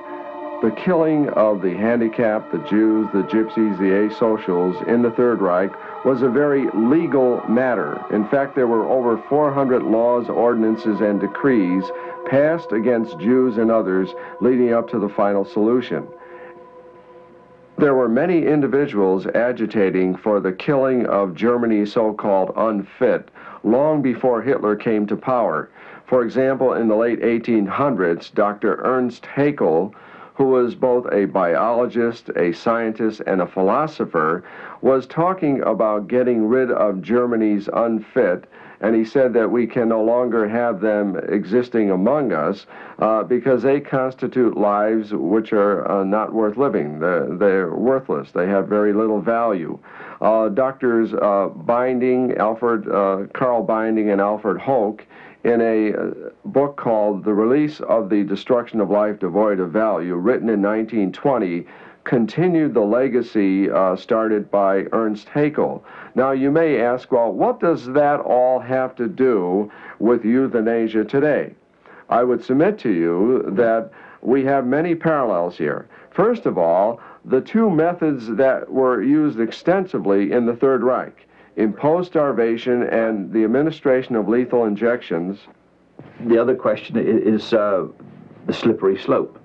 the 0.62 0.70
killing 0.70 1.28
of 1.30 1.60
the 1.62 1.74
handicapped, 1.74 2.52
the 2.52 2.58
Jews, 2.58 3.08
the 3.12 3.22
gypsies, 3.22 3.78
the 3.78 4.14
asocials 4.14 4.86
in 4.86 5.02
the 5.02 5.10
Third 5.10 5.40
Reich 5.40 5.72
was 6.04 6.22
a 6.22 6.28
very 6.28 6.68
legal 6.74 7.42
matter. 7.48 8.00
In 8.12 8.28
fact, 8.28 8.54
there 8.54 8.68
were 8.68 8.84
over 8.84 9.16
400 9.28 9.82
laws, 9.82 10.28
ordinances, 10.28 11.00
and 11.00 11.20
decrees 11.20 11.84
passed 12.26 12.72
against 12.72 13.18
Jews 13.18 13.56
and 13.56 13.70
others 13.70 14.10
leading 14.40 14.72
up 14.72 14.88
to 14.90 14.98
the 14.98 15.08
final 15.08 15.44
solution. 15.44 16.06
There 17.78 17.94
were 17.94 18.08
many 18.08 18.46
individuals 18.46 19.26
agitating 19.26 20.16
for 20.16 20.38
the 20.38 20.52
killing 20.52 21.06
of 21.06 21.34
Germany's 21.34 21.92
so-called 21.92 22.52
unfit 22.54 23.30
long 23.64 24.02
before 24.02 24.42
Hitler 24.42 24.76
came 24.76 25.06
to 25.06 25.16
power. 25.16 25.70
For 26.12 26.22
example, 26.22 26.74
in 26.74 26.88
the 26.88 26.94
late 26.94 27.22
1800s, 27.22 28.34
Dr. 28.34 28.82
Ernst 28.84 29.24
Haeckel, 29.24 29.94
who 30.34 30.44
was 30.44 30.74
both 30.74 31.10
a 31.10 31.24
biologist, 31.24 32.28
a 32.36 32.52
scientist, 32.52 33.22
and 33.26 33.40
a 33.40 33.46
philosopher, 33.46 34.44
was 34.82 35.06
talking 35.06 35.62
about 35.62 36.08
getting 36.08 36.46
rid 36.46 36.70
of 36.70 37.00
Germany's 37.00 37.66
unfit 37.72 38.44
and 38.82 38.96
he 38.96 39.04
said 39.04 39.32
that 39.32 39.50
we 39.50 39.66
can 39.66 39.88
no 39.88 40.02
longer 40.02 40.48
have 40.48 40.80
them 40.80 41.16
existing 41.28 41.90
among 41.90 42.32
us 42.32 42.66
uh, 42.98 43.22
because 43.22 43.62
they 43.62 43.78
constitute 43.80 44.56
lives 44.56 45.12
which 45.14 45.52
are 45.52 45.88
uh, 45.90 46.02
not 46.02 46.34
worth 46.34 46.56
living. 46.56 46.98
They're, 46.98 47.28
they're, 47.36 47.74
worthless. 47.74 48.32
They 48.32 48.48
have 48.48 48.66
very 48.66 48.92
little 48.92 49.20
value. 49.20 49.78
Uh, 50.20 50.48
doctors 50.48 51.14
uh, 51.14 51.50
Binding, 51.54 52.36
Alfred, 52.36 52.88
uh, 52.88 53.28
Karl 53.32 53.62
Binding, 53.62 54.10
and 54.10 54.20
Alfred 54.20 54.60
Hoche 54.60 55.02
in 55.44 55.60
a 55.60 55.92
uh, 55.92 56.10
book 56.44 56.76
called 56.76 57.24
The 57.24 57.34
Release 57.34 57.80
of 57.80 58.08
the 58.08 58.22
Destruction 58.22 58.80
of 58.80 58.90
Life 58.90 59.18
Devoid 59.18 59.60
of 59.60 59.70
Value, 59.70 60.14
written 60.14 60.48
in 60.48 60.62
1920, 60.62 61.66
continued 62.04 62.74
the 62.74 62.80
legacy 62.80 63.70
uh, 63.70 63.96
started 63.96 64.50
by 64.50 64.84
Ernst 64.92 65.28
Haeckel. 65.28 65.84
Now, 66.14 66.32
you 66.32 66.50
may 66.50 66.80
ask, 66.80 67.10
well, 67.12 67.32
what 67.32 67.60
does 67.60 67.86
that 67.86 68.20
all 68.20 68.58
have 68.60 68.94
to 68.96 69.08
do 69.08 69.70
with 69.98 70.24
euthanasia 70.24 71.04
today? 71.04 71.54
I 72.08 72.24
would 72.24 72.44
submit 72.44 72.78
to 72.80 72.90
you 72.90 73.44
that 73.52 73.90
we 74.20 74.44
have 74.44 74.66
many 74.66 74.94
parallels 74.94 75.56
here. 75.56 75.88
First 76.10 76.46
of 76.46 76.58
all, 76.58 77.00
the 77.24 77.40
two 77.40 77.70
methods 77.70 78.28
that 78.36 78.70
were 78.70 79.02
used 79.02 79.40
extensively 79.40 80.32
in 80.32 80.46
the 80.46 80.56
Third 80.56 80.82
Reich, 80.82 81.26
imposed 81.56 82.10
starvation 82.10 82.82
and 82.82 83.32
the 83.32 83.44
administration 83.44 84.16
of 84.16 84.28
lethal 84.28 84.64
injections. 84.64 85.38
The 86.26 86.40
other 86.40 86.54
question 86.54 86.96
is 86.96 87.52
uh, 87.52 87.86
the 88.46 88.52
slippery 88.52 88.98
slope 88.98 89.38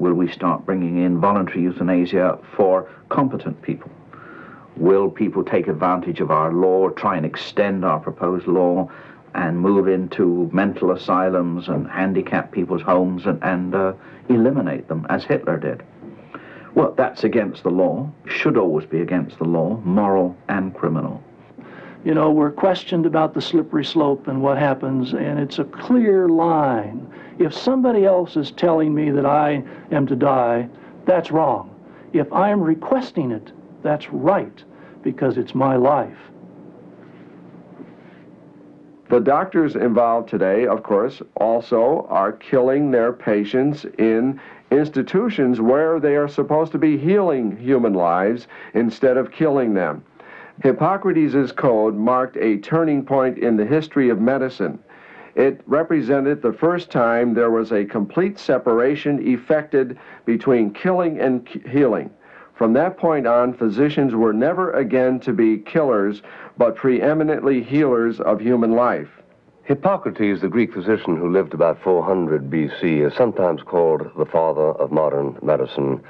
Will 0.00 0.14
we 0.14 0.32
start 0.32 0.64
bringing 0.64 1.04
in 1.04 1.20
voluntary 1.20 1.60
euthanasia 1.60 2.38
for 2.56 2.88
competent 3.10 3.60
people? 3.60 3.90
Will 4.76 5.10
people 5.10 5.44
take 5.44 5.68
advantage 5.68 6.20
of 6.20 6.30
our 6.30 6.50
law, 6.54 6.88
try 6.88 7.18
and 7.18 7.26
extend 7.26 7.84
our 7.84 8.00
proposed 8.00 8.46
law, 8.46 8.90
and 9.34 9.60
move 9.60 9.88
into 9.88 10.48
mental 10.54 10.92
asylums 10.92 11.68
and 11.68 11.86
handicap 11.86 12.50
people's 12.50 12.80
homes 12.80 13.26
and, 13.26 13.42
and 13.44 13.74
uh, 13.74 13.92
eliminate 14.30 14.88
them, 14.88 15.06
as 15.10 15.22
Hitler 15.24 15.58
did? 15.58 15.82
Well, 16.80 16.94
that's 16.96 17.24
against 17.24 17.62
the 17.62 17.70
law, 17.70 18.10
should 18.26 18.56
always 18.56 18.86
be 18.86 19.02
against 19.02 19.36
the 19.36 19.44
law, 19.44 19.78
moral 19.84 20.34
and 20.48 20.74
criminal. 20.74 21.22
You 22.06 22.14
know, 22.14 22.30
we're 22.30 22.52
questioned 22.52 23.04
about 23.04 23.34
the 23.34 23.42
slippery 23.42 23.84
slope 23.84 24.28
and 24.28 24.40
what 24.40 24.56
happens, 24.56 25.12
and 25.12 25.38
it's 25.38 25.58
a 25.58 25.64
clear 25.64 26.26
line. 26.26 27.06
If 27.38 27.52
somebody 27.52 28.06
else 28.06 28.34
is 28.34 28.50
telling 28.52 28.94
me 28.94 29.10
that 29.10 29.26
I 29.26 29.62
am 29.92 30.06
to 30.06 30.16
die, 30.16 30.70
that's 31.04 31.30
wrong. 31.30 31.68
If 32.14 32.32
I'm 32.32 32.62
requesting 32.62 33.30
it, 33.30 33.52
that's 33.82 34.08
right, 34.08 34.64
because 35.02 35.36
it's 35.36 35.54
my 35.54 35.76
life. 35.76 36.16
The 39.10 39.20
doctors 39.20 39.76
involved 39.76 40.30
today, 40.30 40.66
of 40.66 40.82
course, 40.82 41.20
also 41.36 42.06
are 42.08 42.32
killing 42.32 42.90
their 42.90 43.12
patients 43.12 43.84
in 43.98 44.40
institutions 44.70 45.60
where 45.60 45.98
they 45.98 46.16
are 46.16 46.28
supposed 46.28 46.72
to 46.72 46.78
be 46.78 46.96
healing 46.96 47.56
human 47.56 47.92
lives 47.92 48.46
instead 48.74 49.16
of 49.16 49.30
killing 49.30 49.74
them. 49.74 50.04
Hippocrates' 50.62 51.52
code 51.52 51.96
marked 51.96 52.36
a 52.36 52.58
turning 52.58 53.04
point 53.04 53.38
in 53.38 53.56
the 53.56 53.64
history 53.64 54.10
of 54.10 54.20
medicine. 54.20 54.78
It 55.34 55.60
represented 55.66 56.42
the 56.42 56.52
first 56.52 56.90
time 56.90 57.34
there 57.34 57.50
was 57.50 57.72
a 57.72 57.84
complete 57.84 58.38
separation 58.38 59.26
effected 59.26 59.98
between 60.24 60.72
killing 60.72 61.18
and 61.20 61.48
healing. 61.48 62.10
From 62.54 62.74
that 62.74 62.98
point 62.98 63.26
on, 63.26 63.54
physicians 63.54 64.14
were 64.14 64.34
never 64.34 64.72
again 64.72 65.18
to 65.20 65.32
be 65.32 65.56
killers, 65.56 66.20
but 66.58 66.76
preeminently 66.76 67.62
healers 67.62 68.20
of 68.20 68.40
human 68.40 68.72
life. 68.72 69.19
Hippocrates, 69.70 70.40
the 70.40 70.48
Greek 70.48 70.72
physician 70.72 71.14
who 71.14 71.30
lived 71.30 71.54
about 71.54 71.80
400 71.80 72.50
BC, 72.50 73.06
is 73.06 73.14
sometimes 73.14 73.62
called 73.62 74.10
the 74.18 74.26
father 74.26 74.72
of 74.82 74.90
modern 74.90 75.38
medicine 75.42 76.02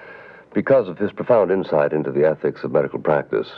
because 0.54 0.88
of 0.88 0.96
his 0.96 1.12
profound 1.12 1.50
insight 1.50 1.92
into 1.92 2.10
the 2.10 2.26
ethics 2.26 2.64
of 2.64 2.72
medical 2.72 2.98
practice. 2.98 3.50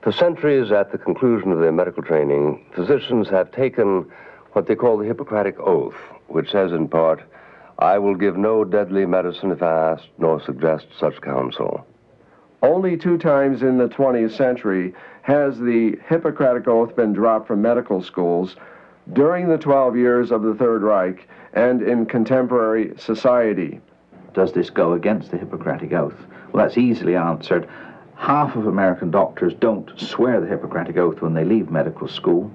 For 0.00 0.10
centuries, 0.10 0.72
at 0.72 0.90
the 0.90 0.96
conclusion 0.96 1.52
of 1.52 1.58
their 1.58 1.70
medical 1.70 2.02
training, 2.02 2.64
physicians 2.74 3.28
have 3.28 3.52
taken 3.52 4.10
what 4.52 4.66
they 4.66 4.74
call 4.74 4.96
the 4.96 5.04
Hippocratic 5.04 5.60
Oath, 5.60 6.00
which 6.28 6.50
says 6.50 6.72
in 6.72 6.88
part, 6.88 7.20
I 7.78 7.98
will 7.98 8.14
give 8.14 8.38
no 8.38 8.64
deadly 8.64 9.04
medicine 9.04 9.50
if 9.50 9.60
asked, 9.60 10.08
nor 10.16 10.40
suggest 10.40 10.86
such 10.98 11.20
counsel. 11.20 11.86
Only 12.62 12.96
two 12.96 13.18
times 13.18 13.60
in 13.60 13.76
the 13.76 13.90
20th 13.90 14.34
century 14.34 14.94
has 15.20 15.58
the 15.58 15.98
Hippocratic 16.08 16.66
Oath 16.66 16.96
been 16.96 17.12
dropped 17.12 17.48
from 17.48 17.60
medical 17.60 18.02
schools 18.02 18.56
during 19.12 19.48
the 19.48 19.58
12 19.58 19.96
years 19.96 20.30
of 20.32 20.42
the 20.42 20.54
Third 20.54 20.82
Reich 20.82 21.28
and 21.52 21.82
in 21.82 22.06
contemporary 22.06 22.92
society. 22.98 23.80
Does 24.34 24.52
this 24.52 24.68
go 24.68 24.92
against 24.92 25.30
the 25.30 25.38
Hippocratic 25.38 25.92
Oath? 25.92 26.26
Well, 26.52 26.64
that's 26.64 26.76
easily 26.76 27.16
answered. 27.16 27.68
Half 28.16 28.56
of 28.56 28.66
American 28.66 29.10
doctors 29.10 29.54
don't 29.54 29.90
swear 29.98 30.40
the 30.40 30.46
Hippocratic 30.46 30.96
Oath 30.96 31.22
when 31.22 31.34
they 31.34 31.44
leave 31.44 31.70
medical 31.70 32.08
school. 32.08 32.50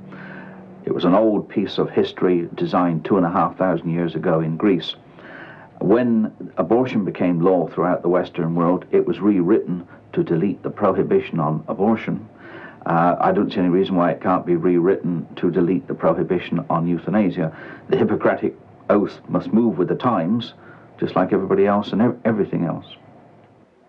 It 0.84 0.94
was 0.94 1.06
an 1.06 1.14
old 1.14 1.48
piece 1.48 1.78
of 1.78 1.90
history 1.90 2.50
designed 2.56 3.06
two 3.06 3.18
and 3.18 3.26
a 3.26 3.32
half 3.32 3.58
thousand 3.58 3.92
years 3.92 4.16
ago 4.16 4.42
in 4.42 4.58
Greece. 4.58 4.96
When 5.80 6.32
abortion 6.58 7.06
became 7.06 7.40
law 7.40 7.68
throughout 7.68 8.02
the 8.02 8.10
Western 8.10 8.56
world, 8.56 8.86
it 8.92 9.08
was 9.08 9.20
rewritten 9.20 9.88
to 10.14 10.24
delete 10.24 10.62
the 10.62 10.70
prohibition 10.70 11.40
on 11.40 11.64
abortion. 11.68 12.28
Uh, 12.86 13.16
I 13.20 13.32
don't 13.32 13.52
see 13.52 13.60
any 13.60 13.70
reason 13.70 13.96
why 13.96 14.12
it 14.12 14.22
can't 14.22 14.46
be 14.46 14.56
rewritten 14.56 15.28
to 15.36 15.52
delete 15.52 15.88
the 15.88 15.94
prohibition 15.94 16.66
on 16.70 16.88
euthanasia. 16.88 17.56
The 17.90 17.98
Hippocratic 17.98 18.56
Oath 18.90 19.20
must 19.28 19.54
move 19.54 19.78
with 19.78 19.88
the 19.88 19.96
times, 19.96 20.54
just 21.00 21.16
like 21.16 21.32
everybody 21.32 21.68
else 21.68 21.92
and 21.92 22.02
ev 22.02 22.18
everything 22.26 22.66
else. 22.66 22.86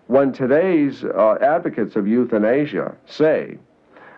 When 0.07 0.31
today's 0.31 1.03
uh, 1.03 1.37
advocates 1.41 1.95
of 1.95 2.07
euthanasia 2.07 2.95
say 3.05 3.57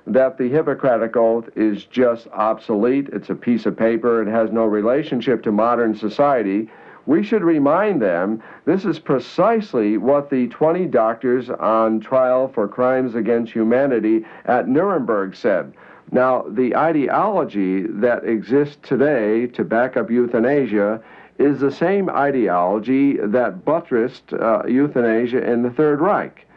that 0.07 0.37
the 0.37 0.49
Hippocratic 0.49 1.15
Oath 1.15 1.49
is 1.55 1.85
just 1.85 2.27
obsolete, 2.33 3.09
it's 3.13 3.29
a 3.29 3.35
piece 3.35 3.65
of 3.65 3.77
paper, 3.77 4.21
it 4.21 4.29
has 4.29 4.51
no 4.51 4.65
relationship 4.65 5.41
to 5.43 5.51
modern 5.51 5.95
society, 5.95 6.69
we 7.05 7.23
should 7.23 7.43
remind 7.43 8.01
them 8.01 8.41
this 8.65 8.85
is 8.85 8.99
precisely 8.99 9.97
what 9.97 10.29
the 10.29 10.47
20 10.47 10.85
doctors 10.85 11.49
on 11.49 11.99
trial 11.99 12.47
for 12.47 12.67
crimes 12.67 13.15
against 13.15 13.53
humanity 13.53 14.25
at 14.45 14.67
Nuremberg 14.67 15.35
said. 15.35 15.73
Now, 16.11 16.45
the 16.47 16.75
ideology 16.75 17.83
that 17.83 18.25
exists 18.25 18.77
today 18.83 19.47
to 19.47 19.63
back 19.63 19.97
up 19.97 20.09
euthanasia 20.09 21.01
is 21.37 21.59
the 21.59 21.71
same 21.71 22.09
ideology 22.09 23.17
that 23.17 23.65
buttressed 23.65 24.33
uh, 24.33 24.63
euthanasia 24.67 25.43
in 25.49 25.63
the 25.63 25.69
Third 25.71 25.99
Reich. 25.99 26.47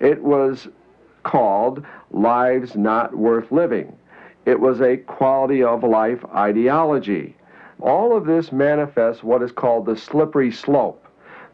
It 0.00 0.22
was 0.22 0.68
called 1.24 1.84
lives 2.10 2.76
not 2.76 3.16
worth 3.16 3.50
living. 3.50 3.96
It 4.46 4.60
was 4.60 4.80
a 4.80 4.96
quality 4.96 5.62
of 5.62 5.82
life 5.82 6.24
ideology. 6.34 7.36
All 7.80 8.16
of 8.16 8.26
this 8.26 8.50
manifests 8.50 9.22
what 9.22 9.42
is 9.42 9.52
called 9.52 9.86
the 9.86 9.96
slippery 9.96 10.50
slope. 10.50 11.04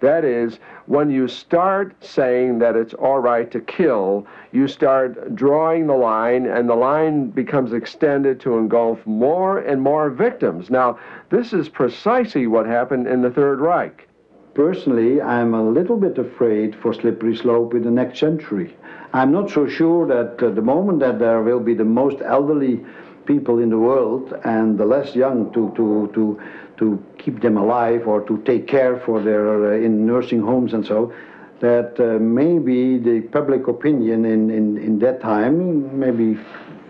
That 0.00 0.24
is, 0.24 0.58
when 0.86 1.10
you 1.10 1.28
start 1.28 1.94
saying 2.04 2.58
that 2.58 2.76
it's 2.76 2.94
all 2.94 3.20
right 3.20 3.50
to 3.50 3.60
kill, 3.60 4.26
you 4.52 4.68
start 4.68 5.34
drawing 5.34 5.86
the 5.86 5.94
line, 5.94 6.46
and 6.46 6.68
the 6.68 6.74
line 6.74 7.30
becomes 7.30 7.72
extended 7.72 8.40
to 8.40 8.58
engulf 8.58 9.06
more 9.06 9.58
and 9.58 9.80
more 9.80 10.10
victims. 10.10 10.70
Now, 10.70 10.98
this 11.30 11.52
is 11.52 11.68
precisely 11.68 12.46
what 12.46 12.66
happened 12.66 13.06
in 13.06 13.22
the 13.22 13.30
Third 13.30 13.60
Reich. 13.60 14.06
personally, 14.54 15.20
I'm 15.20 15.52
a 15.52 15.62
little 15.62 15.96
bit 15.96 16.16
afraid 16.16 16.74
for 16.76 16.94
slippery 16.94 17.36
slope 17.36 17.74
in 17.74 17.82
the 17.82 17.90
next 17.90 18.18
century. 18.20 18.76
I'm 19.12 19.32
not 19.32 19.50
so 19.50 19.66
sure 19.66 20.06
that 20.06 20.42
uh, 20.42 20.50
the 20.50 20.62
moment 20.62 21.00
that 21.00 21.18
there 21.18 21.42
will 21.42 21.60
be 21.60 21.74
the 21.74 21.84
most 21.84 22.18
elderly 22.24 22.84
people 23.26 23.58
in 23.58 23.70
the 23.70 23.78
world 23.78 24.32
and 24.44 24.78
the 24.78 24.84
less 24.84 25.14
young 25.14 25.52
to, 25.52 25.72
to, 25.76 26.10
to, 26.14 26.40
to 26.78 27.04
keep 27.18 27.40
them 27.40 27.56
alive 27.56 28.06
or 28.06 28.20
to 28.22 28.38
take 28.42 28.66
care 28.66 29.00
for 29.00 29.22
their 29.22 29.72
uh, 29.72 29.76
in 29.76 30.06
nursing 30.06 30.40
homes 30.40 30.72
and 30.72 30.86
so, 30.86 31.12
that 31.60 31.98
uh, 32.00 32.18
maybe 32.18 32.98
the 32.98 33.20
public 33.32 33.68
opinion 33.68 34.24
in, 34.24 34.50
in, 34.50 34.76
in 34.76 34.98
that 34.98 35.20
time, 35.20 35.98
maybe 35.98 36.38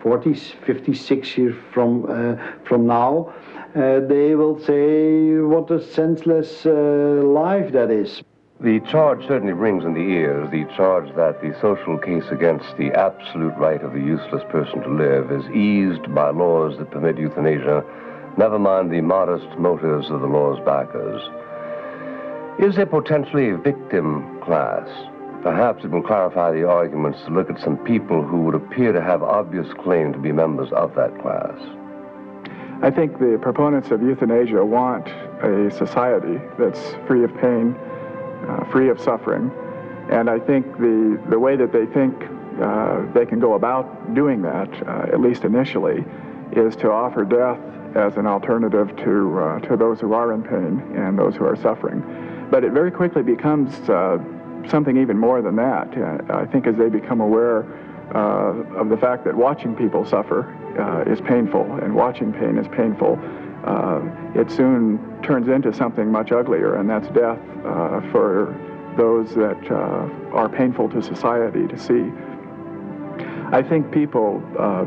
40, 0.02 0.34
56 0.34 1.38
years 1.38 1.54
from, 1.72 2.06
uh, 2.08 2.36
from 2.64 2.86
now, 2.86 3.32
uh, 3.74 4.00
they 4.00 4.34
will 4.34 4.58
say 4.60 5.36
what 5.38 5.70
a 5.70 5.82
senseless 5.82 6.66
uh, 6.66 6.70
life 6.70 7.72
that 7.72 7.90
is. 7.90 8.22
The 8.64 8.80
charge 8.80 9.20
certainly 9.28 9.52
rings 9.52 9.84
in 9.84 9.92
the 9.92 10.00
ears, 10.00 10.50
the 10.50 10.64
charge 10.74 11.14
that 11.16 11.42
the 11.42 11.54
social 11.60 11.98
case 11.98 12.24
against 12.30 12.78
the 12.78 12.92
absolute 12.92 13.52
right 13.58 13.82
of 13.82 13.92
the 13.92 14.00
useless 14.00 14.42
person 14.48 14.80
to 14.80 14.88
live 14.88 15.30
is 15.30 15.44
eased 15.50 16.14
by 16.14 16.30
laws 16.30 16.78
that 16.78 16.90
permit 16.90 17.18
euthanasia, 17.18 17.84
never 18.38 18.58
mind 18.58 18.90
the 18.90 19.02
modest 19.02 19.58
motives 19.58 20.08
of 20.08 20.22
the 20.22 20.26
law's 20.26 20.58
backers. 20.64 21.20
Is 22.58 22.74
there 22.76 22.86
potentially 22.86 23.50
a 23.50 23.58
victim 23.58 24.40
class? 24.40 24.88
Perhaps 25.42 25.84
it 25.84 25.90
will 25.90 26.00
clarify 26.00 26.50
the 26.50 26.66
arguments 26.66 27.18
to 27.26 27.32
look 27.32 27.50
at 27.50 27.60
some 27.60 27.76
people 27.84 28.22
who 28.22 28.44
would 28.44 28.54
appear 28.54 28.92
to 28.92 29.02
have 29.02 29.22
obvious 29.22 29.70
claim 29.74 30.14
to 30.14 30.18
be 30.18 30.32
members 30.32 30.72
of 30.72 30.94
that 30.94 31.12
class. 31.20 31.60
I 32.82 32.90
think 32.90 33.18
the 33.18 33.38
proponents 33.42 33.90
of 33.90 34.00
euthanasia 34.00 34.64
want 34.64 35.06
a 35.44 35.70
society 35.70 36.40
that's 36.58 36.94
free 37.06 37.24
of 37.24 37.36
pain, 37.36 37.76
uh, 38.48 38.64
free 38.70 38.88
of 38.88 39.00
suffering. 39.00 39.50
And 40.10 40.28
I 40.28 40.38
think 40.38 40.66
the, 40.78 41.20
the 41.30 41.38
way 41.38 41.56
that 41.56 41.72
they 41.72 41.86
think 41.86 42.14
uh, 42.60 43.02
they 43.12 43.26
can 43.26 43.40
go 43.40 43.54
about 43.54 44.14
doing 44.14 44.42
that, 44.42 44.68
uh, 44.86 45.12
at 45.12 45.20
least 45.20 45.44
initially, 45.44 46.04
is 46.52 46.76
to 46.76 46.90
offer 46.90 47.24
death 47.24 47.58
as 47.96 48.16
an 48.16 48.26
alternative 48.26 48.94
to, 48.96 49.38
uh, 49.38 49.60
to 49.60 49.76
those 49.76 50.00
who 50.00 50.12
are 50.12 50.32
in 50.32 50.42
pain 50.42 50.96
and 50.96 51.18
those 51.18 51.34
who 51.34 51.44
are 51.44 51.56
suffering. 51.56 52.02
But 52.50 52.62
it 52.62 52.72
very 52.72 52.90
quickly 52.90 53.22
becomes 53.22 53.74
uh, 53.88 54.18
something 54.68 54.96
even 54.96 55.18
more 55.18 55.42
than 55.42 55.56
that. 55.56 55.88
I 56.30 56.44
think 56.46 56.66
as 56.66 56.76
they 56.76 56.88
become 56.88 57.20
aware 57.20 57.60
of 58.12 58.88
the 58.88 58.96
fact 58.96 59.24
that 59.24 59.34
watching 59.34 59.74
people 59.74 60.04
suffer 60.04 60.46
is 61.06 61.20
painful 61.22 61.64
and 61.82 61.94
watching 61.94 62.32
pain 62.32 62.58
is 62.58 62.68
painful, 62.68 63.18
it 64.34 64.50
soon 64.50 64.98
turns 65.22 65.48
into 65.48 65.72
something 65.72 66.10
much 66.10 66.32
uglier, 66.32 66.74
and 66.76 66.88
that's 66.88 67.08
death 67.08 67.38
uh, 67.64 68.00
for 68.12 68.54
those 68.96 69.34
that 69.34 69.58
uh, 69.70 70.36
are 70.36 70.48
painful 70.48 70.88
to 70.88 71.02
society 71.02 71.66
to 71.66 71.78
see. 71.78 72.12
I 73.52 73.62
think 73.62 73.90
people 73.90 74.42
uh, 74.58 74.84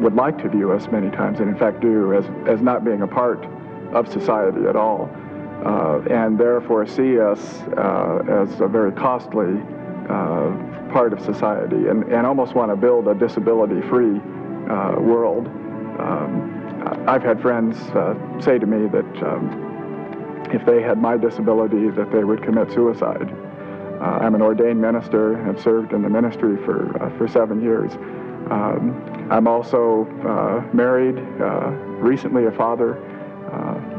would 0.00 0.14
like 0.14 0.38
to 0.38 0.48
view 0.48 0.72
us 0.72 0.88
many 0.90 1.10
times, 1.10 1.40
and 1.40 1.48
in 1.48 1.56
fact 1.56 1.80
do, 1.80 2.14
as, 2.14 2.24
as 2.48 2.60
not 2.60 2.84
being 2.84 3.02
a 3.02 3.06
part 3.06 3.44
of 3.92 4.10
society 4.10 4.66
at 4.66 4.76
all, 4.76 5.10
uh, 5.64 6.00
and 6.10 6.38
therefore 6.38 6.86
see 6.86 7.18
us 7.20 7.40
uh, 7.76 8.42
as 8.42 8.60
a 8.60 8.68
very 8.68 8.92
costly 8.92 9.60
uh, 10.08 10.50
part 10.92 11.12
of 11.12 11.20
society, 11.20 11.88
and, 11.88 12.04
and 12.04 12.26
almost 12.26 12.54
want 12.54 12.70
to 12.70 12.76
build 12.76 13.06
a 13.08 13.14
disability-free 13.14 14.20
world. 15.00 15.46
Um, 15.98 16.57
I've 17.06 17.22
had 17.22 17.40
friends 17.40 17.76
uh, 17.90 18.14
say 18.40 18.58
to 18.58 18.66
me 18.66 18.88
that 18.88 19.22
um, 19.22 20.48
if 20.52 20.64
they 20.64 20.82
had 20.82 20.98
my 20.98 21.16
disability, 21.16 21.88
that 21.90 22.10
they 22.12 22.24
would 22.24 22.42
commit 22.42 22.72
suicide. 22.72 23.32
Uh, 24.00 24.18
I'm 24.20 24.34
an 24.34 24.42
ordained 24.42 24.80
minister, 24.80 25.42
have 25.44 25.60
served 25.60 25.92
in 25.92 26.02
the 26.02 26.08
ministry 26.08 26.56
for, 26.64 27.02
uh, 27.02 27.16
for 27.18 27.26
seven 27.26 27.60
years. 27.60 27.92
Um, 28.50 29.28
I'm 29.30 29.46
also 29.48 30.06
uh, 30.26 30.74
married, 30.74 31.18
uh, 31.40 31.70
recently 32.00 32.46
a 32.46 32.52
father, 32.52 32.96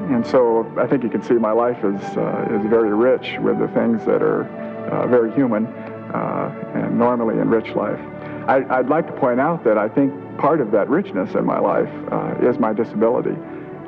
and 0.10 0.26
so 0.26 0.66
I 0.76 0.88
think 0.88 1.04
you 1.04 1.10
can 1.10 1.22
see 1.22 1.36
my 1.36 1.52
life 1.52 1.78
is, 1.84 2.02
is 2.02 2.66
very 2.68 2.94
rich 2.96 3.38
with 3.42 3.60
the 3.60 3.68
things 3.76 4.04
that 4.06 4.24
are 4.24 5.08
very 5.08 5.32
human 5.34 5.68
and 5.68 6.98
normally 6.98 7.40
enrich 7.40 7.76
life. 7.76 8.00
I, 8.48 8.66
I'd 8.72 8.90
like 8.90 9.06
to 9.06 9.14
point 9.14 9.40
out 9.40 9.64
that 9.66 9.78
I 9.78 9.88
think 9.88 10.12
part 10.40 10.62
of 10.62 10.72
that 10.72 10.90
richness 10.90 11.36
in 11.36 11.46
my 11.46 11.60
life 11.60 11.92
uh, 12.12 12.48
is 12.50 12.58
my 12.58 12.74
disability. 12.74 13.36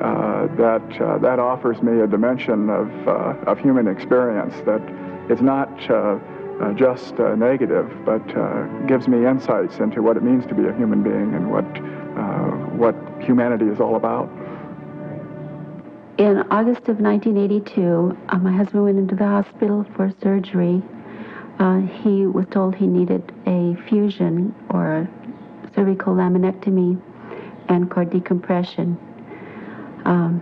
Uh, 0.00 0.48
that 0.56 1.00
uh, 1.00 1.18
that 1.18 1.38
offers 1.38 1.80
me 1.82 2.00
a 2.00 2.06
dimension 2.06 2.68
of 2.68 2.88
uh, 3.08 3.50
of 3.50 3.58
human 3.58 3.86
experience 3.86 4.54
that 4.66 4.82
is 5.30 5.40
not 5.40 5.70
uh, 5.90 6.18
uh, 6.60 6.72
just 6.74 7.14
negative, 7.18 7.88
but 8.04 8.24
gives 8.86 9.06
me 9.08 9.26
insights 9.26 9.78
into 9.78 10.02
what 10.02 10.16
it 10.16 10.22
means 10.22 10.44
to 10.46 10.54
be 10.54 10.66
a 10.66 10.72
human 10.74 11.02
being 11.02 11.34
and 11.34 11.50
what 11.50 11.64
what 12.76 12.96
humanity 13.20 13.66
is 13.66 13.80
all 13.80 13.94
about. 13.94 14.28
In 16.18 16.38
August 16.50 16.88
of 16.88 16.98
1982, 16.98 18.16
my 18.40 18.52
husband 18.52 18.84
went 18.84 18.98
into 18.98 19.14
the 19.14 19.26
hospital 19.26 19.86
for 19.94 20.12
surgery. 20.20 20.82
he 22.02 22.26
was 22.26 22.46
told 22.50 22.74
he 22.74 22.86
needed 22.86 23.32
a 23.46 23.76
fusion 23.88 24.52
or 24.70 24.96
a 25.02 25.21
cervical 25.74 26.14
laminectomy 26.14 27.00
and 27.68 27.90
cord 27.90 28.10
decompression. 28.10 28.98
Um, 30.04 30.40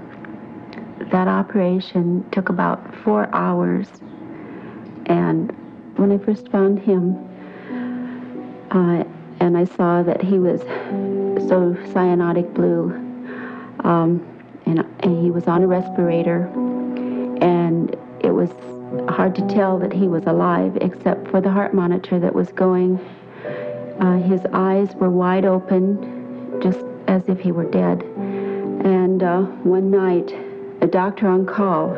that 1.10 1.28
operation 1.28 2.28
took 2.30 2.48
about 2.48 2.94
four 2.96 3.28
hours. 3.34 3.88
And 5.06 5.50
when 5.96 6.12
I 6.12 6.18
first 6.18 6.48
found 6.48 6.78
him, 6.78 7.16
uh, 8.70 9.04
and 9.40 9.56
I 9.56 9.64
saw 9.64 10.02
that 10.02 10.22
he 10.22 10.38
was 10.38 10.60
so 11.48 11.74
cyanotic 11.92 12.52
blue, 12.54 12.90
um, 13.84 14.26
and, 14.66 14.80
and 15.00 15.22
he 15.22 15.30
was 15.30 15.46
on 15.46 15.62
a 15.62 15.66
respirator, 15.66 16.46
and 17.40 17.96
it 18.20 18.30
was 18.30 18.50
hard 19.08 19.34
to 19.36 19.46
tell 19.48 19.78
that 19.78 19.92
he 19.92 20.08
was 20.08 20.24
alive 20.26 20.76
except 20.80 21.28
for 21.28 21.40
the 21.40 21.50
heart 21.50 21.72
monitor 21.72 22.18
that 22.20 22.34
was 22.34 22.52
going 22.52 22.98
uh, 24.00 24.16
his 24.16 24.40
eyes 24.52 24.94
were 24.96 25.10
wide 25.10 25.44
open, 25.44 26.60
just 26.62 26.84
as 27.06 27.28
if 27.28 27.38
he 27.40 27.52
were 27.52 27.70
dead. 27.70 28.02
And 28.02 29.22
uh, 29.22 29.42
one 29.62 29.90
night, 29.90 30.34
a 30.80 30.86
doctor 30.86 31.28
on 31.28 31.46
call 31.46 31.94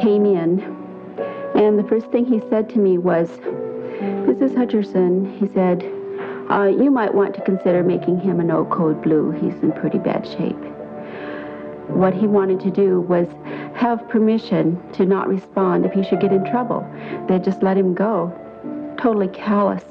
came 0.00 0.26
in, 0.26 0.60
and 1.54 1.78
the 1.78 1.88
first 1.88 2.06
thing 2.08 2.24
he 2.26 2.40
said 2.50 2.68
to 2.70 2.78
me 2.78 2.98
was, 2.98 3.28
Mrs. 4.28 4.54
Hutcherson, 4.54 5.38
he 5.38 5.46
said, 5.54 5.82
uh, 6.50 6.66
you 6.66 6.90
might 6.90 7.14
want 7.14 7.34
to 7.34 7.40
consider 7.40 7.82
making 7.82 8.20
him 8.20 8.40
an 8.40 8.48
no-code 8.48 9.00
blue. 9.02 9.30
He's 9.30 9.54
in 9.62 9.72
pretty 9.72 9.98
bad 9.98 10.26
shape. 10.26 10.58
What 11.88 12.12
he 12.14 12.26
wanted 12.26 12.60
to 12.60 12.70
do 12.70 13.00
was 13.00 13.26
have 13.74 14.06
permission 14.08 14.80
to 14.92 15.06
not 15.06 15.28
respond 15.28 15.86
if 15.86 15.92
he 15.92 16.02
should 16.02 16.20
get 16.20 16.32
in 16.32 16.44
trouble. 16.44 16.86
They'd 17.28 17.44
just 17.44 17.62
let 17.62 17.76
him 17.76 17.94
go. 17.94 18.32
Totally 18.98 19.28
callous. 19.28 19.84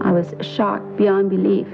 I 0.00 0.12
was 0.12 0.34
shocked 0.40 0.96
beyond 0.96 1.30
belief. 1.30 1.66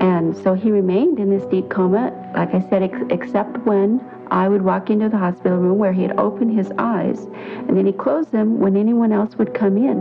And 0.00 0.36
so 0.36 0.54
he 0.54 0.70
remained 0.70 1.18
in 1.18 1.30
this 1.30 1.44
deep 1.46 1.68
coma, 1.70 2.12
like 2.34 2.54
I 2.54 2.60
said, 2.68 2.82
ex- 2.82 3.02
except 3.10 3.58
when 3.66 4.00
I 4.30 4.48
would 4.48 4.62
walk 4.62 4.90
into 4.90 5.08
the 5.08 5.18
hospital 5.18 5.58
room 5.58 5.78
where 5.78 5.92
he 5.92 6.02
had 6.02 6.18
opened 6.18 6.56
his 6.56 6.70
eyes, 6.78 7.26
and 7.66 7.76
then 7.76 7.86
he 7.86 7.92
closed 7.92 8.30
them 8.30 8.58
when 8.60 8.76
anyone 8.76 9.12
else 9.12 9.36
would 9.36 9.54
come 9.54 9.76
in. 9.76 9.98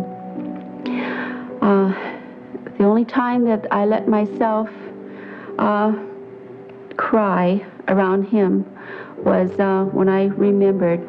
Uh, 1.61 2.17
the 2.77 2.83
only 2.83 3.05
time 3.05 3.45
that 3.45 3.65
I 3.71 3.85
let 3.85 4.07
myself 4.07 4.69
uh, 5.57 5.93
cry 6.97 7.65
around 7.87 8.25
him 8.25 8.65
was 9.23 9.49
uh, 9.59 9.85
when 9.85 10.09
I 10.09 10.25
remembered 10.25 11.01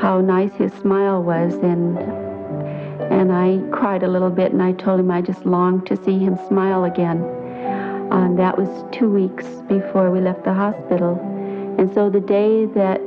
how 0.00 0.20
nice 0.20 0.52
his 0.54 0.72
smile 0.72 1.22
was 1.22 1.54
and 1.54 2.33
and 3.10 3.32
I 3.32 3.58
cried 3.70 4.02
a 4.02 4.08
little 4.08 4.30
bit 4.30 4.52
and 4.52 4.62
I 4.62 4.72
told 4.72 5.00
him 5.00 5.10
I 5.10 5.20
just 5.20 5.44
longed 5.44 5.86
to 5.86 5.96
see 5.96 6.18
him 6.18 6.38
smile 6.48 6.84
again. 6.84 7.22
And 8.10 8.38
that 8.38 8.56
was 8.56 8.68
two 8.92 9.10
weeks 9.10 9.44
before 9.68 10.10
we 10.10 10.20
left 10.20 10.44
the 10.44 10.54
hospital. 10.54 11.18
And 11.78 11.92
so 11.92 12.08
the 12.08 12.20
day 12.20 12.66
that 12.66 13.00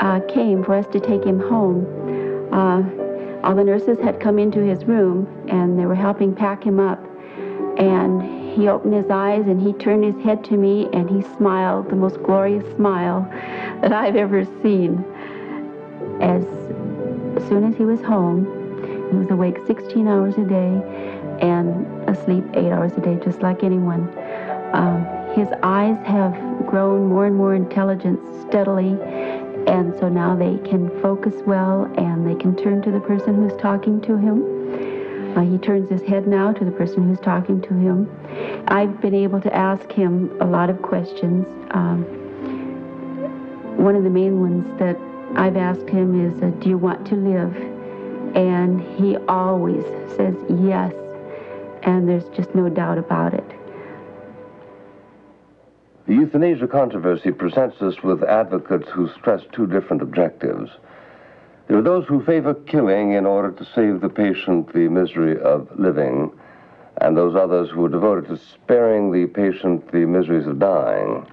uh, 0.00 0.20
came 0.28 0.62
for 0.64 0.74
us 0.74 0.86
to 0.88 1.00
take 1.00 1.24
him 1.24 1.40
home, 1.40 1.86
uh, 2.52 2.82
all 3.46 3.54
the 3.54 3.64
nurses 3.64 3.98
had 4.00 4.20
come 4.20 4.38
into 4.38 4.60
his 4.60 4.84
room 4.84 5.26
and 5.48 5.78
they 5.78 5.86
were 5.86 5.94
helping 5.94 6.34
pack 6.34 6.64
him 6.64 6.80
up. 6.80 7.02
And 7.78 8.52
he 8.54 8.68
opened 8.68 8.94
his 8.94 9.10
eyes 9.10 9.46
and 9.46 9.60
he 9.60 9.72
turned 9.72 10.04
his 10.04 10.22
head 10.24 10.44
to 10.44 10.56
me 10.56 10.88
and 10.92 11.10
he 11.10 11.22
smiled 11.36 11.90
the 11.90 11.96
most 11.96 12.22
glorious 12.22 12.64
smile 12.76 13.28
that 13.80 13.92
I've 13.92 14.16
ever 14.16 14.44
seen. 14.62 15.04
As 16.20 16.44
soon 17.48 17.64
as 17.64 17.76
he 17.76 17.84
was 17.84 18.00
home, 18.00 18.63
he 19.14 19.20
was 19.20 19.30
awake 19.30 19.58
16 19.64 20.08
hours 20.08 20.34
a 20.38 20.44
day 20.44 20.82
and 21.40 21.86
asleep 22.08 22.44
eight 22.54 22.72
hours 22.72 22.92
a 22.96 23.00
day, 23.00 23.16
just 23.22 23.42
like 23.42 23.62
anyone. 23.62 24.12
Um, 24.72 25.06
his 25.36 25.48
eyes 25.62 25.96
have 26.04 26.34
grown 26.66 27.06
more 27.06 27.26
and 27.26 27.36
more 27.36 27.54
intelligent 27.54 28.18
steadily, 28.42 28.98
And 29.66 29.94
so 29.98 30.08
now 30.08 30.34
they 30.34 30.58
can 30.68 30.90
focus 31.00 31.34
well 31.46 31.84
and 31.96 32.26
they 32.26 32.34
can 32.34 32.56
turn 32.56 32.82
to 32.82 32.90
the 32.90 33.00
person 33.00 33.34
who's 33.36 33.56
talking 33.60 34.00
to 34.02 34.16
him. 34.16 35.38
Uh, 35.38 35.42
he 35.42 35.58
turns 35.58 35.88
his 35.88 36.02
head 36.02 36.26
now 36.26 36.52
to 36.52 36.64
the 36.64 36.72
person 36.72 37.08
who's 37.08 37.20
talking 37.20 37.62
to 37.62 37.74
him. 37.74 38.10
I've 38.68 39.00
been 39.00 39.14
able 39.14 39.40
to 39.40 39.54
ask 39.54 39.90
him 39.92 40.36
a 40.40 40.44
lot 40.44 40.70
of 40.70 40.82
questions. 40.82 41.46
Um, 41.70 42.02
one 43.76 43.94
of 43.96 44.02
the 44.02 44.10
main 44.10 44.40
ones 44.40 44.78
that 44.78 44.98
I've 45.36 45.56
asked 45.56 45.88
him 45.88 46.08
is, 46.26 46.42
uh, 46.42 46.50
Do 46.60 46.68
you 46.68 46.78
want 46.78 47.06
to 47.06 47.14
live? 47.14 47.73
And 48.34 48.80
he 48.98 49.16
always 49.28 49.84
says 50.16 50.34
yes, 50.48 50.92
and 51.82 52.08
there's 52.08 52.28
just 52.30 52.54
no 52.54 52.68
doubt 52.68 52.98
about 52.98 53.32
it. 53.32 53.44
The 56.06 56.14
euthanasia 56.14 56.66
controversy 56.66 57.30
presents 57.30 57.80
us 57.80 58.02
with 58.02 58.22
advocates 58.22 58.88
who 58.90 59.08
stress 59.08 59.42
two 59.52 59.66
different 59.66 60.02
objectives. 60.02 60.70
There 61.66 61.78
are 61.78 61.82
those 61.82 62.06
who 62.06 62.22
favor 62.24 62.54
killing 62.54 63.12
in 63.12 63.24
order 63.24 63.52
to 63.52 63.64
save 63.74 64.00
the 64.00 64.10
patient 64.10 64.72
the 64.74 64.88
misery 64.88 65.40
of 65.40 65.68
living, 65.78 66.30
and 67.00 67.16
those 67.16 67.34
others 67.36 67.70
who 67.70 67.86
are 67.86 67.88
devoted 67.88 68.28
to 68.28 68.36
sparing 68.36 69.12
the 69.12 69.26
patient 69.26 69.90
the 69.92 70.04
miseries 70.04 70.46
of 70.46 70.58
dying. 70.58 71.26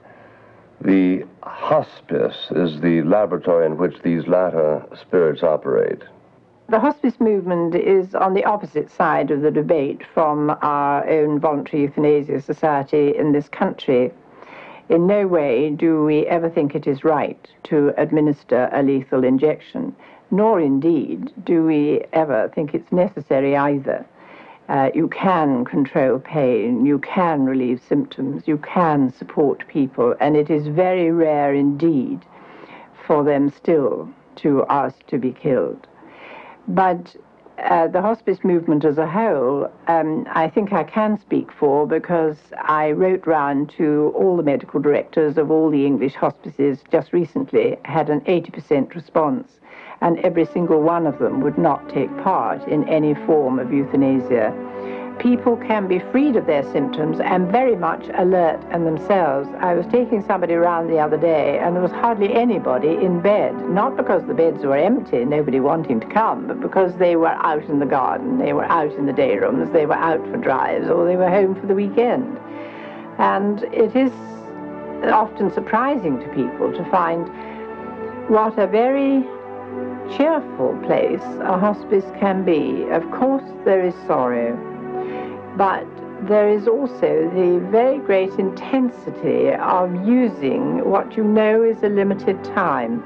The 0.80 1.26
hospice 1.44 2.48
is 2.52 2.80
the 2.80 3.02
laboratory 3.02 3.66
in 3.66 3.78
which 3.78 4.00
these 4.04 4.26
latter 4.28 4.86
spirits 5.02 5.44
operate. 5.44 6.04
The 6.72 6.80
hospice 6.80 7.20
movement 7.20 7.76
is 7.76 8.16
on 8.16 8.34
the 8.34 8.46
opposite 8.46 8.90
side 8.90 9.30
of 9.30 9.42
the 9.42 9.52
debate 9.52 10.04
from 10.14 10.58
our 10.62 11.06
own 11.06 11.38
voluntary 11.38 11.82
euthanasia 11.82 12.40
society 12.40 13.14
in 13.14 13.34
this 13.34 13.50
country. 13.50 14.14
In 14.88 15.06
no 15.06 15.28
way 15.28 15.72
do 15.72 16.06
we 16.06 16.26
ever 16.28 16.50
think 16.50 16.74
it 16.74 16.88
is 16.88 17.04
right 17.04 17.46
to 17.64 17.94
administer 17.98 18.70
a 18.72 18.84
lethal 18.84 19.26
injection, 19.26 19.94
nor 20.32 20.62
indeed 20.62 21.34
do 21.44 21.66
we 21.66 22.06
ever 22.14 22.50
think 22.56 22.74
it's 22.74 22.94
necessary 22.94 23.58
either. 23.58 24.06
Uh, 24.70 24.92
you 24.96 25.10
can 25.10 25.66
control 25.66 26.20
pain, 26.20 26.86
you 26.86 27.00
can 27.00 27.44
relieve 27.44 27.82
symptoms, 27.82 28.48
you 28.48 28.56
can 28.60 29.12
support 29.12 29.68
people, 29.68 30.16
and 30.22 30.38
it 30.38 30.50
is 30.50 30.68
very 30.68 31.12
rare 31.12 31.54
indeed 31.54 32.22
for 33.06 33.26
them 33.26 33.50
still 33.50 34.08
to 34.38 34.66
ask 34.70 35.06
to 35.08 35.18
be 35.18 35.34
killed. 35.34 35.86
But 36.68 37.16
uh, 37.58 37.88
the 37.88 38.02
hospice 38.02 38.40
movement 38.44 38.86
as 38.86 38.98
a 38.98 39.08
whole, 39.08 39.72
um, 39.88 40.28
I 40.32 40.50
think 40.50 40.74
I 40.74 40.84
can 40.84 41.20
speak 41.20 41.52
for 41.52 41.86
because 41.86 42.38
I 42.58 42.92
wrote 42.92 43.28
round 43.28 43.70
to 43.78 44.14
all 44.16 44.36
the 44.36 44.44
medical 44.44 44.80
directors 44.80 45.38
of 45.38 45.52
all 45.52 45.70
the 45.70 45.86
English 45.86 46.16
hospices 46.16 46.80
just 46.92 47.14
recently, 47.14 47.78
had 47.86 48.10
an 48.10 48.22
80% 48.22 48.96
response, 48.96 49.60
and 50.02 50.18
every 50.20 50.46
single 50.46 50.82
one 50.82 51.06
of 51.06 51.20
them 51.20 51.42
would 51.42 51.58
not 51.58 51.88
take 51.90 52.10
part 52.24 52.68
in 52.68 52.88
any 52.90 53.14
form 53.14 53.60
of 53.60 53.72
euthanasia 53.72 54.52
people 55.20 55.58
can 55.58 55.88
be 55.88 56.00
freed 56.12 56.36
of 56.36 56.46
their 56.46 56.64
symptoms 56.72 57.20
and 57.20 57.52
very 57.52 57.76
much 57.76 58.08
alert 58.16 58.60
and 58.72 58.86
themselves. 58.86 59.50
I 59.60 59.74
was 59.74 59.86
taking 59.88 60.24
somebody 60.26 60.54
around 60.54 60.88
the 60.88 61.00
other 61.00 61.18
day 61.18 61.60
and 61.60 61.76
there 61.76 61.84
was 61.84 61.92
hardly 61.92 62.34
anybody 62.34 62.90
in 62.90 63.22
bed, 63.22 63.54
not 63.70 63.98
because 63.98 64.26
the 64.26 64.34
beds 64.34 64.64
were 64.64 64.78
empty, 64.78 65.24
nobody 65.26 65.60
wanting 65.60 66.00
to 66.00 66.08
come, 66.08 66.48
but 66.48 66.60
because 66.60 66.96
they 66.96 67.16
were 67.16 67.28
out 67.28 67.64
in 67.66 67.80
the 67.80 67.86
garden, 67.86 68.38
they 68.38 68.54
were 68.54 68.66
out 68.66 68.92
in 68.94 69.06
the 69.06 69.14
day 69.14 69.38
rooms, 69.38 69.72
they 69.72 69.86
were 69.86 69.96
out 69.96 70.24
for 70.32 70.38
drives, 70.38 70.90
or 70.90 71.06
they 71.06 71.16
were 71.16 71.30
home 71.30 71.60
for 71.60 71.68
the 71.68 71.76
weekend. 71.76 72.38
And 73.18 73.64
it 73.74 73.96
is 73.96 74.12
often 75.12 75.52
surprising 75.54 76.20
to 76.20 76.28
people 76.30 76.72
to 76.72 76.84
find 76.90 77.28
what 78.30 78.58
a 78.58 78.68
very 78.68 79.24
cheerful 80.16 80.78
place 80.86 81.22
a 81.42 81.58
hospice 81.58 82.06
can 82.20 82.44
be. 82.44 82.90
Of 82.90 83.10
course, 83.12 83.50
there 83.66 83.86
is 83.86 83.94
sorrow 84.08 84.71
but 85.58 85.86
there 86.28 86.50
is 86.50 86.68
also 86.68 87.30
the 87.34 87.66
very 87.72 87.98
great 87.98 88.32
intensity 88.34 89.50
of 89.54 89.94
using 90.08 90.86
what 90.90 91.18
you 91.18 91.24
know 91.24 91.64
is 91.64 91.82
a 91.84 91.90
limited 91.90 92.44
time. 92.44 93.02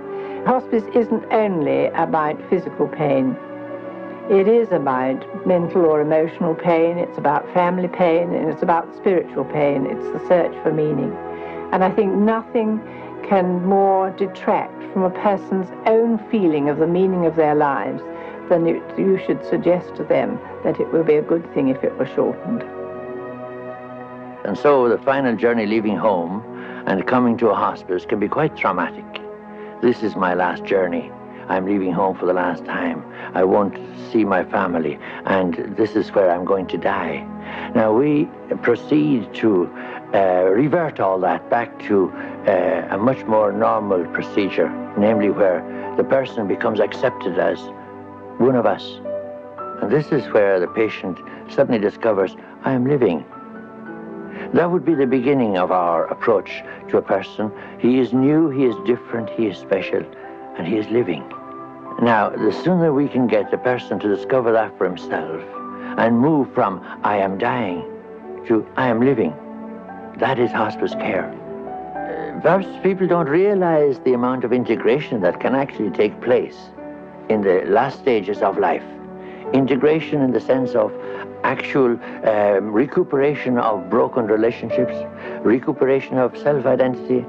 Hospice 0.45 0.83
isn't 0.93 1.25
only 1.31 1.87
about 1.87 2.37
physical 2.49 2.87
pain. 2.87 3.35
It 4.29 4.47
is 4.47 4.71
about 4.71 5.47
mental 5.47 5.85
or 5.85 6.01
emotional 6.01 6.55
pain, 6.55 6.97
it's 6.97 7.17
about 7.17 7.51
family 7.53 7.87
pain, 7.87 8.33
and 8.33 8.51
it's 8.51 8.63
about 8.63 8.93
spiritual 8.95 9.45
pain. 9.45 9.85
It's 9.85 10.05
the 10.11 10.27
search 10.27 10.53
for 10.63 10.73
meaning. 10.73 11.15
And 11.71 11.83
I 11.83 11.91
think 11.91 12.13
nothing 12.13 12.79
can 13.27 13.65
more 13.65 14.11
detract 14.11 14.83
from 14.93 15.03
a 15.03 15.09
person's 15.09 15.69
own 15.85 16.17
feeling 16.29 16.69
of 16.69 16.77
the 16.77 16.87
meaning 16.87 17.25
of 17.25 17.35
their 17.35 17.55
lives 17.55 18.01
then 18.49 18.65
you 18.65 19.19
should 19.25 19.43
suggest 19.45 19.95
to 19.95 20.03
them 20.03 20.39
that 20.63 20.79
it 20.79 20.91
will 20.91 21.03
be 21.03 21.15
a 21.15 21.21
good 21.21 21.51
thing 21.53 21.69
if 21.69 21.83
it 21.83 21.97
were 21.97 22.05
shortened. 22.05 22.63
And 24.45 24.57
so 24.57 24.87
the 24.87 24.99
final 24.99 25.35
journey 25.35 25.65
leaving 25.65 25.97
home 25.97 26.43
and 26.85 27.07
coming 27.07 27.37
to 27.37 27.49
a 27.49 27.55
hospice 27.55 28.05
can 28.05 28.19
be 28.19 28.27
quite 28.27 28.55
traumatic. 28.55 29.05
This 29.81 30.03
is 30.03 30.15
my 30.15 30.33
last 30.33 30.63
journey. 30.63 31.11
I'm 31.47 31.65
leaving 31.65 31.91
home 31.91 32.15
for 32.17 32.25
the 32.25 32.33
last 32.33 32.65
time. 32.65 33.03
I 33.33 33.43
won't 33.43 33.77
see 34.11 34.23
my 34.23 34.43
family, 34.43 34.97
and 35.25 35.75
this 35.77 35.95
is 35.95 36.09
where 36.11 36.31
I'm 36.31 36.45
going 36.45 36.67
to 36.67 36.77
die. 36.77 37.23
Now 37.75 37.93
we 37.93 38.27
proceed 38.61 39.31
to 39.35 39.69
uh, 40.13 40.45
revert 40.51 40.99
all 40.99 41.19
that 41.19 41.49
back 41.49 41.77
to 41.87 42.11
uh, 42.47 42.87
a 42.89 42.97
much 42.97 43.23
more 43.25 43.51
normal 43.51 44.05
procedure, 44.07 44.69
namely 44.97 45.29
where 45.29 45.61
the 45.97 46.03
person 46.03 46.47
becomes 46.47 46.79
accepted 46.79 47.37
as 47.37 47.59
one 48.37 48.55
of 48.55 48.65
us. 48.65 48.99
And 49.81 49.91
this 49.91 50.11
is 50.11 50.25
where 50.33 50.59
the 50.59 50.67
patient 50.67 51.19
suddenly 51.49 51.79
discovers, 51.79 52.35
I 52.63 52.71
am 52.71 52.87
living. 52.87 53.25
That 54.53 54.71
would 54.71 54.85
be 54.85 54.95
the 54.95 55.07
beginning 55.07 55.57
of 55.57 55.71
our 55.71 56.05
approach 56.07 56.63
to 56.89 56.97
a 56.97 57.01
person. 57.01 57.51
He 57.79 57.99
is 57.99 58.13
new, 58.13 58.49
he 58.49 58.65
is 58.65 58.75
different, 58.85 59.29
he 59.29 59.47
is 59.47 59.57
special, 59.57 60.03
and 60.57 60.67
he 60.67 60.77
is 60.77 60.87
living. 60.89 61.27
Now, 62.01 62.29
the 62.29 62.51
sooner 62.51 62.93
we 62.93 63.07
can 63.07 63.27
get 63.27 63.51
the 63.51 63.57
person 63.57 63.99
to 63.99 64.15
discover 64.15 64.51
that 64.51 64.77
for 64.77 64.85
himself 64.85 65.41
and 65.97 66.19
move 66.19 66.53
from 66.53 66.81
I 67.03 67.17
am 67.17 67.37
dying 67.37 67.83
to 68.47 68.67
I 68.75 68.89
am 68.89 68.99
living, 68.99 69.33
that 70.17 70.39
is 70.39 70.51
hospice 70.51 70.93
care. 70.93 71.31
Uh, 71.95 72.39
perhaps 72.41 72.67
people 72.83 73.07
don't 73.07 73.27
realize 73.29 73.99
the 73.99 74.13
amount 74.13 74.43
of 74.43 74.53
integration 74.53 75.21
that 75.21 75.39
can 75.39 75.55
actually 75.55 75.91
take 75.91 76.19
place 76.21 76.69
in 77.29 77.41
the 77.41 77.63
last 77.65 77.99
stages 77.99 78.41
of 78.41 78.57
life. 78.57 78.83
Integration 79.53 80.21
in 80.21 80.31
the 80.31 80.41
sense 80.41 80.71
of 80.75 80.91
actual 81.43 81.99
um, 82.27 82.71
recuperation 82.71 83.57
of 83.57 83.89
broken 83.89 84.25
relationships, 84.25 84.95
recuperation 85.43 86.17
of 86.17 86.35
self 86.37 86.65
identity, 86.65 87.25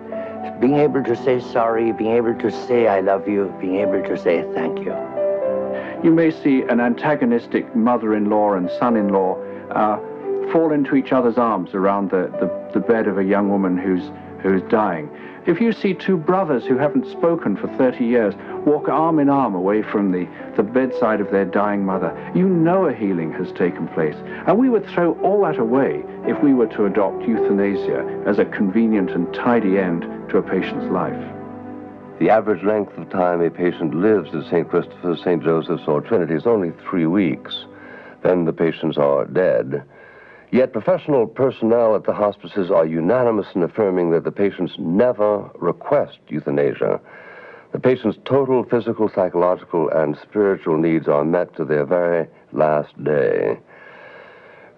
being 0.60 0.76
able 0.76 1.04
to 1.04 1.14
say 1.14 1.40
sorry, 1.40 1.92
being 1.92 2.12
able 2.12 2.34
to 2.38 2.50
say 2.66 2.88
I 2.88 3.00
love 3.00 3.28
you, 3.28 3.54
being 3.60 3.76
able 3.76 4.02
to 4.02 4.16
say 4.16 4.42
thank 4.54 4.78
you. 4.78 4.94
You 6.02 6.12
may 6.12 6.30
see 6.30 6.62
an 6.62 6.80
antagonistic 6.80 7.74
mother 7.74 8.14
in 8.14 8.30
law 8.30 8.54
and 8.54 8.70
son 8.78 8.96
in 8.96 9.08
law 9.08 9.36
uh, 9.70 9.98
fall 10.52 10.72
into 10.72 10.94
each 10.94 11.12
other's 11.12 11.38
arms 11.38 11.74
around 11.74 12.10
the, 12.10 12.30
the, 12.40 12.48
the 12.72 12.80
bed 12.80 13.08
of 13.08 13.18
a 13.18 13.24
young 13.24 13.48
woman 13.48 13.76
who's, 13.76 14.10
who's 14.42 14.62
dying. 14.70 15.10
If 15.46 15.60
you 15.60 15.72
see 15.72 15.94
two 15.94 16.16
brothers 16.16 16.64
who 16.66 16.76
haven't 16.76 17.06
spoken 17.06 17.56
for 17.56 17.68
30 17.78 18.04
years 18.04 18.34
walk 18.66 18.88
arm 18.88 19.20
in 19.20 19.28
arm 19.28 19.54
away 19.54 19.82
from 19.82 20.10
the, 20.10 20.26
the 20.56 20.64
bedside 20.64 21.20
of 21.20 21.30
their 21.30 21.44
dying 21.44 21.84
mother, 21.84 22.12
you 22.34 22.48
know 22.48 22.86
a 22.86 22.92
healing 22.92 23.32
has 23.34 23.52
taken 23.52 23.86
place. 23.86 24.16
And 24.48 24.58
we 24.58 24.68
would 24.68 24.84
throw 24.88 25.14
all 25.20 25.42
that 25.42 25.58
away 25.58 26.02
if 26.26 26.42
we 26.42 26.52
were 26.52 26.66
to 26.68 26.86
adopt 26.86 27.28
euthanasia 27.28 28.24
as 28.26 28.40
a 28.40 28.44
convenient 28.44 29.10
and 29.10 29.32
tidy 29.32 29.78
end 29.78 30.02
to 30.30 30.38
a 30.38 30.42
patient's 30.42 30.90
life. 30.90 31.32
The 32.18 32.30
average 32.30 32.64
length 32.64 32.98
of 32.98 33.08
time 33.10 33.40
a 33.40 33.48
patient 33.48 33.94
lives 33.94 34.34
at 34.34 34.50
St. 34.50 34.68
Christopher's, 34.68 35.22
St. 35.22 35.44
Joseph's, 35.44 35.86
or 35.86 36.00
Trinity 36.00 36.34
is 36.34 36.46
only 36.46 36.72
three 36.90 37.06
weeks. 37.06 37.66
Then 38.22 38.46
the 38.46 38.52
patients 38.52 38.98
are 38.98 39.26
dead. 39.26 39.84
Yet 40.50 40.72
professional 40.72 41.26
personnel 41.26 41.96
at 41.96 42.04
the 42.04 42.12
hospices 42.12 42.70
are 42.70 42.86
unanimous 42.86 43.48
in 43.54 43.62
affirming 43.62 44.10
that 44.10 44.24
the 44.24 44.30
patients 44.30 44.74
never 44.78 45.50
request 45.54 46.18
euthanasia. 46.28 47.00
The 47.72 47.80
patient's 47.80 48.18
total 48.24 48.64
physical, 48.64 49.08
psychological, 49.08 49.88
and 49.90 50.16
spiritual 50.16 50.78
needs 50.78 51.08
are 51.08 51.24
met 51.24 51.54
to 51.56 51.64
their 51.64 51.84
very 51.84 52.28
last 52.52 53.02
day. 53.02 53.58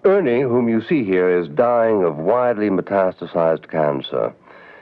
Ernie, 0.05 0.41
whom 0.41 0.69
you 0.69 0.81
see 0.81 1.03
here, 1.03 1.29
is 1.29 1.47
dying 1.49 2.03
of 2.03 2.17
widely 2.17 2.69
metastasized 2.69 3.69
cancer. 3.69 4.33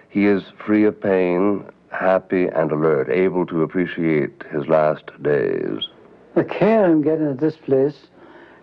He 0.10 0.26
is 0.26 0.44
free 0.66 0.86
of 0.86 1.02
pain, 1.02 1.66
happy 1.92 2.48
and 2.48 2.72
alert, 2.72 3.10
able 3.10 3.46
to 3.48 3.64
appreciate 3.64 4.44
his 4.52 4.68
last 4.68 5.04
days. 5.22 5.88
The 6.36 6.44
care 6.44 6.86
I'm 6.86 7.02
getting 7.02 7.28
at 7.28 7.40
this 7.40 7.58
place 7.58 8.08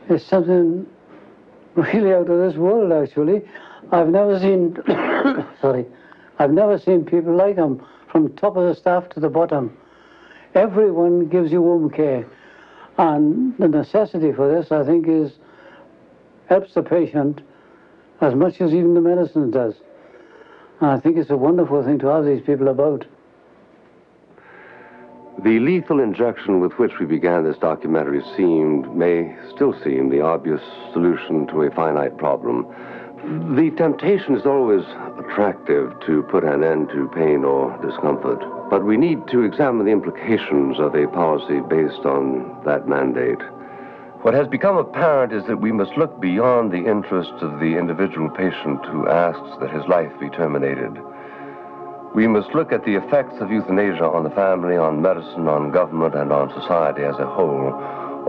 is 0.08 0.24
something 0.24 0.86
really 1.76 2.12
out 2.12 2.28
of 2.28 2.38
this 2.40 2.56
world, 2.56 2.92
actually. 2.92 3.42
I've 3.92 4.08
never 4.08 4.38
seen, 4.38 4.76
sorry, 5.60 5.86
I've 6.38 6.52
never 6.52 6.78
seen 6.78 7.04
people 7.04 7.36
like 7.36 7.56
him 7.56 7.84
from 8.10 8.34
top 8.36 8.56
of 8.56 8.68
the 8.68 8.74
staff 8.74 9.08
to 9.10 9.20
the 9.20 9.28
bottom. 9.28 9.76
Everyone 10.54 11.28
gives 11.28 11.50
you 11.50 11.62
home 11.62 11.90
care. 11.90 12.26
And 12.96 13.56
the 13.58 13.68
necessity 13.68 14.32
for 14.32 14.48
this, 14.48 14.70
I 14.70 14.84
think, 14.84 15.08
is 15.08 15.32
helps 16.48 16.74
the 16.74 16.82
patient 16.82 17.40
as 18.20 18.34
much 18.34 18.60
as 18.60 18.72
even 18.72 18.94
the 18.94 19.00
medicine 19.00 19.50
does. 19.50 19.74
And 20.80 20.90
I 20.90 21.00
think 21.00 21.16
it's 21.16 21.30
a 21.30 21.36
wonderful 21.36 21.82
thing 21.84 21.98
to 22.00 22.06
have 22.06 22.24
these 22.24 22.42
people 22.42 22.68
about. 22.68 23.04
The 25.42 25.58
lethal 25.58 26.00
injection 26.00 26.60
with 26.60 26.72
which 26.78 26.92
we 27.00 27.06
began 27.06 27.42
this 27.42 27.58
documentary 27.58 28.22
seemed, 28.36 28.94
may 28.94 29.36
still 29.52 29.74
seem, 29.82 30.08
the 30.08 30.20
obvious 30.20 30.60
solution 30.92 31.46
to 31.48 31.62
a 31.62 31.70
finite 31.72 32.16
problem. 32.16 32.66
The 33.56 33.70
temptation 33.76 34.36
is 34.36 34.46
always 34.46 34.84
attractive 35.18 35.92
to 36.06 36.22
put 36.30 36.44
an 36.44 36.62
end 36.62 36.88
to 36.90 37.08
pain 37.08 37.42
or 37.42 37.76
discomfort, 37.84 38.38
but 38.70 38.84
we 38.84 38.96
need 38.96 39.26
to 39.28 39.42
examine 39.42 39.86
the 39.86 39.92
implications 39.92 40.78
of 40.78 40.94
a 40.94 41.08
policy 41.08 41.60
based 41.68 42.06
on 42.06 42.62
that 42.64 42.86
mandate. 42.86 43.40
What 44.22 44.34
has 44.34 44.46
become 44.46 44.76
apparent 44.76 45.32
is 45.32 45.44
that 45.46 45.60
we 45.60 45.72
must 45.72 45.96
look 45.96 46.20
beyond 46.20 46.70
the 46.70 46.86
interests 46.86 47.42
of 47.42 47.58
the 47.60 47.76
individual 47.76 48.30
patient 48.30 48.84
who 48.86 49.08
asks 49.08 49.58
that 49.60 49.70
his 49.70 49.86
life 49.88 50.12
be 50.20 50.30
terminated. 50.30 50.96
We 52.14 52.28
must 52.28 52.54
look 52.54 52.70
at 52.70 52.84
the 52.84 52.94
effects 52.94 53.40
of 53.40 53.50
euthanasia 53.50 54.04
on 54.04 54.22
the 54.22 54.30
family, 54.30 54.76
on 54.76 55.02
medicine, 55.02 55.48
on 55.48 55.72
government, 55.72 56.14
and 56.14 56.32
on 56.32 56.48
society 56.60 57.02
as 57.02 57.18
a 57.18 57.26
whole. 57.26 57.74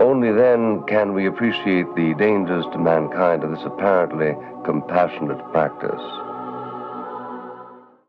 Only 0.00 0.32
then 0.32 0.82
can 0.88 1.14
we 1.14 1.26
appreciate 1.26 1.94
the 1.94 2.12
dangers 2.14 2.64
to 2.72 2.78
mankind 2.78 3.44
of 3.44 3.52
this 3.52 3.64
apparently 3.64 4.36
compassionate 4.64 5.40
practice. 5.52 6.25